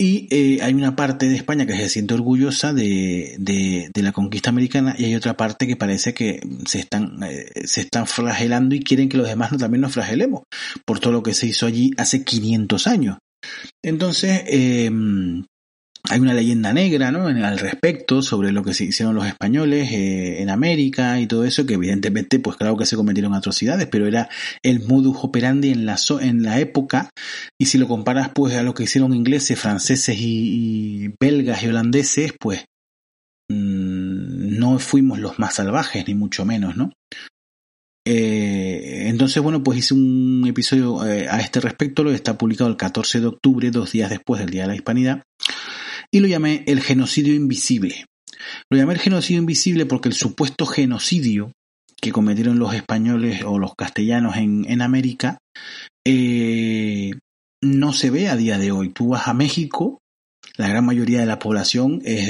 Y 0.00 0.28
eh, 0.30 0.60
hay 0.62 0.74
una 0.74 0.94
parte 0.94 1.28
de 1.28 1.34
España 1.34 1.66
que 1.66 1.76
se 1.76 1.88
siente 1.88 2.14
orgullosa 2.14 2.72
de, 2.72 3.34
de, 3.38 4.02
la 4.02 4.12
conquista 4.12 4.50
americana 4.50 4.94
y 4.96 5.06
hay 5.06 5.14
otra 5.16 5.36
parte 5.36 5.66
que 5.66 5.74
parece 5.74 6.14
que 6.14 6.40
se 6.66 6.78
están, 6.78 7.18
se 7.64 7.80
están 7.80 8.06
flagelando 8.06 8.76
y 8.76 8.80
quieren 8.80 9.08
que 9.08 9.16
los 9.16 9.26
demás 9.26 9.50
no, 9.50 9.58
también 9.58 9.80
nos 9.80 9.92
flagelemos 9.92 10.44
por 10.84 11.00
todo 11.00 11.12
lo 11.12 11.24
que 11.24 11.34
se 11.34 11.48
hizo 11.48 11.66
allí 11.66 11.90
hace 11.96 12.22
500 12.22 12.86
años. 12.86 13.18
Entonces, 13.82 14.42
eh, 14.46 14.90
hay 16.04 16.20
una 16.20 16.34
leyenda 16.34 16.72
negra 16.72 17.10
¿no? 17.10 17.26
al 17.26 17.58
respecto 17.58 18.22
sobre 18.22 18.52
lo 18.52 18.62
que 18.62 18.74
se 18.74 18.84
hicieron 18.84 19.14
los 19.14 19.26
españoles 19.26 19.90
eh, 19.92 20.42
en 20.42 20.50
América 20.50 21.20
y 21.20 21.26
todo 21.26 21.44
eso, 21.44 21.66
que 21.66 21.74
evidentemente, 21.74 22.38
pues 22.38 22.56
claro 22.56 22.76
que 22.76 22.86
se 22.86 22.96
cometieron 22.96 23.34
atrocidades, 23.34 23.88
pero 23.90 24.06
era 24.06 24.28
el 24.62 24.86
modus 24.86 25.18
operandi 25.22 25.70
en 25.70 25.86
la, 25.86 25.96
en 26.20 26.42
la 26.42 26.60
época, 26.60 27.10
y 27.58 27.66
si 27.66 27.78
lo 27.78 27.88
comparas 27.88 28.30
pues 28.34 28.54
a 28.54 28.62
lo 28.62 28.74
que 28.74 28.84
hicieron 28.84 29.14
ingleses, 29.14 29.58
franceses 29.58 30.16
y, 30.18 31.12
belgas 31.20 31.62
y 31.62 31.68
holandeses, 31.68 32.32
pues 32.38 32.64
mmm, 33.50 34.58
no 34.58 34.78
fuimos 34.78 35.18
los 35.18 35.38
más 35.38 35.54
salvajes, 35.54 36.06
ni 36.06 36.14
mucho 36.14 36.44
menos, 36.44 36.76
¿no? 36.76 36.92
Eh, 38.10 39.08
entonces, 39.08 39.42
bueno, 39.42 39.62
pues 39.62 39.80
hice 39.80 39.92
un 39.92 40.46
episodio 40.48 41.06
eh, 41.06 41.28
a 41.28 41.40
este 41.40 41.60
respecto, 41.60 42.02
lo 42.02 42.10
está 42.10 42.38
publicado 42.38 42.70
el 42.70 42.78
14 42.78 43.20
de 43.20 43.26
octubre, 43.26 43.70
dos 43.70 43.92
días 43.92 44.08
después 44.08 44.40
del 44.40 44.48
Día 44.48 44.62
de 44.62 44.68
la 44.68 44.74
Hispanidad 44.76 45.22
y 46.12 46.20
lo 46.20 46.26
llamé 46.26 46.64
el 46.66 46.80
genocidio 46.80 47.34
invisible. 47.34 48.06
Lo 48.70 48.78
llamé 48.78 48.94
el 48.94 49.00
genocidio 49.00 49.40
invisible 49.40 49.86
porque 49.86 50.08
el 50.08 50.14
supuesto 50.14 50.66
genocidio 50.66 51.52
que 52.00 52.12
cometieron 52.12 52.58
los 52.58 52.74
españoles 52.74 53.42
o 53.44 53.58
los 53.58 53.74
castellanos 53.74 54.36
en, 54.36 54.82
América 54.82 55.38
eh, 56.06 57.12
no 57.62 57.92
se 57.92 58.10
ve 58.10 58.28
a 58.28 58.36
día 58.36 58.58
de 58.58 58.70
hoy. 58.70 58.90
Tú 58.90 59.08
vas 59.08 59.26
a 59.26 59.34
México, 59.34 59.98
la 60.56 60.68
gran 60.68 60.84
mayoría 60.84 61.20
de 61.20 61.26
la 61.26 61.38
población 61.38 62.00
es 62.04 62.28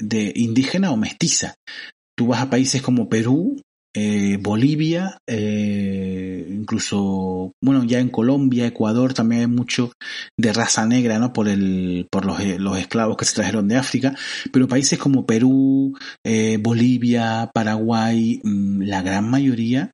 de 0.00 0.32
indígena 0.34 0.90
o 0.90 0.96
mestiza. 0.96 1.54
Tú 2.16 2.26
vas 2.26 2.42
a 2.42 2.50
países 2.50 2.82
como 2.82 3.08
Perú, 3.08 3.60
eh, 4.00 4.36
Bolivia, 4.40 5.18
eh, 5.26 6.46
incluso, 6.48 7.52
bueno, 7.60 7.82
ya 7.82 7.98
en 7.98 8.10
Colombia, 8.10 8.64
Ecuador 8.64 9.12
también 9.12 9.40
hay 9.40 9.46
mucho 9.48 9.92
de 10.38 10.52
raza 10.52 10.86
negra, 10.86 11.18
¿no? 11.18 11.32
Por 11.32 11.48
el, 11.48 12.06
por 12.08 12.24
los, 12.24 12.38
eh, 12.38 12.60
los 12.60 12.78
esclavos 12.78 13.16
que 13.16 13.24
se 13.24 13.34
trajeron 13.34 13.66
de 13.66 13.76
África, 13.76 14.14
pero 14.52 14.68
países 14.68 15.00
como 15.00 15.26
Perú, 15.26 15.98
Bolivia, 16.60 17.50
Paraguay, 17.52 18.40
mm, 18.44 18.82
la 18.82 19.02
gran 19.02 19.28
mayoría 19.28 19.90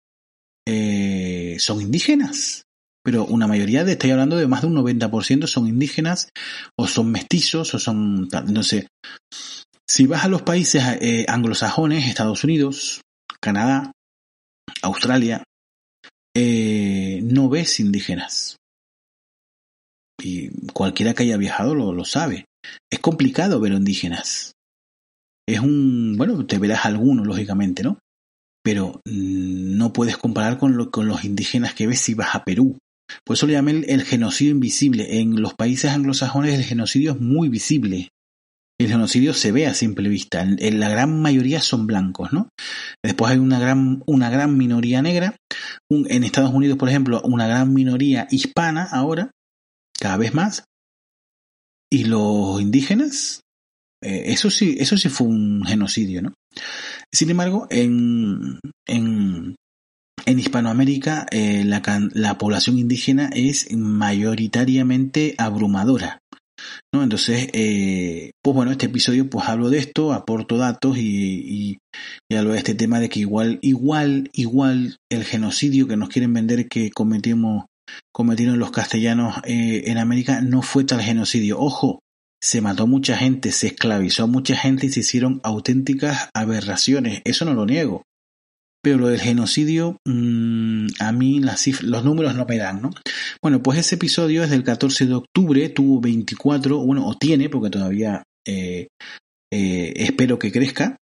son 1.58 1.80
indígenas. 1.80 2.64
Pero 3.02 3.24
una 3.24 3.46
mayoría 3.46 3.84
de, 3.84 3.92
estoy 3.92 4.10
hablando 4.10 4.36
de 4.36 4.46
más 4.46 4.62
de 4.62 4.66
un 4.66 4.74
90% 4.74 5.46
son 5.46 5.66
indígenas, 5.66 6.28
o 6.76 6.86
son 6.86 7.10
mestizos, 7.10 7.74
o 7.74 7.78
son, 7.78 8.28
no 8.48 8.62
sé. 8.62 8.86
Si 9.88 10.06
vas 10.06 10.24
a 10.24 10.28
los 10.28 10.42
países 10.42 10.82
anglosajones, 11.28 12.08
Estados 12.08 12.44
Unidos, 12.44 13.02
Canadá, 13.44 13.93
Australia, 14.82 15.42
eh, 16.36 17.20
no 17.22 17.48
ves 17.48 17.80
indígenas. 17.80 18.56
Y 20.22 20.50
cualquiera 20.72 21.14
que 21.14 21.24
haya 21.24 21.36
viajado 21.36 21.74
lo, 21.74 21.92
lo 21.92 22.04
sabe. 22.04 22.46
Es 22.90 22.98
complicado 23.00 23.60
ver 23.60 23.72
indígenas. 23.72 24.52
Es 25.46 25.60
un, 25.60 26.14
bueno, 26.16 26.46
te 26.46 26.58
verás 26.58 26.86
alguno, 26.86 27.24
lógicamente, 27.24 27.82
¿no? 27.82 27.98
Pero 28.62 29.00
mm, 29.04 29.76
no 29.76 29.92
puedes 29.92 30.16
comparar 30.16 30.58
con, 30.58 30.90
con 30.90 31.06
los 31.06 31.24
indígenas 31.24 31.74
que 31.74 31.86
ves 31.86 32.00
si 32.00 32.14
vas 32.14 32.34
a 32.34 32.44
Perú. 32.44 32.78
Por 33.24 33.36
eso 33.36 33.46
le 33.46 33.52
llamé 33.52 33.72
el 33.86 34.02
genocidio 34.02 34.52
invisible. 34.52 35.20
En 35.20 35.40
los 35.40 35.54
países 35.54 35.90
anglosajones 35.90 36.54
el 36.54 36.64
genocidio 36.64 37.12
es 37.12 37.20
muy 37.20 37.48
visible 37.48 38.08
el 38.78 38.88
genocidio 38.88 39.34
se 39.34 39.52
ve 39.52 39.66
a 39.66 39.74
simple 39.74 40.08
vista. 40.08 40.44
La 40.44 40.88
gran 40.88 41.20
mayoría 41.22 41.60
son 41.60 41.86
blancos, 41.86 42.32
¿no? 42.32 42.48
Después 43.02 43.32
hay 43.32 43.38
una 43.38 43.58
gran, 43.60 44.02
una 44.06 44.30
gran 44.30 44.56
minoría 44.58 45.00
negra. 45.02 45.36
en 45.90 46.24
Estados 46.24 46.52
Unidos, 46.52 46.78
por 46.78 46.88
ejemplo, 46.88 47.22
una 47.24 47.46
gran 47.46 47.72
minoría 47.72 48.26
hispana 48.30 48.84
ahora, 48.84 49.30
cada 49.98 50.16
vez 50.16 50.34
más. 50.34 50.64
y 51.92 52.04
los 52.04 52.60
indígenas, 52.60 53.42
eh, 54.02 54.24
eso 54.32 54.50
sí, 54.50 54.76
eso 54.80 54.96
sí 54.96 55.08
fue 55.08 55.28
un 55.28 55.64
genocidio, 55.64 56.22
¿no? 56.22 56.34
Sin 57.12 57.30
embargo, 57.30 57.68
en, 57.70 58.58
en, 58.88 59.54
en 60.26 60.38
Hispanoamérica 60.38 61.26
eh, 61.30 61.62
la, 61.64 61.82
la, 62.12 62.36
población 62.36 62.78
indígena 62.78 63.30
es 63.32 63.72
mayoritariamente 63.72 65.34
abrumadora. 65.38 66.18
¿No? 66.92 67.02
Entonces, 67.02 67.48
eh, 67.52 68.32
pues 68.42 68.54
bueno, 68.54 68.72
este 68.72 68.86
episodio 68.86 69.28
pues 69.28 69.48
hablo 69.48 69.70
de 69.70 69.78
esto, 69.78 70.12
aporto 70.12 70.56
datos 70.56 70.98
y, 70.98 71.78
y, 72.30 72.36
hablo 72.36 72.52
de 72.52 72.58
este 72.58 72.74
tema 72.74 73.00
de 73.00 73.08
que 73.08 73.20
igual, 73.20 73.58
igual, 73.62 74.30
igual 74.32 74.96
el 75.10 75.24
genocidio 75.24 75.86
que 75.86 75.96
nos 75.96 76.08
quieren 76.08 76.32
vender 76.32 76.68
que 76.68 76.90
cometimos, 76.90 77.66
cometieron 78.12 78.58
los 78.58 78.70
castellanos 78.70 79.36
eh, 79.44 79.84
en 79.86 79.98
América 79.98 80.40
no 80.40 80.62
fue 80.62 80.84
tal 80.84 81.00
genocidio. 81.00 81.58
Ojo, 81.58 82.00
se 82.42 82.60
mató 82.60 82.86
mucha 82.86 83.16
gente, 83.16 83.52
se 83.52 83.68
esclavizó 83.68 84.24
a 84.24 84.26
mucha 84.26 84.56
gente 84.56 84.86
y 84.86 84.90
se 84.90 85.00
hicieron 85.00 85.40
auténticas 85.42 86.28
aberraciones. 86.34 87.22
Eso 87.24 87.44
no 87.44 87.54
lo 87.54 87.64
niego. 87.64 88.02
Pero 88.84 88.98
lo 88.98 89.08
del 89.08 89.20
genocidio, 89.20 89.96
mmm, 90.04 90.88
a 91.00 91.10
mí 91.10 91.40
los 91.40 92.04
números 92.04 92.34
no 92.36 92.44
me 92.44 92.58
dan, 92.58 92.82
¿no? 92.82 92.90
Bueno, 93.42 93.62
pues 93.62 93.78
ese 93.78 93.94
episodio 93.94 94.44
es 94.44 94.50
del 94.50 94.62
14 94.62 95.06
de 95.06 95.14
octubre, 95.14 95.68
tuvo 95.70 96.02
24, 96.02 96.78
bueno, 96.84 97.06
o 97.06 97.16
tiene, 97.16 97.48
porque 97.48 97.70
todavía 97.70 98.22
eh, 98.46 98.88
eh, 99.50 99.92
espero 99.96 100.38
que 100.38 100.52
crezca, 100.52 100.98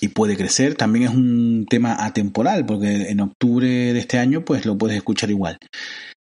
y 0.00 0.08
puede 0.08 0.36
crecer. 0.36 0.74
También 0.74 1.06
es 1.06 1.10
un 1.10 1.66
tema 1.68 2.04
atemporal, 2.04 2.64
porque 2.64 3.08
en 3.10 3.20
octubre 3.20 3.66
de 3.66 3.98
este 3.98 4.18
año, 4.18 4.44
pues 4.44 4.64
lo 4.64 4.78
puedes 4.78 4.96
escuchar 4.96 5.30
igual. 5.30 5.58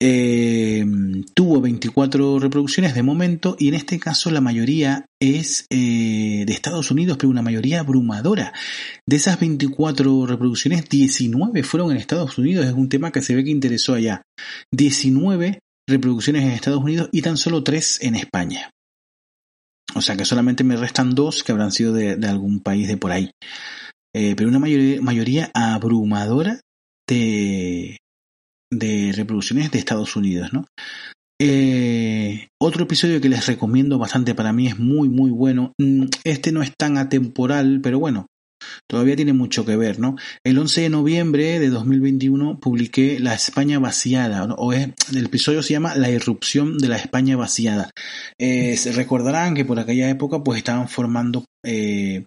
Eh, 0.04 0.84
tuvo 1.32 1.60
24 1.60 2.40
reproducciones 2.40 2.92
de 2.92 3.04
momento 3.04 3.54
y 3.56 3.68
en 3.68 3.74
este 3.74 4.00
caso 4.00 4.32
la 4.32 4.40
mayoría 4.40 5.06
es 5.20 5.66
eh, 5.70 6.42
de 6.44 6.52
Estados 6.52 6.90
Unidos, 6.90 7.18
pero 7.18 7.30
una 7.30 7.42
mayoría 7.42 7.78
abrumadora. 7.78 8.52
De 9.08 9.14
esas 9.14 9.38
24 9.38 10.26
reproducciones, 10.26 10.88
19 10.88 11.62
fueron 11.62 11.92
en 11.92 11.98
Estados 11.98 12.36
Unidos. 12.36 12.66
Es 12.66 12.72
un 12.72 12.88
tema 12.88 13.12
que 13.12 13.22
se 13.22 13.36
ve 13.36 13.44
que 13.44 13.52
interesó 13.52 13.94
allá. 13.94 14.22
19 14.72 15.60
reproducciones 15.88 16.42
en 16.42 16.50
Estados 16.50 16.82
Unidos 16.82 17.08
y 17.12 17.22
tan 17.22 17.36
solo 17.36 17.62
3 17.62 18.02
en 18.02 18.16
España. 18.16 18.70
O 19.94 20.00
sea 20.00 20.16
que 20.16 20.24
solamente 20.24 20.64
me 20.64 20.74
restan 20.74 21.14
dos 21.14 21.44
que 21.44 21.52
habrán 21.52 21.70
sido 21.70 21.92
de, 21.92 22.14
algún 22.26 22.58
país 22.58 22.88
de 22.88 22.96
por 22.96 23.12
ahí. 23.12 23.30
Eh, 24.16 24.34
pero 24.36 24.48
una 24.48 24.58
mayoría, 24.58 25.00
mayoría 25.00 25.50
abrumadora 25.54 26.60
de, 27.06 27.98
de 28.72 29.12
reproducciones 29.14 29.70
de 29.70 29.78
Estados 29.78 30.16
Unidos, 30.16 30.52
¿no? 30.52 30.66
Eh, 31.40 32.48
otro 32.60 32.84
episodio 32.84 33.20
que 33.20 33.28
les 33.28 33.46
recomiendo 33.46 33.98
bastante 33.98 34.34
para 34.34 34.52
mí 34.52 34.68
es 34.68 34.78
muy 34.78 35.08
muy 35.08 35.30
bueno. 35.30 35.72
Mm, 35.78 36.04
este 36.24 36.52
no 36.52 36.62
es 36.62 36.72
tan 36.78 36.96
atemporal, 36.96 37.80
pero 37.82 37.98
bueno, 37.98 38.26
todavía 38.88 39.16
tiene 39.16 39.32
mucho 39.32 39.64
que 39.64 39.76
ver, 39.76 39.98
¿no? 39.98 40.16
El 40.44 40.58
11 40.58 40.82
de 40.82 40.88
noviembre 40.88 41.58
de 41.58 41.68
2021 41.68 42.60
publiqué 42.60 43.18
La 43.18 43.34
España 43.34 43.78
vaciada, 43.78 44.44
o 44.54 44.72
es, 44.72 44.88
el 45.12 45.26
episodio 45.26 45.62
se 45.62 45.74
llama 45.74 45.96
La 45.96 46.10
irrupción 46.10 46.78
de 46.78 46.88
la 46.88 46.96
España 46.96 47.36
vaciada. 47.36 47.90
Se 48.38 48.92
recordarán 48.92 49.54
que 49.54 49.64
por 49.64 49.80
aquella 49.80 50.08
época 50.08 50.44
pues 50.44 50.58
estaban 50.58 50.88
formando 50.88 51.44
eh, 51.64 52.24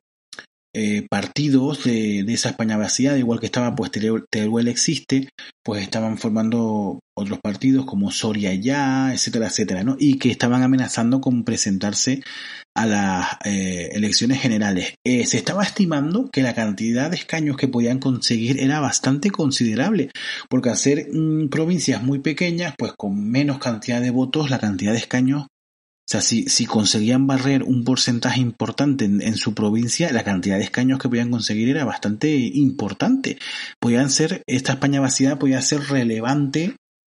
eh, 0.77 1.07
partidos 1.09 1.85
de, 1.85 2.19
esa 2.27 2.49
España 2.49 2.75
vaciada, 2.75 3.17
igual 3.17 3.39
que 3.39 3.45
estaba 3.45 3.73
pues 3.75 3.91
Teruel 3.91 4.67
existe, 4.67 5.29
pues 5.63 5.81
estaban 5.81 6.17
formando 6.17 6.99
otros 7.17 7.39
partidos 7.39 7.85
como 7.85 8.11
Soria 8.11 8.53
ya, 8.55 9.13
etcétera, 9.13 9.47
etcétera, 9.47 9.83
¿no? 9.85 9.95
Y 9.97 10.19
que 10.19 10.29
estaban 10.29 10.63
amenazando 10.63 11.21
con 11.21 11.45
presentarse 11.45 12.23
a 12.75 12.85
las 12.85 13.27
eh, 13.45 13.91
elecciones 13.93 14.41
generales. 14.41 14.95
Eh, 15.05 15.25
se 15.25 15.37
estaba 15.37 15.63
estimando 15.63 16.29
que 16.29 16.43
la 16.43 16.53
cantidad 16.53 17.09
de 17.09 17.15
escaños 17.15 17.55
que 17.55 17.69
podían 17.69 17.99
conseguir 17.99 18.59
era 18.59 18.81
bastante 18.81 19.31
considerable, 19.31 20.11
porque 20.49 20.71
hacer 20.71 21.07
mm, 21.09 21.47
provincias 21.47 22.03
muy 22.03 22.19
pequeñas, 22.19 22.75
pues 22.77 22.91
con 22.97 23.29
menos 23.29 23.59
cantidad 23.59 24.01
de 24.01 24.09
votos, 24.09 24.49
la 24.49 24.59
cantidad 24.59 24.91
de 24.91 24.97
escaños 24.97 25.47
o 26.05 26.07
sea, 26.07 26.21
si, 26.21 26.43
si 26.49 26.67
conseguían 26.67 27.25
barrer 27.25 27.63
un 27.63 27.83
porcentaje 27.83 28.39
importante 28.39 29.05
en, 29.05 29.37
su 29.37 29.55
provincia, 29.55 30.13
la 30.13 30.23
cantidad 30.23 30.57
de 30.57 30.63
escaños 30.63 30.99
que 30.99 31.09
podían 31.09 31.31
conseguir 31.31 31.69
era 31.69 31.83
bastante 31.83 32.29
importante. 32.37 33.39
Podían 33.79 34.11
ser, 34.11 34.43
esta 34.45 34.73
España 34.73 35.01
vaciada 35.01 35.39
podía 35.39 35.59
ser 35.63 35.81
relevante 35.81 36.75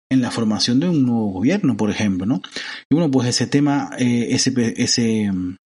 en 0.08 0.22
la 0.22 0.30
formación 0.30 0.78
de 0.78 0.88
un 0.88 1.04
nuevo 1.04 1.32
gobierno, 1.32 1.76
por 1.76 1.90
ejemplo, 1.90 2.26
¿no? 2.26 2.42
Y 2.88 2.94
bueno, 2.94 3.10
pues 3.10 3.28
ese 3.28 3.48
tema, 3.48 3.90
eh, 3.98 4.28
ese, 4.30 4.54
ese 4.76 5.32
mm, 5.32 5.56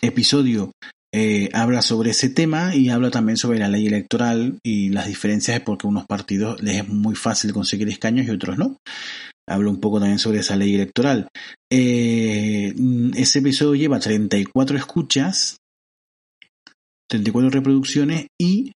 episodio 0.00 0.70
eh, 1.12 1.48
habla 1.52 1.82
sobre 1.82 2.10
ese 2.10 2.30
tema 2.30 2.76
y 2.76 2.90
habla 2.90 3.10
también 3.10 3.38
sobre 3.38 3.58
la 3.58 3.66
ley 3.66 3.88
electoral 3.88 4.60
y 4.62 4.90
las 4.90 5.08
diferencias 5.08 5.60
porque 5.62 5.88
unos 5.88 6.06
partidos 6.06 6.62
les 6.62 6.76
es 6.76 6.88
muy 6.88 7.16
fácil 7.16 7.52
conseguir 7.52 7.88
escaños 7.88 8.28
y 8.28 8.30
otros 8.30 8.56
no 8.56 8.76
hablo 9.48 9.70
un 9.70 9.80
poco 9.80 9.98
también 9.98 10.18
sobre 10.18 10.40
esa 10.40 10.56
ley 10.56 10.74
electoral. 10.74 11.28
Eh, 11.70 12.74
ese 13.16 13.40
episodio 13.40 13.74
lleva 13.74 14.00
34 14.00 14.76
escuchas, 14.76 15.58
34 17.08 17.50
reproducciones 17.50 18.26
y 18.40 18.72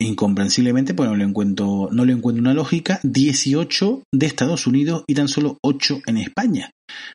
incomprensiblemente, 0.00 0.94
pues 0.94 1.08
no 1.08 1.16
le 1.16 1.24
encuentro, 1.24 1.88
no 1.90 2.04
le 2.04 2.12
encuentro 2.12 2.40
una 2.42 2.54
lógica, 2.54 3.00
18 3.02 4.02
de 4.12 4.26
Estados 4.26 4.66
Unidos 4.66 5.04
y 5.06 5.14
tan 5.14 5.28
solo 5.28 5.58
8 5.62 6.02
en 6.06 6.18
España, 6.18 6.70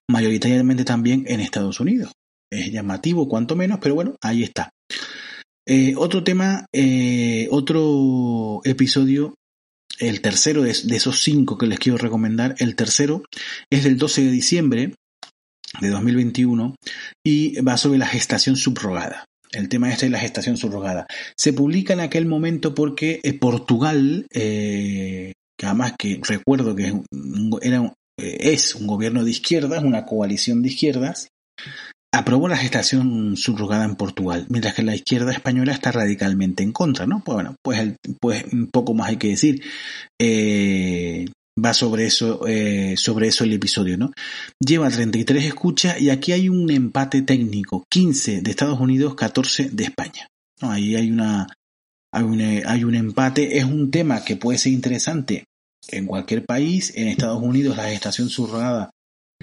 mayoritariamente 0.09 0.85
también 0.85 1.25
en 1.27 1.39
Estados 1.39 1.79
Unidos. 1.79 2.11
Es 2.51 2.71
llamativo, 2.71 3.27
cuanto 3.27 3.55
menos, 3.55 3.79
pero 3.81 3.95
bueno, 3.95 4.15
ahí 4.21 4.43
está. 4.43 4.71
Eh, 5.67 5.93
otro 5.95 6.23
tema, 6.23 6.65
eh, 6.73 7.47
otro 7.51 8.61
episodio 8.63 9.35
el 9.97 10.21
tercero 10.21 10.63
de, 10.63 10.71
esos 10.71 11.21
cinco 11.21 11.57
que 11.57 11.67
les 11.67 11.79
quiero 11.79 11.97
recomendar, 11.97 12.55
el 12.59 12.75
tercero 12.75 13.23
es 13.69 13.83
del 13.83 13.97
12 13.97 14.23
de 14.23 14.31
diciembre 14.31 14.93
de 15.81 15.89
2021 15.89 16.75
y 17.25 17.59
va 17.61 17.77
sobre 17.77 17.99
la 17.99 18.07
gestación 18.07 18.55
subrogada. 18.55 19.25
El 19.51 19.67
tema 19.67 19.91
este 19.91 20.05
es 20.05 20.11
la 20.11 20.19
gestación 20.19 20.57
subrogada. 20.57 21.07
Se 21.35 21.53
publica 21.53 21.93
en 21.93 22.01
aquel 22.01 22.25
momento 22.25 22.75
porque 22.75 23.19
eh, 23.23 23.33
Portugal, 23.33 24.27
eh, 24.31 25.33
que 25.57 25.65
además 25.65 25.93
que 25.97 26.19
recuerdo 26.23 26.75
que 26.75 26.93
era, 27.61 27.93
eh, 28.19 28.37
es 28.53 28.75
un 28.75 28.85
gobierno 28.85 29.23
de 29.23 29.31
izquierdas, 29.31 29.83
una 29.83 30.05
coalición 30.05 30.61
de 30.61 30.69
izquierdas, 30.69 31.29
aprobó 32.11 32.47
la 32.47 32.57
gestación 32.57 33.37
subrogada 33.37 33.85
en 33.85 33.95
Portugal, 33.95 34.45
mientras 34.49 34.73
que 34.73 34.83
la 34.83 34.95
izquierda 34.95 35.31
española 35.31 35.73
está 35.73 35.91
radicalmente 35.91 36.63
en 36.63 36.71
contra, 36.71 37.05
¿no? 37.05 37.21
Pues 37.23 37.35
bueno, 37.35 37.55
pues, 37.61 37.95
pues 38.19 38.45
un 38.51 38.67
poco 38.67 38.93
más 38.93 39.09
hay 39.09 39.17
que 39.17 39.29
decir. 39.29 39.63
Eh, 40.19 41.25
va 41.63 41.73
sobre 41.73 42.05
eso, 42.05 42.47
eh, 42.47 42.95
sobre 42.97 43.27
eso 43.27 43.43
el 43.43 43.53
episodio, 43.53 43.97
¿no? 43.97 44.11
Lleva 44.65 44.89
33 44.89 45.45
escuchas 45.45 46.01
y 46.01 46.09
aquí 46.09 46.31
hay 46.31 46.49
un 46.49 46.69
empate 46.71 47.21
técnico, 47.21 47.83
15 47.89 48.41
de 48.41 48.51
Estados 48.51 48.79
Unidos, 48.79 49.15
14 49.15 49.69
de 49.71 49.83
España. 49.83 50.27
¿no? 50.61 50.71
Ahí 50.71 50.95
hay 50.95 51.11
una, 51.11 51.47
hay 52.13 52.23
un, 52.23 52.41
hay 52.41 52.83
un 52.83 52.95
empate, 52.95 53.57
es 53.57 53.65
un 53.65 53.91
tema 53.91 54.23
que 54.23 54.37
puede 54.37 54.57
ser 54.57 54.71
interesante 54.71 55.45
en 55.89 56.05
cualquier 56.05 56.45
país, 56.45 56.93
en 56.95 57.07
Estados 57.07 57.41
Unidos 57.41 57.77
la 57.77 57.89
gestación 57.89 58.29
subrogada 58.29 58.91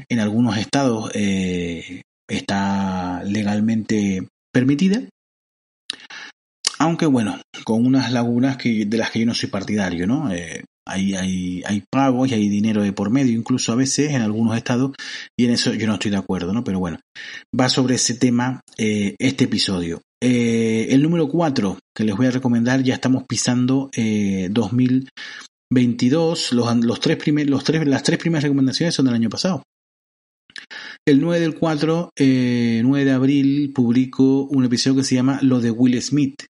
en 0.08 0.20
algunos 0.20 0.56
estados 0.58 1.10
eh, 1.14 2.02
está 2.28 3.22
legalmente 3.24 4.28
permitida. 4.52 5.02
Aunque 6.78 7.06
bueno, 7.06 7.40
con 7.64 7.86
unas 7.86 8.12
lagunas 8.12 8.58
que, 8.58 8.84
de 8.84 8.98
las 8.98 9.10
que 9.10 9.20
yo 9.20 9.26
no 9.26 9.34
soy 9.34 9.48
partidario, 9.48 10.06
¿no? 10.06 10.30
Eh, 10.32 10.62
hay, 10.86 11.14
hay, 11.14 11.62
hay 11.66 11.82
pagos 11.90 12.30
y 12.30 12.34
hay 12.34 12.48
dinero 12.48 12.82
de 12.82 12.92
por 12.92 13.10
medio, 13.10 13.36
incluso 13.36 13.72
a 13.72 13.76
veces 13.76 14.12
en 14.12 14.20
algunos 14.20 14.56
estados, 14.56 14.92
y 15.36 15.46
en 15.46 15.52
eso 15.52 15.72
yo 15.74 15.86
no 15.86 15.94
estoy 15.94 16.10
de 16.10 16.18
acuerdo, 16.18 16.52
¿no? 16.52 16.64
Pero 16.64 16.78
bueno, 16.78 16.98
va 17.58 17.68
sobre 17.68 17.96
ese 17.96 18.14
tema 18.14 18.60
eh, 18.78 19.16
este 19.18 19.44
episodio. 19.44 20.00
Eh, 20.22 20.86
el 20.90 21.02
número 21.02 21.28
4 21.28 21.78
que 21.94 22.04
les 22.04 22.16
voy 22.16 22.26
a 22.26 22.30
recomendar, 22.30 22.82
ya 22.82 22.94
estamos 22.94 23.24
pisando 23.28 23.90
2022, 24.50 26.52
los, 26.52 26.76
los 26.84 27.00
tres 27.00 27.16
primer, 27.16 27.50
los 27.50 27.64
tres, 27.64 27.86
las 27.86 28.02
tres 28.02 28.18
primeras 28.18 28.44
recomendaciones 28.44 28.94
son 28.94 29.06
del 29.06 29.14
año 29.14 29.30
pasado. 29.30 29.62
El 31.06 31.20
9 31.20 31.40
del 31.40 31.54
4, 31.54 32.10
9 32.16 33.02
eh, 33.02 33.04
de 33.04 33.12
abril, 33.12 33.72
publico 33.72 34.44
un 34.44 34.64
episodio 34.64 34.96
que 34.96 35.04
se 35.04 35.14
llama 35.14 35.38
Lo 35.42 35.60
de 35.60 35.70
Will 35.70 36.00
Smith, 36.02 36.44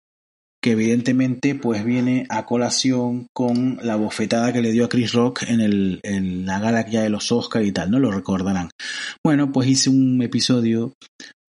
que 0.62 0.72
evidentemente 0.72 1.54
pues 1.54 1.84
viene 1.84 2.26
a 2.28 2.44
colación 2.44 3.28
con 3.32 3.78
la 3.82 3.96
bofetada 3.96 4.52
que 4.52 4.62
le 4.62 4.72
dio 4.72 4.86
a 4.86 4.88
Chris 4.88 5.12
Rock 5.12 5.44
en, 5.48 5.60
el, 5.60 6.00
la 6.44 6.58
gala 6.58 6.88
ya 6.88 7.02
de 7.02 7.10
los 7.10 7.30
Oscars 7.30 7.66
y 7.66 7.72
tal, 7.72 7.90
¿no? 7.90 7.98
Lo 7.98 8.10
recordarán. 8.10 8.70
Bueno, 9.24 9.52
pues 9.52 9.68
hice 9.68 9.90
un 9.90 10.20
episodio 10.22 10.94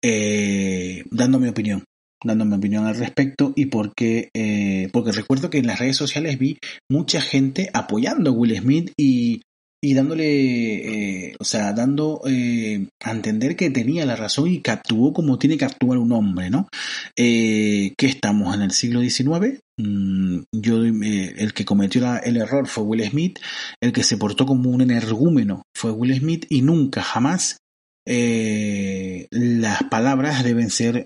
eh, 0.03 1.05
dando 1.11 1.39
mi 1.39 1.49
opinión, 1.49 1.85
dando 2.25 2.45
mi 2.45 2.55
opinión 2.55 2.87
al 2.87 2.97
respecto 2.97 3.53
y 3.55 3.67
porque, 3.67 4.31
eh, 4.35 4.89
porque 4.93 5.13
recuerdo 5.13 5.51
que 5.51 5.59
en 5.59 5.67
las 5.67 5.79
redes 5.79 5.97
sociales 5.97 6.39
vi 6.39 6.59
mucha 6.91 7.21
gente 7.21 7.71
apoyando 7.75 8.31
a 8.31 8.33
Will 8.33 8.57
Smith 8.57 8.93
y 8.97 9.43
y 9.85 9.95
dándole, 9.95 11.31
eh, 11.31 11.37
o 11.41 11.45
sea, 11.45 11.73
dando 11.73 12.23
eh, 12.25 12.87
a 13.03 13.11
entender 13.11 13.57
que 13.57 13.71
tenía 13.71 14.07
la 14.07 14.15
razón 14.15 14.49
y 14.49 14.61
que 14.61 14.71
actuó 14.71 15.13
como 15.13 15.39
tiene 15.39 15.59
que 15.59 15.65
actuar 15.65 15.99
un 15.99 16.13
hombre, 16.13 16.51
¿no? 16.51 16.69
Eh, 17.17 17.93
que 17.99 18.07
estamos 18.07 18.55
en 18.55 18.63
el 18.63 18.71
siglo 18.71 19.01
XIX. 19.01 19.59
Mm, 19.77 20.43
yo, 20.53 20.85
eh, 20.85 21.35
el 21.37 21.53
que 21.53 21.65
cometió 21.65 22.17
el 22.23 22.37
error 22.37 22.69
fue 22.69 22.85
Will 22.85 23.05
Smith, 23.11 23.41
el 23.81 23.93
que 23.93 24.05
se 24.05 24.17
portó 24.17 24.47
como 24.47 24.71
un 24.71 24.83
energúmeno 24.83 25.63
fue 25.77 25.91
Will 25.91 26.17
Smith 26.17 26.47
y 26.49 26.63
nunca, 26.63 27.03
jamás 27.03 27.59
las 28.05 29.83
palabras 29.85 30.43
deben 30.43 30.71
ser 30.71 31.05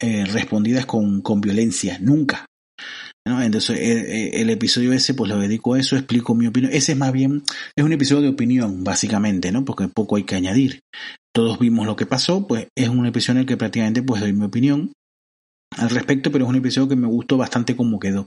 respondidas 0.00 0.84
con, 0.84 1.20
con 1.20 1.40
violencia, 1.40 1.98
nunca. 2.00 2.49
Entonces 3.26 3.78
el, 3.78 4.50
episodio 4.50 4.92
ese 4.92 5.14
pues 5.14 5.30
lo 5.30 5.38
dedico 5.38 5.74
a 5.74 5.78
eso, 5.78 5.96
explico 5.96 6.34
mi 6.34 6.46
opinión. 6.46 6.72
Ese 6.72 6.92
es 6.92 6.98
más 6.98 7.12
bien, 7.12 7.42
es 7.76 7.84
un 7.84 7.92
episodio 7.92 8.22
de 8.22 8.28
opinión 8.28 8.82
básicamente, 8.82 9.52
¿no? 9.52 9.64
Porque 9.64 9.88
poco 9.88 10.16
hay 10.16 10.24
que 10.24 10.36
añadir. 10.36 10.80
Todos 11.34 11.58
vimos 11.58 11.86
lo 11.86 11.96
que 11.96 12.06
pasó, 12.06 12.46
pues 12.46 12.68
es 12.76 12.88
un 12.88 13.06
episodio 13.06 13.38
en 13.38 13.40
el 13.42 13.46
que 13.46 13.56
prácticamente 13.56 14.02
pues 14.02 14.20
doy 14.20 14.32
mi 14.32 14.44
opinión 14.44 14.92
al 15.76 15.90
respecto, 15.90 16.32
pero 16.32 16.44
es 16.44 16.50
un 16.50 16.56
episodio 16.56 16.88
que 16.88 16.96
me 16.96 17.06
gustó 17.06 17.36
bastante 17.36 17.76
como 17.76 18.00
quedó. 18.00 18.26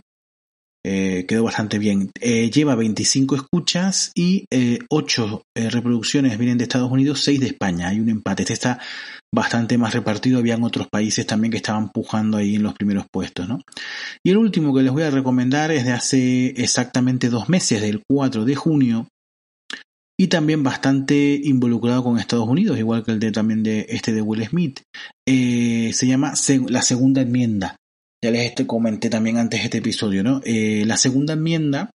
Eh, 0.86 1.26
quedó 1.28 1.44
bastante 1.44 1.80
bien. 1.80 2.12
Eh, 2.20 2.50
lleva 2.52 2.76
25 2.76 3.36
escuchas 3.36 4.12
y 4.16 4.46
eh, 4.52 4.80
8 4.90 5.44
eh, 5.56 5.70
reproducciones 5.70 6.38
vienen 6.38 6.58
de 6.58 6.66
Estados 6.66 6.92
Unidos, 6.92 7.22
6 7.22 7.40
de 7.40 7.48
España. 7.48 7.88
Hay 7.88 8.00
un 8.00 8.10
empate. 8.10 8.44
Este 8.44 8.54
está 8.54 8.80
bastante 9.34 9.78
más 9.78 9.94
repartido. 9.94 10.40
Habían 10.40 10.64
otros 10.64 10.88
países 10.92 11.26
también 11.26 11.52
que 11.52 11.58
estaban 11.58 11.90
pujando 11.90 12.38
ahí 12.38 12.56
en 12.56 12.64
los 12.64 12.74
primeros 12.74 13.06
puestos. 13.12 13.48
¿no? 13.48 13.62
Y 14.26 14.32
el 14.32 14.38
último 14.38 14.74
que 14.74 14.84
les 14.84 14.92
voy 14.92 15.04
a 15.04 15.12
recomendar 15.12 15.72
es 15.72 15.86
de 15.86 15.94
hace 15.94 16.48
exactamente 16.58 17.30
dos 17.30 17.48
meses, 17.48 17.82
del 17.82 18.04
4 18.06 18.44
de 18.44 18.56
junio. 18.56 19.08
Y 20.20 20.28
también 20.28 20.64
bastante 20.64 21.42
involucrado 21.44 22.04
con 22.04 22.20
Estados 22.20 22.48
Unidos, 22.48 22.78
igual 22.78 23.04
que 23.04 23.12
el 23.12 23.20
de 23.20 23.32
también 23.32 23.64
de 23.64 23.88
este 23.90 24.14
de 24.14 24.22
Will 24.22 24.46
Smith. 24.46 24.82
se 25.26 26.08
llama 26.08 26.34
La 26.68 26.82
Segunda 26.84 27.22
Enmienda 27.22 27.78
ya 28.24 28.32
les 28.32 28.54
comenté 28.66 29.10
también 29.10 29.38
antes 29.38 29.62
este 29.66 29.80
episodio, 29.80 30.24
¿no? 30.24 30.42
Eh, 30.46 30.84
la 30.86 30.96
segunda 30.96 31.34
enmienda 31.34 31.90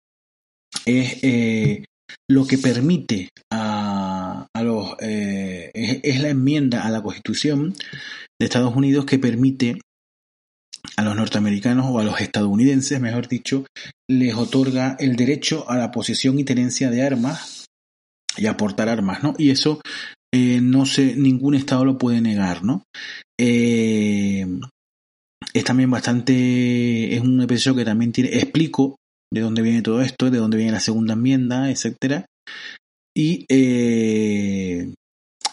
es 0.84 1.24
eh, 1.24 1.84
lo 2.28 2.46
que 2.46 2.58
permite 2.58 3.30
a, 3.50 4.46
los 4.62 4.94
eh, 5.00 5.70
es, 5.72 6.20
la 6.20 6.28
enmienda 6.28 6.82
a 6.82 6.90
la 6.90 7.02
Constitución 7.02 7.72
de 8.38 8.44
Estados 8.44 8.76
Unidos 8.76 9.06
que 9.06 9.18
permite 9.18 9.80
a 10.98 11.02
los 11.02 11.16
norteamericanos 11.16 11.86
o 11.88 11.98
a 11.98 12.04
los 12.04 12.20
estadounidenses, 12.20 13.00
mejor 13.00 13.26
dicho, 13.26 13.64
les 14.06 14.34
otorga 14.34 14.96
el 15.00 15.16
derecho 15.16 15.64
a 15.70 15.78
la 15.78 15.90
posesión 15.90 16.38
y 16.38 16.44
tenencia 16.44 16.90
de 16.90 17.02
armas 17.02 17.64
y 18.36 18.46
aportar 18.46 18.90
armas, 18.90 19.22
¿no? 19.22 19.34
Y 19.38 19.50
eso 19.50 19.80
no 20.30 20.84
sé, 20.84 21.16
ningún 21.16 21.54
estado 21.54 21.86
lo 21.86 21.96
puede 21.96 22.20
negar, 22.20 22.62
¿no? 22.62 22.82
Es 25.52 25.64
también 25.64 25.90
bastante, 25.90 27.14
es 27.14 27.20
un 27.20 27.40
episodio 27.40 27.76
que 27.76 27.84
también 27.84 28.12
tiene, 28.12 28.30
explico 28.30 28.96
de 29.32 29.40
dónde 29.40 29.62
viene 29.62 29.82
todo 29.82 30.02
esto, 30.02 30.30
de 30.30 30.38
dónde 30.38 30.56
viene 30.56 30.72
la 30.72 30.80
segunda 30.80 31.14
enmienda, 31.14 31.70
etcétera, 31.70 32.26
y, 33.16 33.44
eh, 33.48 34.92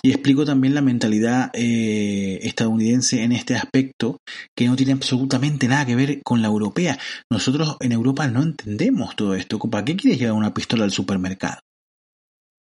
y 0.03 0.11
explico 0.11 0.45
también 0.45 0.75
la 0.75 0.81
mentalidad 0.81 1.49
eh, 1.55 2.39
estadounidense 2.43 3.23
en 3.23 3.31
este 3.31 3.55
aspecto 3.55 4.17
que 4.55 4.67
no 4.67 4.75
tiene 4.75 4.91
absolutamente 4.91 5.67
nada 5.67 5.85
que 5.85 5.95
ver 5.95 6.21
con 6.23 6.43
la 6.43 6.47
europea. 6.47 6.99
Nosotros 7.31 7.77
en 7.79 7.91
Europa 7.91 8.27
no 8.27 8.43
entendemos 8.43 9.15
todo 9.15 9.33
esto. 9.33 9.57
¿Para 9.57 9.83
qué 9.83 9.95
quieres 9.95 10.19
llevar 10.19 10.37
una 10.37 10.53
pistola 10.53 10.83
al 10.83 10.91
supermercado? 10.91 11.57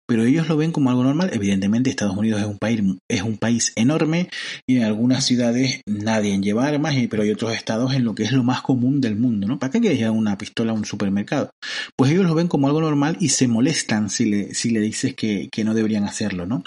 Pero 0.08 0.26
ellos 0.26 0.48
lo 0.48 0.58
ven 0.58 0.72
como 0.72 0.90
algo 0.90 1.04
normal. 1.04 1.30
Evidentemente 1.34 1.90
Estados 1.90 2.18
Unidos 2.18 2.42
es 2.42 2.48
un 2.48 2.58
país, 2.58 2.82
es 3.10 3.22
un 3.22 3.38
país 3.38 3.72
enorme 3.76 4.30
y 4.68 4.78
en 4.78 4.84
algunas 4.84 5.26
ciudades 5.26 5.82
nadie 5.86 6.40
lleva 6.40 6.68
armas, 6.68 6.96
pero 7.10 7.24
hay 7.24 7.32
otros 7.32 7.54
estados 7.54 7.94
en 7.94 8.04
lo 8.04 8.16
que 8.16 8.24
es 8.24 8.32
lo 8.32 8.44
más 8.44 8.62
común 8.62 9.02
del 9.02 9.16
mundo, 9.16 9.48
¿no? 9.48 9.60
¿Para 9.60 9.72
qué 9.72 9.80
quieres 9.80 10.00
llevar 10.00 10.18
una 10.18 10.38
pistola 10.38 10.72
a 10.72 10.76
un 10.76 10.86
supermercado? 10.86 11.52
Pues 11.98 12.12
ellos 12.12 12.26
lo 12.26 12.36
ven 12.36 12.48
como 12.48 12.68
algo 12.68 12.82
normal 12.82 13.18
y 13.20 13.30
se 13.30 13.48
molestan 13.48 14.10
si 14.10 14.26
le, 14.26 14.54
si 14.54 14.70
le 14.70 14.80
dices 14.80 15.16
que, 15.16 15.50
no 15.64 15.74
deberían 15.74 16.04
hacerlo, 16.04 16.46
¿no? 16.46 16.62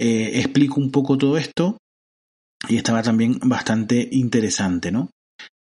Eh, 0.00 0.40
explico 0.40 0.80
un 0.80 0.90
poco 0.90 1.18
todo 1.18 1.36
esto 1.36 1.76
y 2.68 2.76
estaba 2.78 3.02
también 3.02 3.38
bastante 3.42 4.08
interesante, 4.12 4.90
¿no? 4.90 5.10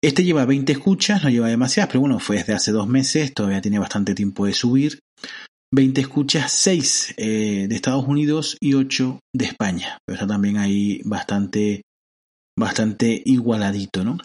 Este 0.04 0.24
lleva 0.24 0.46
20 0.46 0.72
escuchas, 0.72 1.24
no 1.24 1.30
lleva 1.30 1.48
demasiadas, 1.48 1.90
pero 1.90 2.02
bueno, 2.02 2.20
fue 2.20 2.38
desde 2.38 2.54
hace 2.54 2.72
dos 2.72 2.88
meses, 2.88 3.34
todavía 3.34 3.62
tiene 3.62 3.80
bastante 3.80 4.14
tiempo 4.14 4.46
de 4.46 4.54
subir. 4.54 5.00
20 5.74 6.02
escuchas, 6.02 6.52
6 6.52 7.16
eh, 7.18 7.66
de 7.68 7.76
Estados 7.76 8.06
Unidos 8.08 8.58
y 8.60 8.74
8 8.74 9.20
de 9.34 9.46
España. 9.46 9.98
Pero 10.06 10.16
está 10.16 10.28
también 10.28 10.58
ahí 10.58 11.02
bastante, 11.04 11.82
bastante 12.58 13.22
igualadito, 13.26 14.04
¿no? 14.04 14.18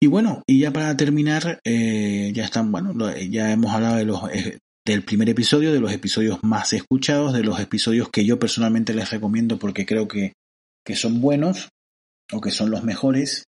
Y 0.00 0.08
bueno, 0.08 0.42
y 0.46 0.60
ya 0.60 0.72
para 0.72 0.96
terminar, 0.96 1.60
eh, 1.64 2.30
ya 2.34 2.44
están, 2.44 2.70
bueno, 2.70 2.92
ya 3.16 3.52
hemos 3.52 3.72
hablado 3.72 3.96
de 3.96 4.04
los, 4.04 4.22
eh, 4.30 4.58
del 4.86 5.02
primer 5.02 5.28
episodio, 5.28 5.72
de 5.72 5.80
los 5.80 5.92
episodios 5.92 6.38
más 6.42 6.72
escuchados, 6.72 7.32
de 7.32 7.42
los 7.42 7.58
episodios 7.58 8.08
que 8.10 8.24
yo 8.24 8.38
personalmente 8.38 8.94
les 8.94 9.10
recomiendo 9.10 9.58
porque 9.58 9.86
creo 9.86 10.06
que, 10.06 10.34
que 10.84 10.94
son 10.94 11.20
buenos 11.20 11.70
o 12.32 12.40
que 12.40 12.50
son 12.50 12.70
los 12.70 12.84
mejores. 12.84 13.44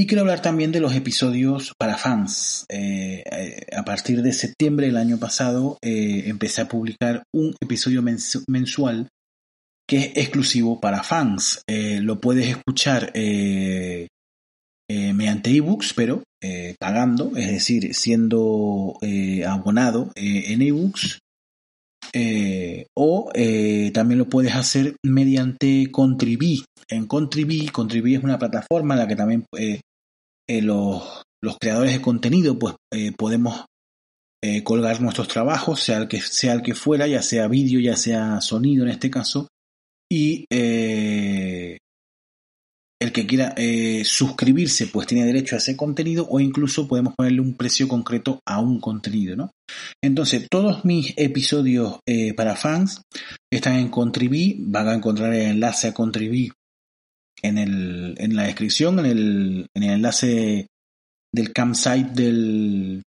Y 0.00 0.06
quiero 0.06 0.20
hablar 0.20 0.40
también 0.40 0.70
de 0.70 0.78
los 0.78 0.94
episodios 0.94 1.72
para 1.76 1.96
fans. 1.96 2.64
Eh, 2.68 3.24
eh, 3.32 3.66
a 3.76 3.84
partir 3.84 4.22
de 4.22 4.32
septiembre 4.32 4.86
del 4.86 4.96
año 4.96 5.18
pasado 5.18 5.76
eh, 5.82 6.22
empecé 6.26 6.60
a 6.60 6.68
publicar 6.68 7.24
un 7.34 7.56
episodio 7.60 8.00
mensual 8.46 9.08
que 9.88 9.96
es 9.96 10.12
exclusivo 10.14 10.80
para 10.80 11.02
fans. 11.02 11.62
lo 11.66 12.20
puedes 12.20 12.46
escuchar 12.46 13.12
mediante 14.88 15.50
ebooks, 15.50 15.94
pero 15.94 16.22
pagando, 16.78 17.32
es 17.36 17.48
decir, 17.48 17.92
siendo 17.92 19.00
abonado 19.44 20.12
en 20.14 20.62
ebooks. 20.62 21.18
o 22.94 23.32
también 23.92 24.18
lo 24.18 24.28
puedes 24.28 24.54
hacer 24.54 24.94
mediante 25.04 25.90
Contribui. 25.90 26.64
En 26.88 27.06
Contribui, 27.06 27.66
Contribui 27.68 28.14
es 28.14 28.22
una 28.22 28.38
plataforma 28.38 28.94
en 28.94 29.00
la 29.00 29.08
que 29.08 29.16
también 29.16 29.44
eh, 30.48 30.62
los, 30.62 31.02
creadores 31.60 31.92
de 31.92 32.00
contenido 32.00 32.58
pues 32.58 32.74
eh, 32.92 33.12
podemos 33.12 33.66
eh, 34.42 34.64
colgar 34.64 35.00
nuestros 35.00 35.28
trabajos, 35.28 35.80
sea 35.80 35.98
el 35.98 36.08
que 36.08 36.20
sea 36.20 36.54
el 36.54 36.62
que 36.62 36.74
fuera, 36.74 37.06
ya 37.06 37.22
sea 37.22 37.48
vídeo, 37.48 37.80
ya 37.80 37.96
sea 37.96 38.40
sonido 38.40 38.84
en 38.84 38.90
este 38.90 39.10
caso, 39.10 39.48
y 40.10 40.46
el 40.50 41.78
que 43.12 43.26
quiera 43.26 43.54
suscribirse 44.04 44.86
pues 44.86 45.06
tiene 45.06 45.26
derecho 45.26 45.54
a 45.54 45.58
ese 45.58 45.76
contenido 45.76 46.26
o 46.28 46.40
incluso 46.40 46.88
podemos 46.88 47.14
ponerle 47.14 47.40
un 47.40 47.56
precio 47.56 47.86
concreto 47.86 48.40
a 48.46 48.60
un 48.60 48.80
contenido, 48.80 49.36
¿no? 49.36 49.50
Entonces 50.02 50.46
todos 50.50 50.84
mis 50.84 51.14
episodios 51.16 51.98
para 52.36 52.56
fans 52.56 53.02
están 53.52 53.76
en 53.76 53.90
Contribui, 53.90 54.56
van 54.60 54.88
a 54.88 54.94
encontrar 54.94 55.34
el 55.34 55.42
enlace 55.42 55.88
a 55.88 55.94
Contribui 55.94 56.50
en, 57.42 57.58
el, 57.58 58.14
en 58.18 58.36
la 58.36 58.44
descripción, 58.44 58.98
en 58.98 59.06
el, 59.06 59.66
en 59.74 59.82
el 59.82 59.90
enlace 59.90 60.66
del 61.34 61.52
campsite 61.52 62.10
del, 62.14 63.02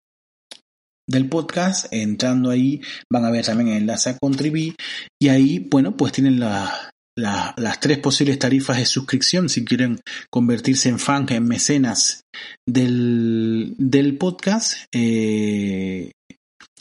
del 1.10 1.30
podcast, 1.30 1.92
entrando 1.92 2.50
ahí 2.50 2.82
van 3.12 3.26
a 3.26 3.32
ver 3.32 3.46
también 3.46 3.70
el 3.70 3.78
enlace 3.78 4.10
a 4.10 4.18
Contribui 4.18 4.76
y 5.22 5.30
ahí, 5.30 5.60
bueno, 5.60 5.96
pues 5.96 6.14
tienen 6.14 6.40
la, 6.40 6.92
las 7.18 7.80
tres 7.80 7.98
posibles 7.98 8.38
tarifas 8.40 8.78
de 8.78 8.86
suscripción 8.86 9.50
si 9.50 9.66
quieren 9.66 10.00
convertirse 10.30 10.90
en 10.90 11.00
fans, 11.00 11.32
en 11.32 11.48
mecenas 11.48 12.22
del, 12.68 13.74
del 13.78 14.18
podcast. 14.18 14.86
Eh, 14.94 16.12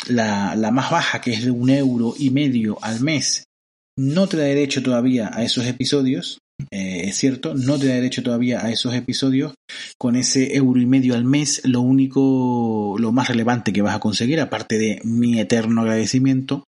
la, 0.09 0.55
la 0.55 0.71
más 0.71 0.91
baja, 0.91 1.21
que 1.21 1.33
es 1.33 1.45
de 1.45 1.51
un 1.51 1.71
euro 1.71 2.15
y 2.19 2.31
medio 2.31 2.79
al 2.83 3.01
mes, 3.01 3.45
no 3.99 4.29
te 4.29 4.37
da 4.37 4.45
derecho 4.45 4.83
todavía 4.83 5.31
a 5.33 5.43
esos 5.43 5.65
episodios. 5.67 6.39
Eh, 6.71 7.09
es 7.09 7.17
cierto, 7.17 7.55
no 7.55 7.79
te 7.79 7.87
da 7.87 7.95
derecho 7.95 8.23
todavía 8.23 8.65
a 8.65 8.71
esos 8.71 8.95
episodios. 8.95 9.55
Con 9.99 10.17
ese 10.17 10.57
euro 10.57 10.81
y 10.81 10.87
medio 10.87 11.15
al 11.15 11.25
mes, 11.25 11.63
lo 11.65 11.81
único, 11.81 12.97
lo 12.99 13.13
más 13.13 13.29
relevante 13.29 13.73
que 13.73 13.83
vas 13.83 13.97
a 13.97 14.01
conseguir, 14.01 14.41
aparte 14.41 14.79
de 14.79 15.01
mi 15.05 15.41
eterno 15.41 15.83
agradecimiento, 15.83 16.65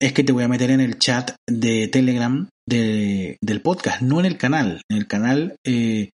es 0.00 0.12
que 0.12 0.24
te 0.24 0.32
voy 0.32 0.44
a 0.44 0.48
meter 0.48 0.70
en 0.70 0.80
el 0.80 0.98
chat 0.98 1.32
de 1.48 1.88
Telegram 1.88 2.48
del 2.66 3.60
podcast, 3.62 4.02
no 4.02 4.20
en 4.20 4.26
el 4.26 4.36
canal. 4.36 4.82
En 4.90 4.98
el 4.98 5.06
canal 5.06 5.56
eh, 5.64 6.10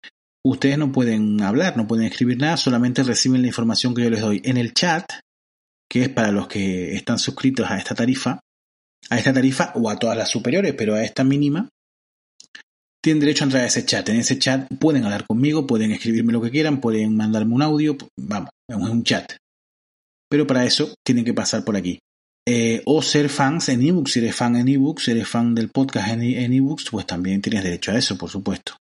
ustedes 0.45 0.77
no 0.77 0.91
pueden 0.91 1.41
hablar, 1.41 1.77
no 1.77 1.87
pueden 1.87 2.05
escribir 2.05 2.37
nada, 2.37 2.57
solamente 2.57 3.03
reciben 3.03 3.41
la 3.41 3.47
información 3.47 3.93
que 3.93 4.03
yo 4.03 4.09
les 4.09 4.21
doy. 4.21 4.41
En 4.43 4.57
el 4.57 4.73
chat, 4.73 5.05
que 5.89 6.03
es 6.03 6.09
para 6.09 6.31
los 6.31 6.47
que 6.47 6.95
están 6.95 7.19
suscritos 7.19 7.69
a 7.69 7.77
esta 7.77 7.95
tarifa, 7.95 8.39
a 9.09 9.17
esta 9.17 9.33
tarifa 9.33 9.71
o 9.75 9.89
a 9.89 9.97
todas 9.97 10.17
las 10.17 10.29
superiores, 10.29 10.73
pero 10.73 10.95
a 10.95 11.03
esta 11.03 11.23
mínima, 11.23 11.69
tienen 13.05 13.19
derecho 13.19 13.43
a 13.43 13.45
entrar 13.45 13.61
a 13.61 13.67
ese 13.67 13.85
chat. 13.85 14.09
En 14.09 14.15
ese 14.15 14.39
chat 14.39 14.67
pueden 14.79 15.03
hablar 15.03 15.27
conmigo, 15.27 15.67
pueden 15.67 15.91
escribirme 15.91 16.33
lo 16.33 16.41
que 16.41 16.49
quieran, 16.49 16.81
pueden 16.81 17.15
mandarme 17.15 17.53
un 17.53 17.61
audio, 17.61 17.95
vamos, 18.17 18.49
es 18.67 18.75
un 18.75 19.03
chat. 19.03 19.33
Pero 20.27 20.47
para 20.47 20.65
eso 20.65 20.91
tienen 21.05 21.23
que 21.23 21.35
pasar 21.35 21.63
por 21.63 21.75
aquí. 21.75 21.99
eh, 22.47 22.81
o 22.85 23.01
ser 23.01 23.29
fans 23.29 23.69
en 23.69 23.81
ebooks. 23.83 24.11
Si 24.11 24.19
eres 24.19 24.35
fan 24.35 24.55
en 24.55 24.67
ebooks, 24.67 25.03
si 25.03 25.11
eres 25.11 25.27
fan 25.27 25.53
del 25.55 25.69
podcast 25.69 26.09
en, 26.09 26.53
ebooks, 26.53 26.89
pues 26.91 27.05
también 27.05 27.41
tienes 27.41 27.63
derecho 27.63 27.91
a 27.91 27.97
eso, 27.97 28.17
por 28.17 28.29
supuesto. 28.29 28.77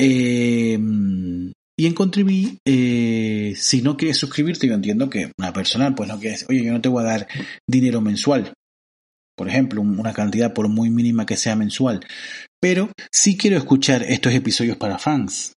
Eh, 0.00 0.78
y 1.76 1.86
en 1.86 1.94
Contribui, 1.94 2.58
eh, 2.64 3.54
si 3.56 3.82
no 3.82 3.96
quieres 3.96 4.18
suscribirte, 4.18 4.66
yo 4.66 4.74
entiendo 4.74 5.08
que 5.08 5.32
una 5.38 5.52
persona, 5.52 5.94
pues 5.94 6.08
no 6.08 6.18
quieres, 6.18 6.46
oye, 6.48 6.64
yo 6.64 6.72
no 6.72 6.80
te 6.80 6.88
voy 6.88 7.02
a 7.02 7.06
dar 7.06 7.28
dinero 7.68 8.00
mensual, 8.00 8.52
por 9.36 9.48
ejemplo, 9.48 9.80
una 9.80 10.12
cantidad 10.12 10.52
por 10.52 10.68
muy 10.68 10.90
mínima 10.90 11.24
que 11.24 11.36
sea 11.36 11.56
mensual, 11.56 12.04
pero 12.62 12.92
si 13.10 13.36
quiero 13.36 13.56
escuchar 13.56 14.04
estos 14.04 14.32
episodios 14.32 14.76
para 14.76 14.96
fans. 14.96 15.54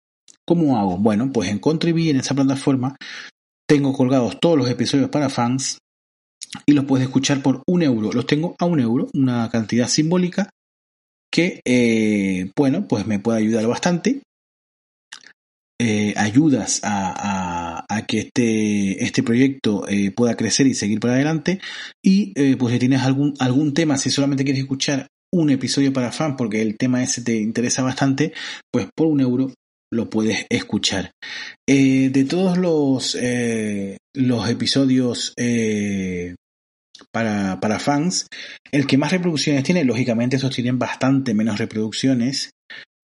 ¿Cómo 0.47 0.79
hago? 0.79 0.97
Bueno, 0.97 1.31
pues 1.33 1.51
en 1.51 1.59
Contribui, 1.59 2.09
en 2.09 2.17
esa 2.17 2.35
plataforma, 2.35 2.97
tengo 3.69 3.93
colgados 3.93 4.41
todos 4.41 4.57
los 4.57 4.71
episodios 4.71 5.11
para 5.11 5.29
fans 5.29 5.79
y 6.65 6.73
los 6.73 6.87
puedes 6.87 7.07
escuchar 7.07 7.43
por 7.43 7.63
un 7.67 7.83
euro. 7.83 8.11
Los 8.11 8.27
tengo 8.27 8.57
a 8.59 8.65
un 8.65 8.81
euro, 8.81 9.09
una 9.13 9.51
cantidad 9.51 9.87
simbólica 9.87 10.49
que, 11.31 11.61
eh, 11.67 12.51
bueno, 12.57 12.89
pues 12.89 13.07
me 13.07 13.19
puede 13.19 13.39
ayudar 13.39 13.67
bastante. 13.67 14.23
Eh, 15.79 16.15
ayudas 16.17 16.81
a, 16.85 17.85
que 18.09 18.21
este, 18.21 19.05
este 19.05 19.23
proyecto 19.23 19.87
eh, 19.89 20.11
pueda 20.11 20.37
crecer 20.37 20.67
y 20.67 20.75
seguir 20.75 21.01
para 21.01 21.15
adelante. 21.15 21.61
Y 22.03 22.33
pues 22.57 22.73
si 22.73 22.79
tienes 22.79 23.03
algún, 23.03 23.35
algún 23.41 23.75
tema, 23.75 23.99
si 23.99 24.11
solamente 24.11 24.45
quieres 24.45 24.63
escuchar 24.63 25.09
un 25.35 25.51
episodio 25.51 25.93
para 25.93 26.13
fan 26.13 26.37
porque 26.37 26.63
el 26.63 26.77
tema 26.77 27.03
ese 27.03 27.23
te 27.23 27.37
interesa 27.37 27.83
bastante, 27.83 28.33
pues 28.73 28.89
por 28.95 29.07
un 29.07 29.21
euro 29.21 29.53
lo 29.93 30.11
puedes 30.11 30.47
escuchar. 30.49 31.13
de 31.67 32.27
todos 32.29 32.59
los, 32.59 33.17
los 34.15 34.49
episodios 34.49 35.35
para, 37.11 37.61
para 37.61 37.79
fans. 37.79 38.27
El 38.73 38.87
que 38.87 38.99
más 38.99 39.13
reproducciones 39.13 39.63
tiene, 39.63 39.85
lógicamente 39.85 40.37
esos 40.37 40.55
tienen 40.55 40.79
bastante 40.79 41.35
menos 41.35 41.59
reproducciones 41.59 42.51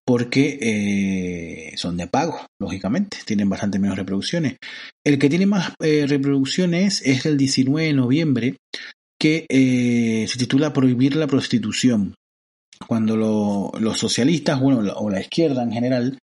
porque 0.07 0.59
eh, 0.61 1.77
son 1.77 1.97
de 1.97 2.09
pago, 2.09 2.45
lógicamente, 2.61 3.19
tienen 3.25 3.49
bastante 3.49 3.79
menos 3.79 3.97
reproducciones. 3.97 4.57
El 5.07 5.21
que 5.21 5.29
tiene 5.29 5.47
más 5.47 5.73
eh, 5.81 6.05
reproducciones 6.09 7.03
es 7.07 7.27
el 7.27 7.37
19 7.37 7.87
de 7.87 7.93
noviembre, 7.93 8.57
que 9.21 9.47
eh, 9.49 10.27
se 10.27 10.39
titula 10.39 10.73
Prohibir 10.73 11.15
la 11.15 11.29
prostitución. 11.29 12.15
Cuando 12.87 13.17
los 13.79 13.99
socialistas, 13.99 14.61
bueno, 14.61 14.81
o 14.97 15.11
la 15.11 15.21
izquierda 15.21 15.63
en 15.63 15.73
general, 15.73 16.19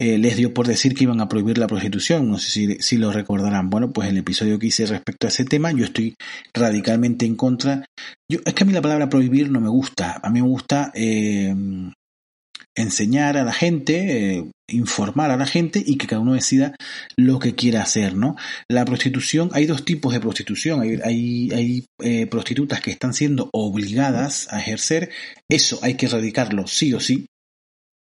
eh, 0.00 0.18
les 0.18 0.36
dio 0.36 0.52
por 0.52 0.66
decir 0.66 0.94
que 0.94 1.04
iban 1.04 1.20
a 1.20 1.28
prohibir 1.28 1.58
la 1.58 1.66
prostitución. 1.66 2.28
No 2.28 2.38
sé 2.38 2.50
si, 2.50 2.74
si, 2.80 2.96
lo 2.96 3.12
recordarán. 3.12 3.70
Bueno, 3.70 3.92
pues 3.92 4.08
el 4.08 4.18
episodio 4.18 4.58
que 4.58 4.66
hice 4.66 4.86
respecto 4.86 5.26
a 5.26 5.30
ese 5.30 5.44
tema, 5.44 5.72
yo 5.72 5.84
estoy 5.84 6.14
radicalmente 6.52 7.26
en 7.26 7.36
contra. 7.36 7.84
Yo, 8.30 8.40
es 8.44 8.54
que 8.54 8.64
a 8.64 8.66
mí 8.66 8.72
la 8.72 8.82
palabra 8.82 9.08
prohibir 9.08 9.50
no 9.50 9.60
me 9.60 9.68
gusta. 9.68 10.20
A 10.22 10.30
mí 10.30 10.42
me 10.42 10.48
gusta 10.48 10.90
eh, 10.94 11.54
enseñar 12.76 13.36
a 13.36 13.44
la 13.44 13.52
gente, 13.52 14.36
eh, 14.36 14.50
informar 14.68 15.30
a 15.30 15.36
la 15.36 15.46
gente 15.46 15.82
y 15.84 15.96
que 15.96 16.06
cada 16.06 16.22
uno 16.22 16.34
decida 16.34 16.74
lo 17.16 17.38
que 17.38 17.54
quiera 17.54 17.82
hacer, 17.82 18.16
¿no? 18.16 18.36
La 18.68 18.84
prostitución, 18.84 19.50
hay 19.52 19.66
dos 19.66 19.84
tipos 19.84 20.12
de 20.12 20.20
prostitución. 20.20 20.80
Hay, 20.80 21.50
hay 21.52 22.26
prostitutas 22.26 22.80
que 22.80 22.90
están 22.90 23.14
siendo 23.14 23.50
obligadas 23.52 24.52
a 24.52 24.60
ejercer. 24.60 25.10
Eso 25.48 25.78
hay 25.82 25.94
que 25.94 26.06
erradicarlo 26.06 26.66
sí 26.66 26.92
o 26.94 27.00
sí 27.00 27.26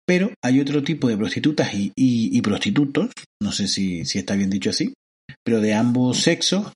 pero 0.09 0.33
hay 0.43 0.59
otro 0.59 0.83
tipo 0.83 1.07
de 1.07 1.19
prostitutas 1.19 1.69
y, 1.75 2.41
prostitutos, 2.41 3.11
no 3.43 3.53
sé 3.53 3.69
si, 3.69 4.01
está 4.01 4.37
bien 4.37 4.49
dicho 4.49 4.71
así, 4.71 4.95
pero 5.45 5.61
de 5.61 5.75
ambos 5.75 6.21
sexos 6.23 6.73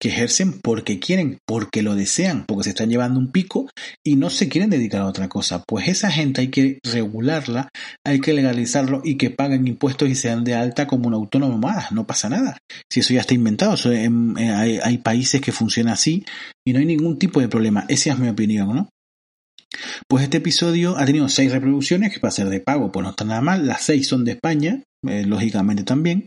que 0.00 0.08
ejercen 0.08 0.60
porque 0.60 0.98
quieren, 0.98 1.38
porque 1.46 1.82
lo 1.82 1.94
desean, 1.94 2.44
porque 2.46 2.64
se 2.64 2.70
están 2.70 2.90
llevando 2.90 3.18
un 3.18 3.32
pico 3.32 3.70
y 4.04 4.16
no 4.16 4.30
se 4.30 4.48
quieren 4.48 4.70
dedicar 4.70 5.02
a 5.02 5.06
otra 5.06 5.28
cosa. 5.28 5.62
Pues 5.66 5.88
esa 5.88 6.10
gente 6.10 6.42
hay 6.42 6.48
que 6.48 6.78
regularla, 6.84 7.68
hay 8.04 8.20
que 8.20 8.34
legalizarlo 8.34 9.00
y 9.04 9.16
que 9.16 9.30
paguen 9.30 9.66
impuestos 9.66 10.08
y 10.08 10.14
sean 10.14 10.44
de 10.44 10.54
alta 10.54 10.86
como 10.86 11.08
un 11.08 11.14
autónomo 11.14 11.58
más. 11.58 11.92
No 11.92 12.06
pasa 12.06 12.28
nada. 12.28 12.58
Si 12.90 13.00
eso 13.00 13.14
ya 13.14 13.20
está 13.20 13.34
inventado, 13.34 13.76
hay, 13.86 14.78
hay 14.82 14.98
países 14.98 15.40
que 15.40 15.52
funcionan 15.52 15.94
así 15.94 16.24
y 16.66 16.72
no 16.72 16.78
hay 16.78 16.86
ningún 16.86 17.18
tipo 17.18 17.40
de 17.40 17.48
problema. 17.48 17.84
Esa 17.88 18.12
es 18.12 18.18
mi 18.18 18.28
opinión, 18.28 18.74
¿no? 18.74 18.88
Pues 20.08 20.24
este 20.24 20.38
episodio 20.38 20.96
ha 20.96 21.04
tenido 21.04 21.28
seis 21.28 21.52
reproducciones, 21.52 22.12
que 22.12 22.20
para 22.20 22.30
ser 22.30 22.48
de 22.48 22.60
pago, 22.60 22.92
pues 22.92 23.04
no 23.04 23.10
está 23.10 23.24
nada 23.24 23.40
mal. 23.40 23.66
Las 23.66 23.82
seis 23.82 24.06
son 24.06 24.24
de 24.24 24.32
España, 24.32 24.82
eh, 25.06 25.24
lógicamente 25.26 25.84
también. 25.84 26.26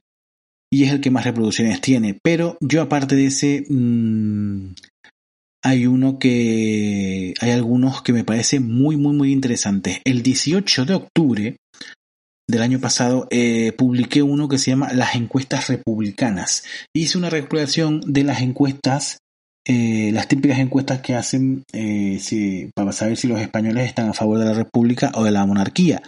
Y 0.72 0.84
es 0.84 0.92
el 0.92 1.02
que 1.02 1.12
más 1.12 1.26
reproducciones 1.26 1.82
tiene. 1.82 2.18
Pero 2.22 2.58
yo 2.62 2.82
aparte 2.82 3.16
de 3.16 3.26
ese, 3.26 3.66
mmm, 3.70 4.74
hay 5.64 5.88
uno 5.88 6.20
que... 6.20 7.34
Hay 7.40 7.52
algunos 7.52 8.02
que 8.02 8.14
me 8.14 8.24
parecen 8.24 8.72
muy, 8.72 8.98
muy, 8.98 9.16
muy 9.16 9.32
interesantes. 9.32 10.02
El 10.04 10.22
18 10.22 10.86
de 10.86 10.94
octubre 10.94 11.58
del 12.48 12.62
año 12.62 12.80
pasado 12.80 13.28
eh, 13.30 13.74
publiqué 13.74 14.24
uno 14.24 14.50
que 14.50 14.58
se 14.58 14.72
llama 14.72 14.94
Las 14.94 15.16
encuestas 15.16 15.70
republicanas. 15.70 16.64
Hice 16.94 17.18
una 17.18 17.30
recopilación 17.30 18.02
de 18.06 18.24
las 18.24 18.42
encuestas 18.42 19.20
eh, 19.72 20.10
las 20.14 20.28
típicas 20.28 20.58
encuestas 20.58 21.02
que 21.02 21.14
hacen 21.14 21.64
eh, 21.74 22.20
para 22.74 22.92
saber 22.92 23.18
si 23.18 23.28
los 23.28 23.40
españoles 23.40 23.86
están 23.86 24.10
a 24.10 24.14
favor 24.14 24.40
de 24.40 24.46
la 24.46 24.54
república 24.54 25.12
o 25.14 25.24
de 25.24 25.30
la 25.30 25.46
monarquía. 25.46 26.02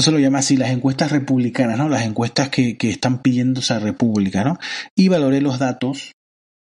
Eso 0.00 0.12
lo 0.12 0.18
llama 0.20 0.38
así 0.38 0.56
las 0.56 0.70
encuestas 0.70 1.10
republicanas, 1.10 1.76
¿no? 1.76 1.88
Las 1.88 2.04
encuestas 2.04 2.50
que, 2.50 2.76
están 2.80 3.20
pidiendo 3.20 3.60
esa 3.60 3.80
república, 3.80 4.44
¿no? 4.44 4.58
Y 4.96 5.08
valoré 5.08 5.40
los 5.40 5.58
datos, 5.58 6.12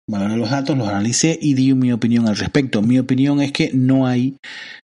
valoré 0.09 0.37
los 0.37 0.51
datos, 0.51 0.77
los 0.77 0.89
analicé 0.89 1.39
y 1.41 1.55
di 1.55 1.73
mi 1.75 1.91
opinión 1.93 2.29
al 2.29 2.37
respecto. 2.37 2.83
Mi 2.83 2.99
opinión 2.99 3.41
es 3.41 3.53
que 3.53 3.71
no 3.73 4.07
hay 4.07 4.37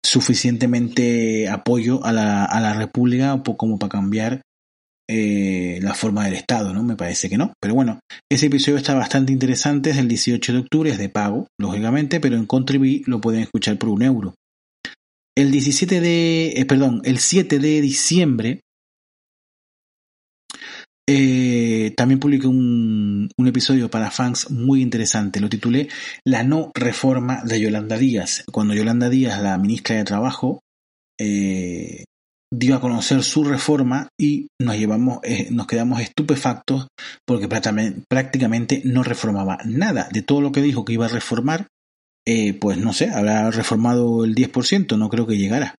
suficientemente 0.06 1.48
apoyo 1.48 2.04
a 2.04 2.12
la, 2.12 2.44
a 2.44 2.60
la 2.60 2.74
república 2.74 3.42
como 3.42 3.78
para 3.78 3.90
cambiar 3.90 4.42
eh, 5.12 5.80
la 5.82 5.92
forma 5.94 6.24
del 6.24 6.34
Estado, 6.34 6.72
¿no? 6.72 6.84
Me 6.84 6.94
parece 6.94 7.28
que 7.28 7.36
no. 7.36 7.52
Pero 7.60 7.74
bueno, 7.74 7.98
ese 8.30 8.46
episodio 8.46 8.78
está 8.78 8.94
bastante 8.94 9.32
interesante, 9.32 9.90
es 9.90 9.96
el 9.96 10.06
18 10.06 10.52
de 10.52 10.58
octubre, 10.60 10.90
es 10.90 10.98
de 10.98 11.08
pago, 11.08 11.48
lógicamente, 11.58 12.20
pero 12.20 12.36
en 12.36 12.46
Contribui 12.46 13.02
lo 13.06 13.20
pueden 13.20 13.40
escuchar 13.40 13.76
por 13.76 13.88
un 13.88 14.02
euro. 14.04 14.34
El 15.36 15.50
17 15.50 16.00
de, 16.00 16.52
eh, 16.56 16.64
perdón, 16.66 17.02
el 17.04 17.18
7 17.18 17.58
de 17.58 17.80
diciembre 17.80 18.60
eh, 21.12 21.92
también 21.96 22.20
publiqué 22.20 22.46
un, 22.46 23.28
episodio 23.44 23.90
para 23.90 24.12
fans 24.12 24.48
muy 24.50 24.80
interesante. 24.80 25.40
Lo 25.40 25.48
titulé 25.48 25.88
La 26.24 26.44
no 26.44 26.70
reforma 26.72 27.42
de 27.44 27.60
Yolanda 27.60 27.98
Díaz. 27.98 28.44
Cuando 28.52 28.74
Yolanda 28.74 29.08
Díaz, 29.08 29.42
la 29.42 29.58
ministra 29.58 29.96
de 29.96 30.04
Trabajo, 30.04 30.60
eh, 31.18 32.04
dio 32.52 32.76
a 32.76 32.80
conocer 32.80 33.24
su 33.24 33.42
reforma 33.42 34.08
y 34.16 34.46
nos 34.60 34.78
llevamos, 34.78 35.18
eh, 35.24 35.48
nos 35.50 35.66
quedamos 35.66 36.00
estupefactos 36.00 36.86
porque 37.26 37.48
prácticamente 37.48 38.82
no 38.84 39.02
reformaba 39.02 39.58
nada 39.64 40.08
de 40.12 40.22
todo 40.22 40.40
lo 40.40 40.52
que 40.52 40.62
dijo 40.62 40.84
que 40.84 40.92
iba 40.92 41.06
a 41.06 41.08
reformar. 41.08 41.66
Eh, 42.26 42.54
pues 42.54 42.78
no 42.78 42.92
sé, 42.92 43.10
habrá 43.10 43.50
reformado 43.50 44.24
el 44.24 44.34
10%, 44.34 44.96
no 44.98 45.08
creo 45.08 45.26
que 45.26 45.38
llegara. 45.38 45.74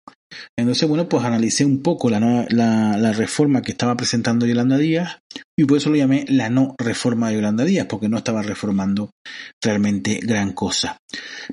Entonces, 0.58 0.88
bueno, 0.88 1.10
pues 1.10 1.24
analicé 1.24 1.66
un 1.66 1.82
poco 1.82 2.10
la, 2.10 2.20
la, 2.50 3.12
reforma 3.14 3.62
que 3.62 3.72
estaba 3.72 3.96
presentando 3.98 4.46
Yolanda 4.46 4.78
Díaz 4.78 5.20
y 5.58 5.66
por 5.66 5.78
eso 5.78 5.89
lo 5.89 5.98
llamé 5.98 6.26
la 6.30 6.50
no 6.50 6.76
reforma 6.78 7.30
de 7.30 7.36
Yolanda 7.36 7.66
Díaz, 7.66 7.88
porque 7.88 8.10
no 8.10 8.18
estaba 8.18 8.42
reformando 8.42 9.12
realmente 9.62 10.20
gran 10.24 10.54
cosa. 10.54 10.98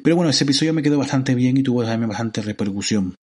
Pero 0.03 0.17
bueno, 0.17 0.31
ese 0.31 0.45
episodio 0.45 0.73
me 0.73 0.83
quedó 0.83 0.99
bastante 0.99 1.35
bien 1.35 1.57
y 1.57 1.63
tuvo 1.63 1.85
bastante 1.85 2.41
repercusión. 2.41 3.15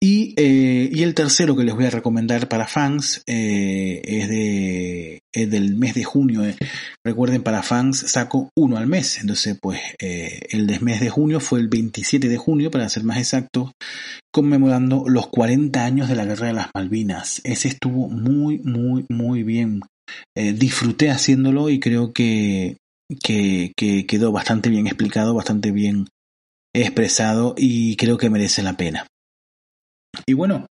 Y, 0.00 0.34
eh, 0.36 0.90
y, 0.92 1.04
el 1.04 1.14
tercero 1.14 1.54
que 1.54 1.62
les 1.62 1.74
voy 1.76 1.84
a 1.84 1.90
recomendar 1.90 2.48
para 2.48 2.66
fans 2.66 3.22
eh, 3.28 4.00
es, 4.02 4.28
de, 4.28 5.20
del 5.32 5.76
mes 5.76 5.94
de 5.94 6.02
junio. 6.02 6.44
Eh. 6.44 6.56
Recuerden, 7.06 7.44
para 7.44 7.62
fans 7.62 7.98
saco 8.10 8.50
uno 8.56 8.76
al 8.76 8.88
mes. 8.88 9.20
Entonces, 9.20 9.56
pues 9.62 9.80
el 10.00 10.80
mes 10.80 11.00
de 11.00 11.08
junio 11.08 11.38
fue 11.38 11.60
el 11.60 11.68
27 11.68 12.28
de 12.28 12.36
junio, 12.36 12.70
para 12.72 12.88
ser 12.88 13.04
más 13.04 13.18
exacto, 13.18 13.70
conmemorando 14.32 15.04
los 15.06 15.28
40 15.28 15.84
años 15.84 16.08
de 16.08 16.16
la 16.16 16.24
Guerra 16.24 16.48
de 16.48 16.54
las 16.54 16.70
Malvinas. 16.74 17.40
Ese 17.44 17.68
estuvo 17.68 18.08
muy, 18.08 18.58
muy, 18.58 19.06
muy 19.08 19.44
bien. 19.44 19.82
disfruté 20.34 21.10
haciéndolo 21.10 21.70
y 21.70 21.78
creo 21.78 22.12
que 22.12 22.76
quedó 23.20 24.32
bastante 24.32 24.68
bien 24.68 24.88
explicado, 24.88 25.32
bastante 25.32 25.70
bien 25.70 26.08
expresado 26.74 27.54
y 27.56 27.94
creo 27.94 28.18
que 28.18 28.30
merece 28.30 28.64
la 28.64 28.76
pena. 28.76 29.06
Y 30.26 30.34
bueno, 30.34 30.66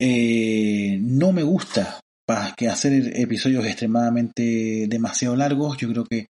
eh, 0.00 0.98
no 1.00 1.32
me 1.32 1.42
gusta 1.42 2.00
para 2.26 2.54
que 2.54 2.68
hacer 2.68 3.18
episodios 3.18 3.64
extremadamente 3.64 4.86
demasiado 4.88 5.36
largos. 5.36 5.76
Yo 5.78 5.88
creo 5.88 6.04
que 6.04 6.26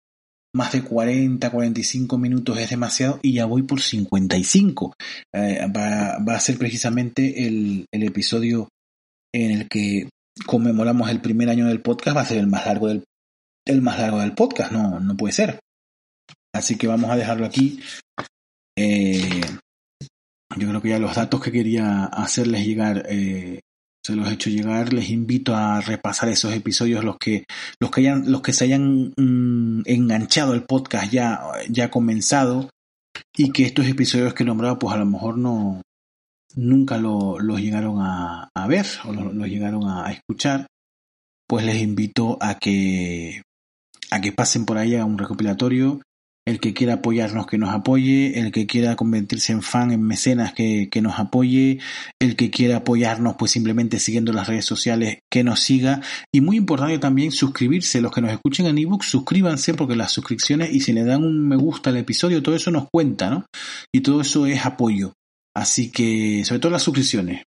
más 0.53 0.71
de 0.71 0.83
40, 0.83 1.51
45 1.51 2.17
minutos 2.17 2.57
es 2.57 2.69
demasiado 2.69 3.19
y 3.21 3.33
ya 3.33 3.45
voy 3.45 3.63
por 3.63 3.81
55. 3.81 4.93
Eh, 5.33 5.67
va, 5.75 6.17
va, 6.19 6.35
a 6.35 6.39
ser 6.39 6.57
precisamente 6.57 7.45
el, 7.45 7.85
episodio 7.91 8.69
en 9.33 9.51
el 9.51 9.67
que 9.67 10.09
conmemoramos 10.45 11.09
el 11.09 11.21
primer 11.21 11.49
año 11.49 11.67
del 11.67 11.81
podcast. 11.81 12.17
Va 12.17 12.21
a 12.21 12.25
ser 12.25 12.37
el 12.37 12.47
más 12.47 12.65
largo 12.65 12.87
del, 12.87 13.03
el 13.65 13.81
más 13.81 13.99
largo 13.99 14.19
del 14.19 14.33
podcast. 14.33 14.71
No, 14.71 14.99
no 14.99 15.15
puede 15.15 15.33
ser. 15.33 15.59
Así 16.53 16.77
que 16.77 16.87
vamos 16.87 17.11
a 17.11 17.15
dejarlo 17.15 17.45
aquí. 17.45 17.79
Eh, 18.77 19.41
yo 20.57 20.67
creo 20.69 20.81
que 20.81 20.89
ya 20.89 20.99
los 20.99 21.15
datos 21.15 21.41
que 21.41 21.51
quería 21.51 22.05
hacerles 22.05 22.65
llegar 22.65 23.05
eh, 23.09 23.59
se 24.03 24.15
los 24.15 24.27
he 24.29 24.33
hecho 24.33 24.49
llegar. 24.49 24.93
Les 24.93 25.09
invito 25.09 25.55
a 25.55 25.81
repasar 25.81 26.29
esos 26.29 26.53
episodios, 26.53 27.03
los 27.03 27.17
que, 27.17 27.45
los 27.79 27.91
que, 27.91 28.01
hayan, 28.01 28.31
los 28.31 28.41
que 28.41 28.53
se 28.53 28.65
hayan 28.65 29.13
mm, 29.15 29.83
enganchado 29.85 30.53
el 30.53 30.63
podcast 30.63 31.11
ya, 31.11 31.41
ya 31.69 31.91
comenzado 31.91 32.69
y 33.35 33.51
que 33.51 33.65
estos 33.65 33.87
episodios 33.87 34.33
que 34.33 34.43
he 34.43 34.45
nombrado, 34.45 34.79
pues 34.79 34.95
a 34.95 34.99
lo 34.99 35.05
mejor 35.05 35.37
no 35.37 35.81
nunca 36.55 36.97
los 36.97 37.41
lo 37.41 37.59
llegaron 37.59 37.97
a, 37.99 38.49
ver 38.67 38.85
o 39.05 39.13
los 39.13 39.33
lo 39.33 39.45
llegaron 39.45 39.87
a, 39.87 40.11
escuchar, 40.11 40.67
pues 41.47 41.65
les 41.65 41.81
invito 41.81 42.37
a 42.41 42.57
que 42.57 43.41
a 44.11 44.21
que 44.21 44.31
pasen 44.31 44.65
por 44.65 44.77
ahí 44.77 44.95
a 44.95 45.05
un 45.05 45.17
recopilatorio 45.17 46.01
el 46.49 46.59
que 46.59 46.73
quiera 46.73 46.95
apoyarnos 46.95 47.47
que 47.47 47.57
nos 47.57 47.69
apoye, 47.69 48.39
el 48.39 48.51
que 48.51 48.65
quiera 48.65 48.95
convertirse 48.95 49.53
en 49.53 49.61
fan, 49.61 49.91
en 49.91 50.01
mecenas 50.01 50.53
que, 50.53 50.89
que, 50.89 51.01
nos 51.01 51.19
apoye, 51.19 51.79
el 52.19 52.35
que 52.35 52.49
quiera 52.49 52.77
apoyarnos 52.77 53.35
pues 53.37 53.51
simplemente 53.51 53.99
siguiendo 53.99 54.33
las 54.33 54.47
redes 54.47 54.65
sociales 54.65 55.19
que 55.31 55.43
nos 55.43 55.59
siga 55.59 56.01
y 56.33 56.41
muy 56.41 56.57
importante 56.57 56.97
también 56.97 57.31
suscribirse, 57.31 58.01
los 58.01 58.11
que 58.11 58.21
nos 58.21 58.31
escuchen 58.31 58.65
en 58.65 58.77
ebook 58.77 59.03
suscríbanse 59.03 59.75
porque 59.75 59.95
las 59.95 60.11
suscripciones 60.11 60.73
y 60.73 60.81
si 60.81 60.91
le 60.93 61.03
dan 61.03 61.23
un 61.23 61.47
me 61.47 61.55
gusta 61.55 61.91
al 61.91 61.97
episodio 61.97 62.41
todo 62.41 62.55
eso 62.55 62.71
nos 62.71 62.87
cuenta, 62.91 63.29
¿no? 63.29 63.45
Y 63.93 64.01
todo 64.01 64.21
eso 64.21 64.45
es 64.45 64.65
apoyo. 64.65 65.13
Así 65.55 65.91
que 65.91 66.43
sobre 66.45 66.59
todo 66.59 66.71
las 66.71 66.83
suscripciones, 66.83 67.43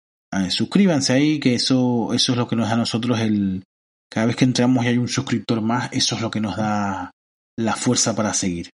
suscríbanse 0.50 1.12
ahí 1.12 1.40
que 1.40 1.54
eso, 1.54 2.12
eso 2.14 2.32
es 2.32 2.38
lo 2.38 2.48
que 2.48 2.56
nos 2.56 2.68
da 2.68 2.74
a 2.74 2.78
nosotros 2.78 3.20
el... 3.20 3.64
Cada 4.10 4.26
vez 4.26 4.36
que 4.36 4.44
entramos 4.44 4.84
y 4.84 4.88
hay 4.88 4.98
un 4.98 5.08
suscriptor 5.08 5.62
más, 5.62 5.88
eso 5.92 6.16
es 6.16 6.20
lo 6.20 6.30
que 6.30 6.40
nos 6.40 6.56
da 6.56 7.10
la 7.58 7.76
fuerza 7.76 8.14
para 8.14 8.34
seguir. 8.34 8.68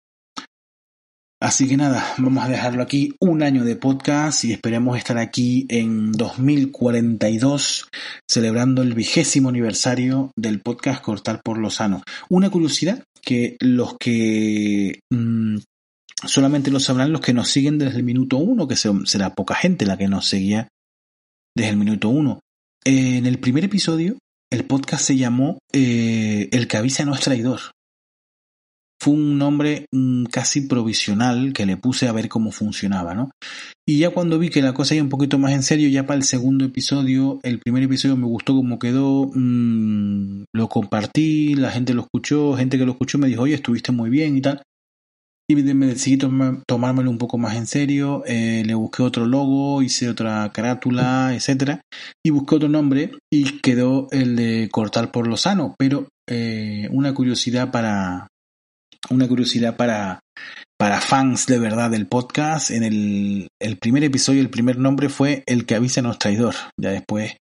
Así 1.40 1.68
que 1.68 1.78
nada, 1.78 2.16
vamos 2.18 2.44
a 2.44 2.50
dejarlo 2.50 2.82
aquí 2.82 3.14
un 3.20 3.44
año 3.44 3.64
de 3.64 3.76
podcast 3.76 4.44
y 4.44 4.54
esperemos 4.54 4.98
estar 4.98 5.20
aquí 5.20 5.68
en 5.70 6.12
2042 6.12 7.90
celebrando 8.28 8.82
el 8.82 8.96
vigésimo 8.96 9.50
aniversario 9.50 10.32
del 10.36 10.62
podcast 10.62 11.04
Cortar 11.04 11.42
por 11.44 11.60
lo 11.60 11.70
Sano. 11.70 12.02
Una 12.30 12.50
curiosidad 12.50 13.04
que 13.22 13.56
los 13.60 13.98
que 14.00 15.00
mmm, 15.12 15.58
solamente 16.26 16.72
lo 16.72 16.80
sabrán 16.80 17.12
los 17.12 17.22
que 17.22 17.34
nos 17.34 17.50
siguen 17.50 17.78
desde 17.78 17.98
el 17.98 18.04
minuto 18.04 18.38
uno, 18.38 18.68
que 18.68 18.76
será 18.76 19.36
poca 19.36 19.54
gente 19.54 19.86
la 19.86 19.96
que 19.96 20.08
nos 20.08 20.26
seguía 20.26 20.70
desde 21.56 21.70
el 21.70 21.78
minuto 21.78 22.10
uno. 22.10 22.40
En 22.84 23.28
el 23.28 23.38
primer 23.38 23.64
episodio, 23.64 24.18
el 24.52 24.66
podcast 24.66 25.04
se 25.04 25.18
llamó 25.18 25.60
eh, 25.72 26.50
El 26.52 26.68
que 26.68 26.78
avisa 26.78 27.06
no 27.06 27.14
es 27.14 27.20
traidor 27.20 27.60
fue 29.00 29.14
un 29.14 29.38
nombre 29.38 29.86
mm, 29.92 30.26
casi 30.26 30.62
provisional 30.62 31.54
que 31.54 31.66
le 31.66 31.78
puse 31.78 32.08
a 32.08 32.12
ver 32.12 32.30
cómo 32.30 32.52
funcionaba, 32.52 33.14
¿no? 33.14 33.32
Y 33.88 34.00
ya 34.00 34.10
cuando 34.10 34.40
vi 34.40 34.50
que 34.50 34.62
la 34.62 34.74
cosa 34.74 34.96
iba 34.96 35.04
un 35.04 35.10
poquito 35.10 35.38
más 35.38 35.54
en 35.54 35.64
serio, 35.64 35.88
ya 35.90 36.06
para 36.06 36.18
el 36.18 36.24
segundo 36.24 36.66
episodio, 36.66 37.40
el 37.44 37.60
primer 37.60 37.84
episodio 37.84 38.18
me 38.18 38.26
gustó 38.26 38.56
como 38.56 38.80
quedó, 38.80 39.30
mmm, 39.34 40.44
lo 40.54 40.68
compartí, 40.68 41.56
la 41.56 41.72
gente 41.72 41.94
lo 41.94 42.02
escuchó, 42.02 42.56
gente 42.56 42.78
que 42.78 42.86
lo 42.86 42.94
escuchó 42.94 43.18
me 43.18 43.28
dijo, 43.28 43.44
oye, 43.44 43.56
estuviste 43.56 43.92
muy 43.92 44.10
bien 44.10 44.38
y 44.38 44.42
tal. 44.42 44.62
Y 45.50 45.56
me 45.56 45.86
decidí 45.86 46.18
tomármelo 46.68 47.10
un 47.10 47.18
poco 47.18 47.38
más 47.38 47.56
en 47.56 47.68
serio, 47.68 48.22
eh, 48.26 48.64
le 48.66 48.74
busqué 48.74 49.02
otro 49.02 49.26
logo, 49.26 49.82
hice 49.82 50.10
otra 50.10 50.52
carátula, 50.52 51.34
etcétera, 51.34 51.80
y 52.22 52.32
busqué 52.32 52.56
otro 52.56 52.68
nombre 52.68 53.12
y 53.32 53.60
quedó 53.62 54.10
el 54.12 54.36
de 54.36 54.68
Cortar 54.70 55.10
por 55.10 55.26
lo 55.26 55.38
Sano, 55.38 55.74
pero 55.80 56.10
eh, 56.30 56.90
una 56.92 57.14
curiosidad 57.14 57.72
para, 57.72 58.28
una 59.10 59.28
curiosidad 59.28 59.76
para, 59.76 60.20
para 60.78 61.02
fans 61.02 61.46
de 61.46 61.60
verdad 61.60 61.90
del 61.90 62.08
podcast. 62.08 62.72
En 62.72 62.84
el, 62.84 63.48
el 63.62 63.78
primer 63.78 64.04
episodio, 64.04 64.42
el 64.42 64.50
primer 64.50 64.78
nombre 64.78 65.10
fue 65.10 65.44
El 65.46 65.66
que 65.66 65.76
avisa 65.76 66.02
no 66.02 66.12
es 66.12 66.20
traidor. 66.20 66.56
Ya 66.80 66.92
después, 66.92 67.38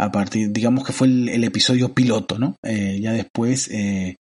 a 0.00 0.10
partir, 0.10 0.52
digamos 0.52 0.84
que 0.84 0.92
fue 0.92 1.06
el, 1.06 1.44
episodio 1.44 1.94
piloto, 1.94 2.38
¿no? 2.38 2.56
Eh, 2.64 2.98
ya 3.00 3.12
después 3.12 3.68
eh, 3.70 4.16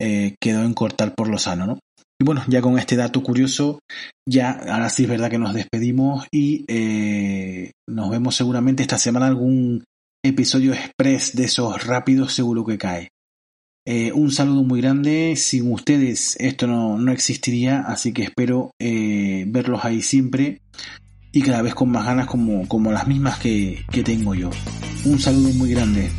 eh, 0.00 0.34
quedó 0.40 0.64
en 0.64 0.74
cortar 0.74 1.14
por 1.14 1.28
lo 1.28 1.38
sano, 1.38 1.66
¿no? 1.66 1.78
Y 2.20 2.24
bueno, 2.24 2.44
ya 2.46 2.60
con 2.60 2.78
este 2.78 2.96
dato 2.96 3.22
curioso, 3.22 3.80
ya 4.28 4.50
ahora 4.50 4.88
sí 4.88 5.02
es 5.02 5.08
verdad 5.08 5.30
que 5.30 5.38
nos 5.38 5.52
despedimos 5.52 6.26
y 6.32 6.64
nos 7.88 8.10
vemos 8.10 8.36
seguramente 8.36 8.82
esta 8.82 8.98
semana 8.98 9.26
algún 9.26 9.82
episodio 10.24 10.72
express 10.72 11.34
de 11.34 11.44
esos 11.44 11.84
rápidos 11.84 12.32
seguro 12.32 12.64
que 12.64 12.78
cae. 12.78 13.08
Eh, 13.86 14.12
un 14.12 14.30
saludo 14.30 14.62
muy 14.62 14.80
grande. 14.80 15.34
Sin 15.36 15.70
ustedes 15.72 16.36
esto 16.40 16.66
no, 16.66 16.98
no 16.98 17.12
existiría, 17.12 17.80
así 17.80 18.12
que 18.12 18.22
espero 18.24 18.72
eh, 18.78 19.44
verlos 19.48 19.84
ahí 19.84 20.02
siempre 20.02 20.62
y 21.32 21.42
cada 21.42 21.62
vez 21.62 21.74
con 21.74 21.90
más 21.90 22.06
ganas 22.06 22.26
como, 22.26 22.66
como 22.68 22.92
las 22.92 23.06
mismas 23.06 23.38
que, 23.38 23.84
que 23.90 24.02
tengo 24.02 24.34
yo. 24.34 24.50
Un 25.04 25.18
saludo 25.18 25.50
muy 25.54 25.70
grande. 25.70 26.10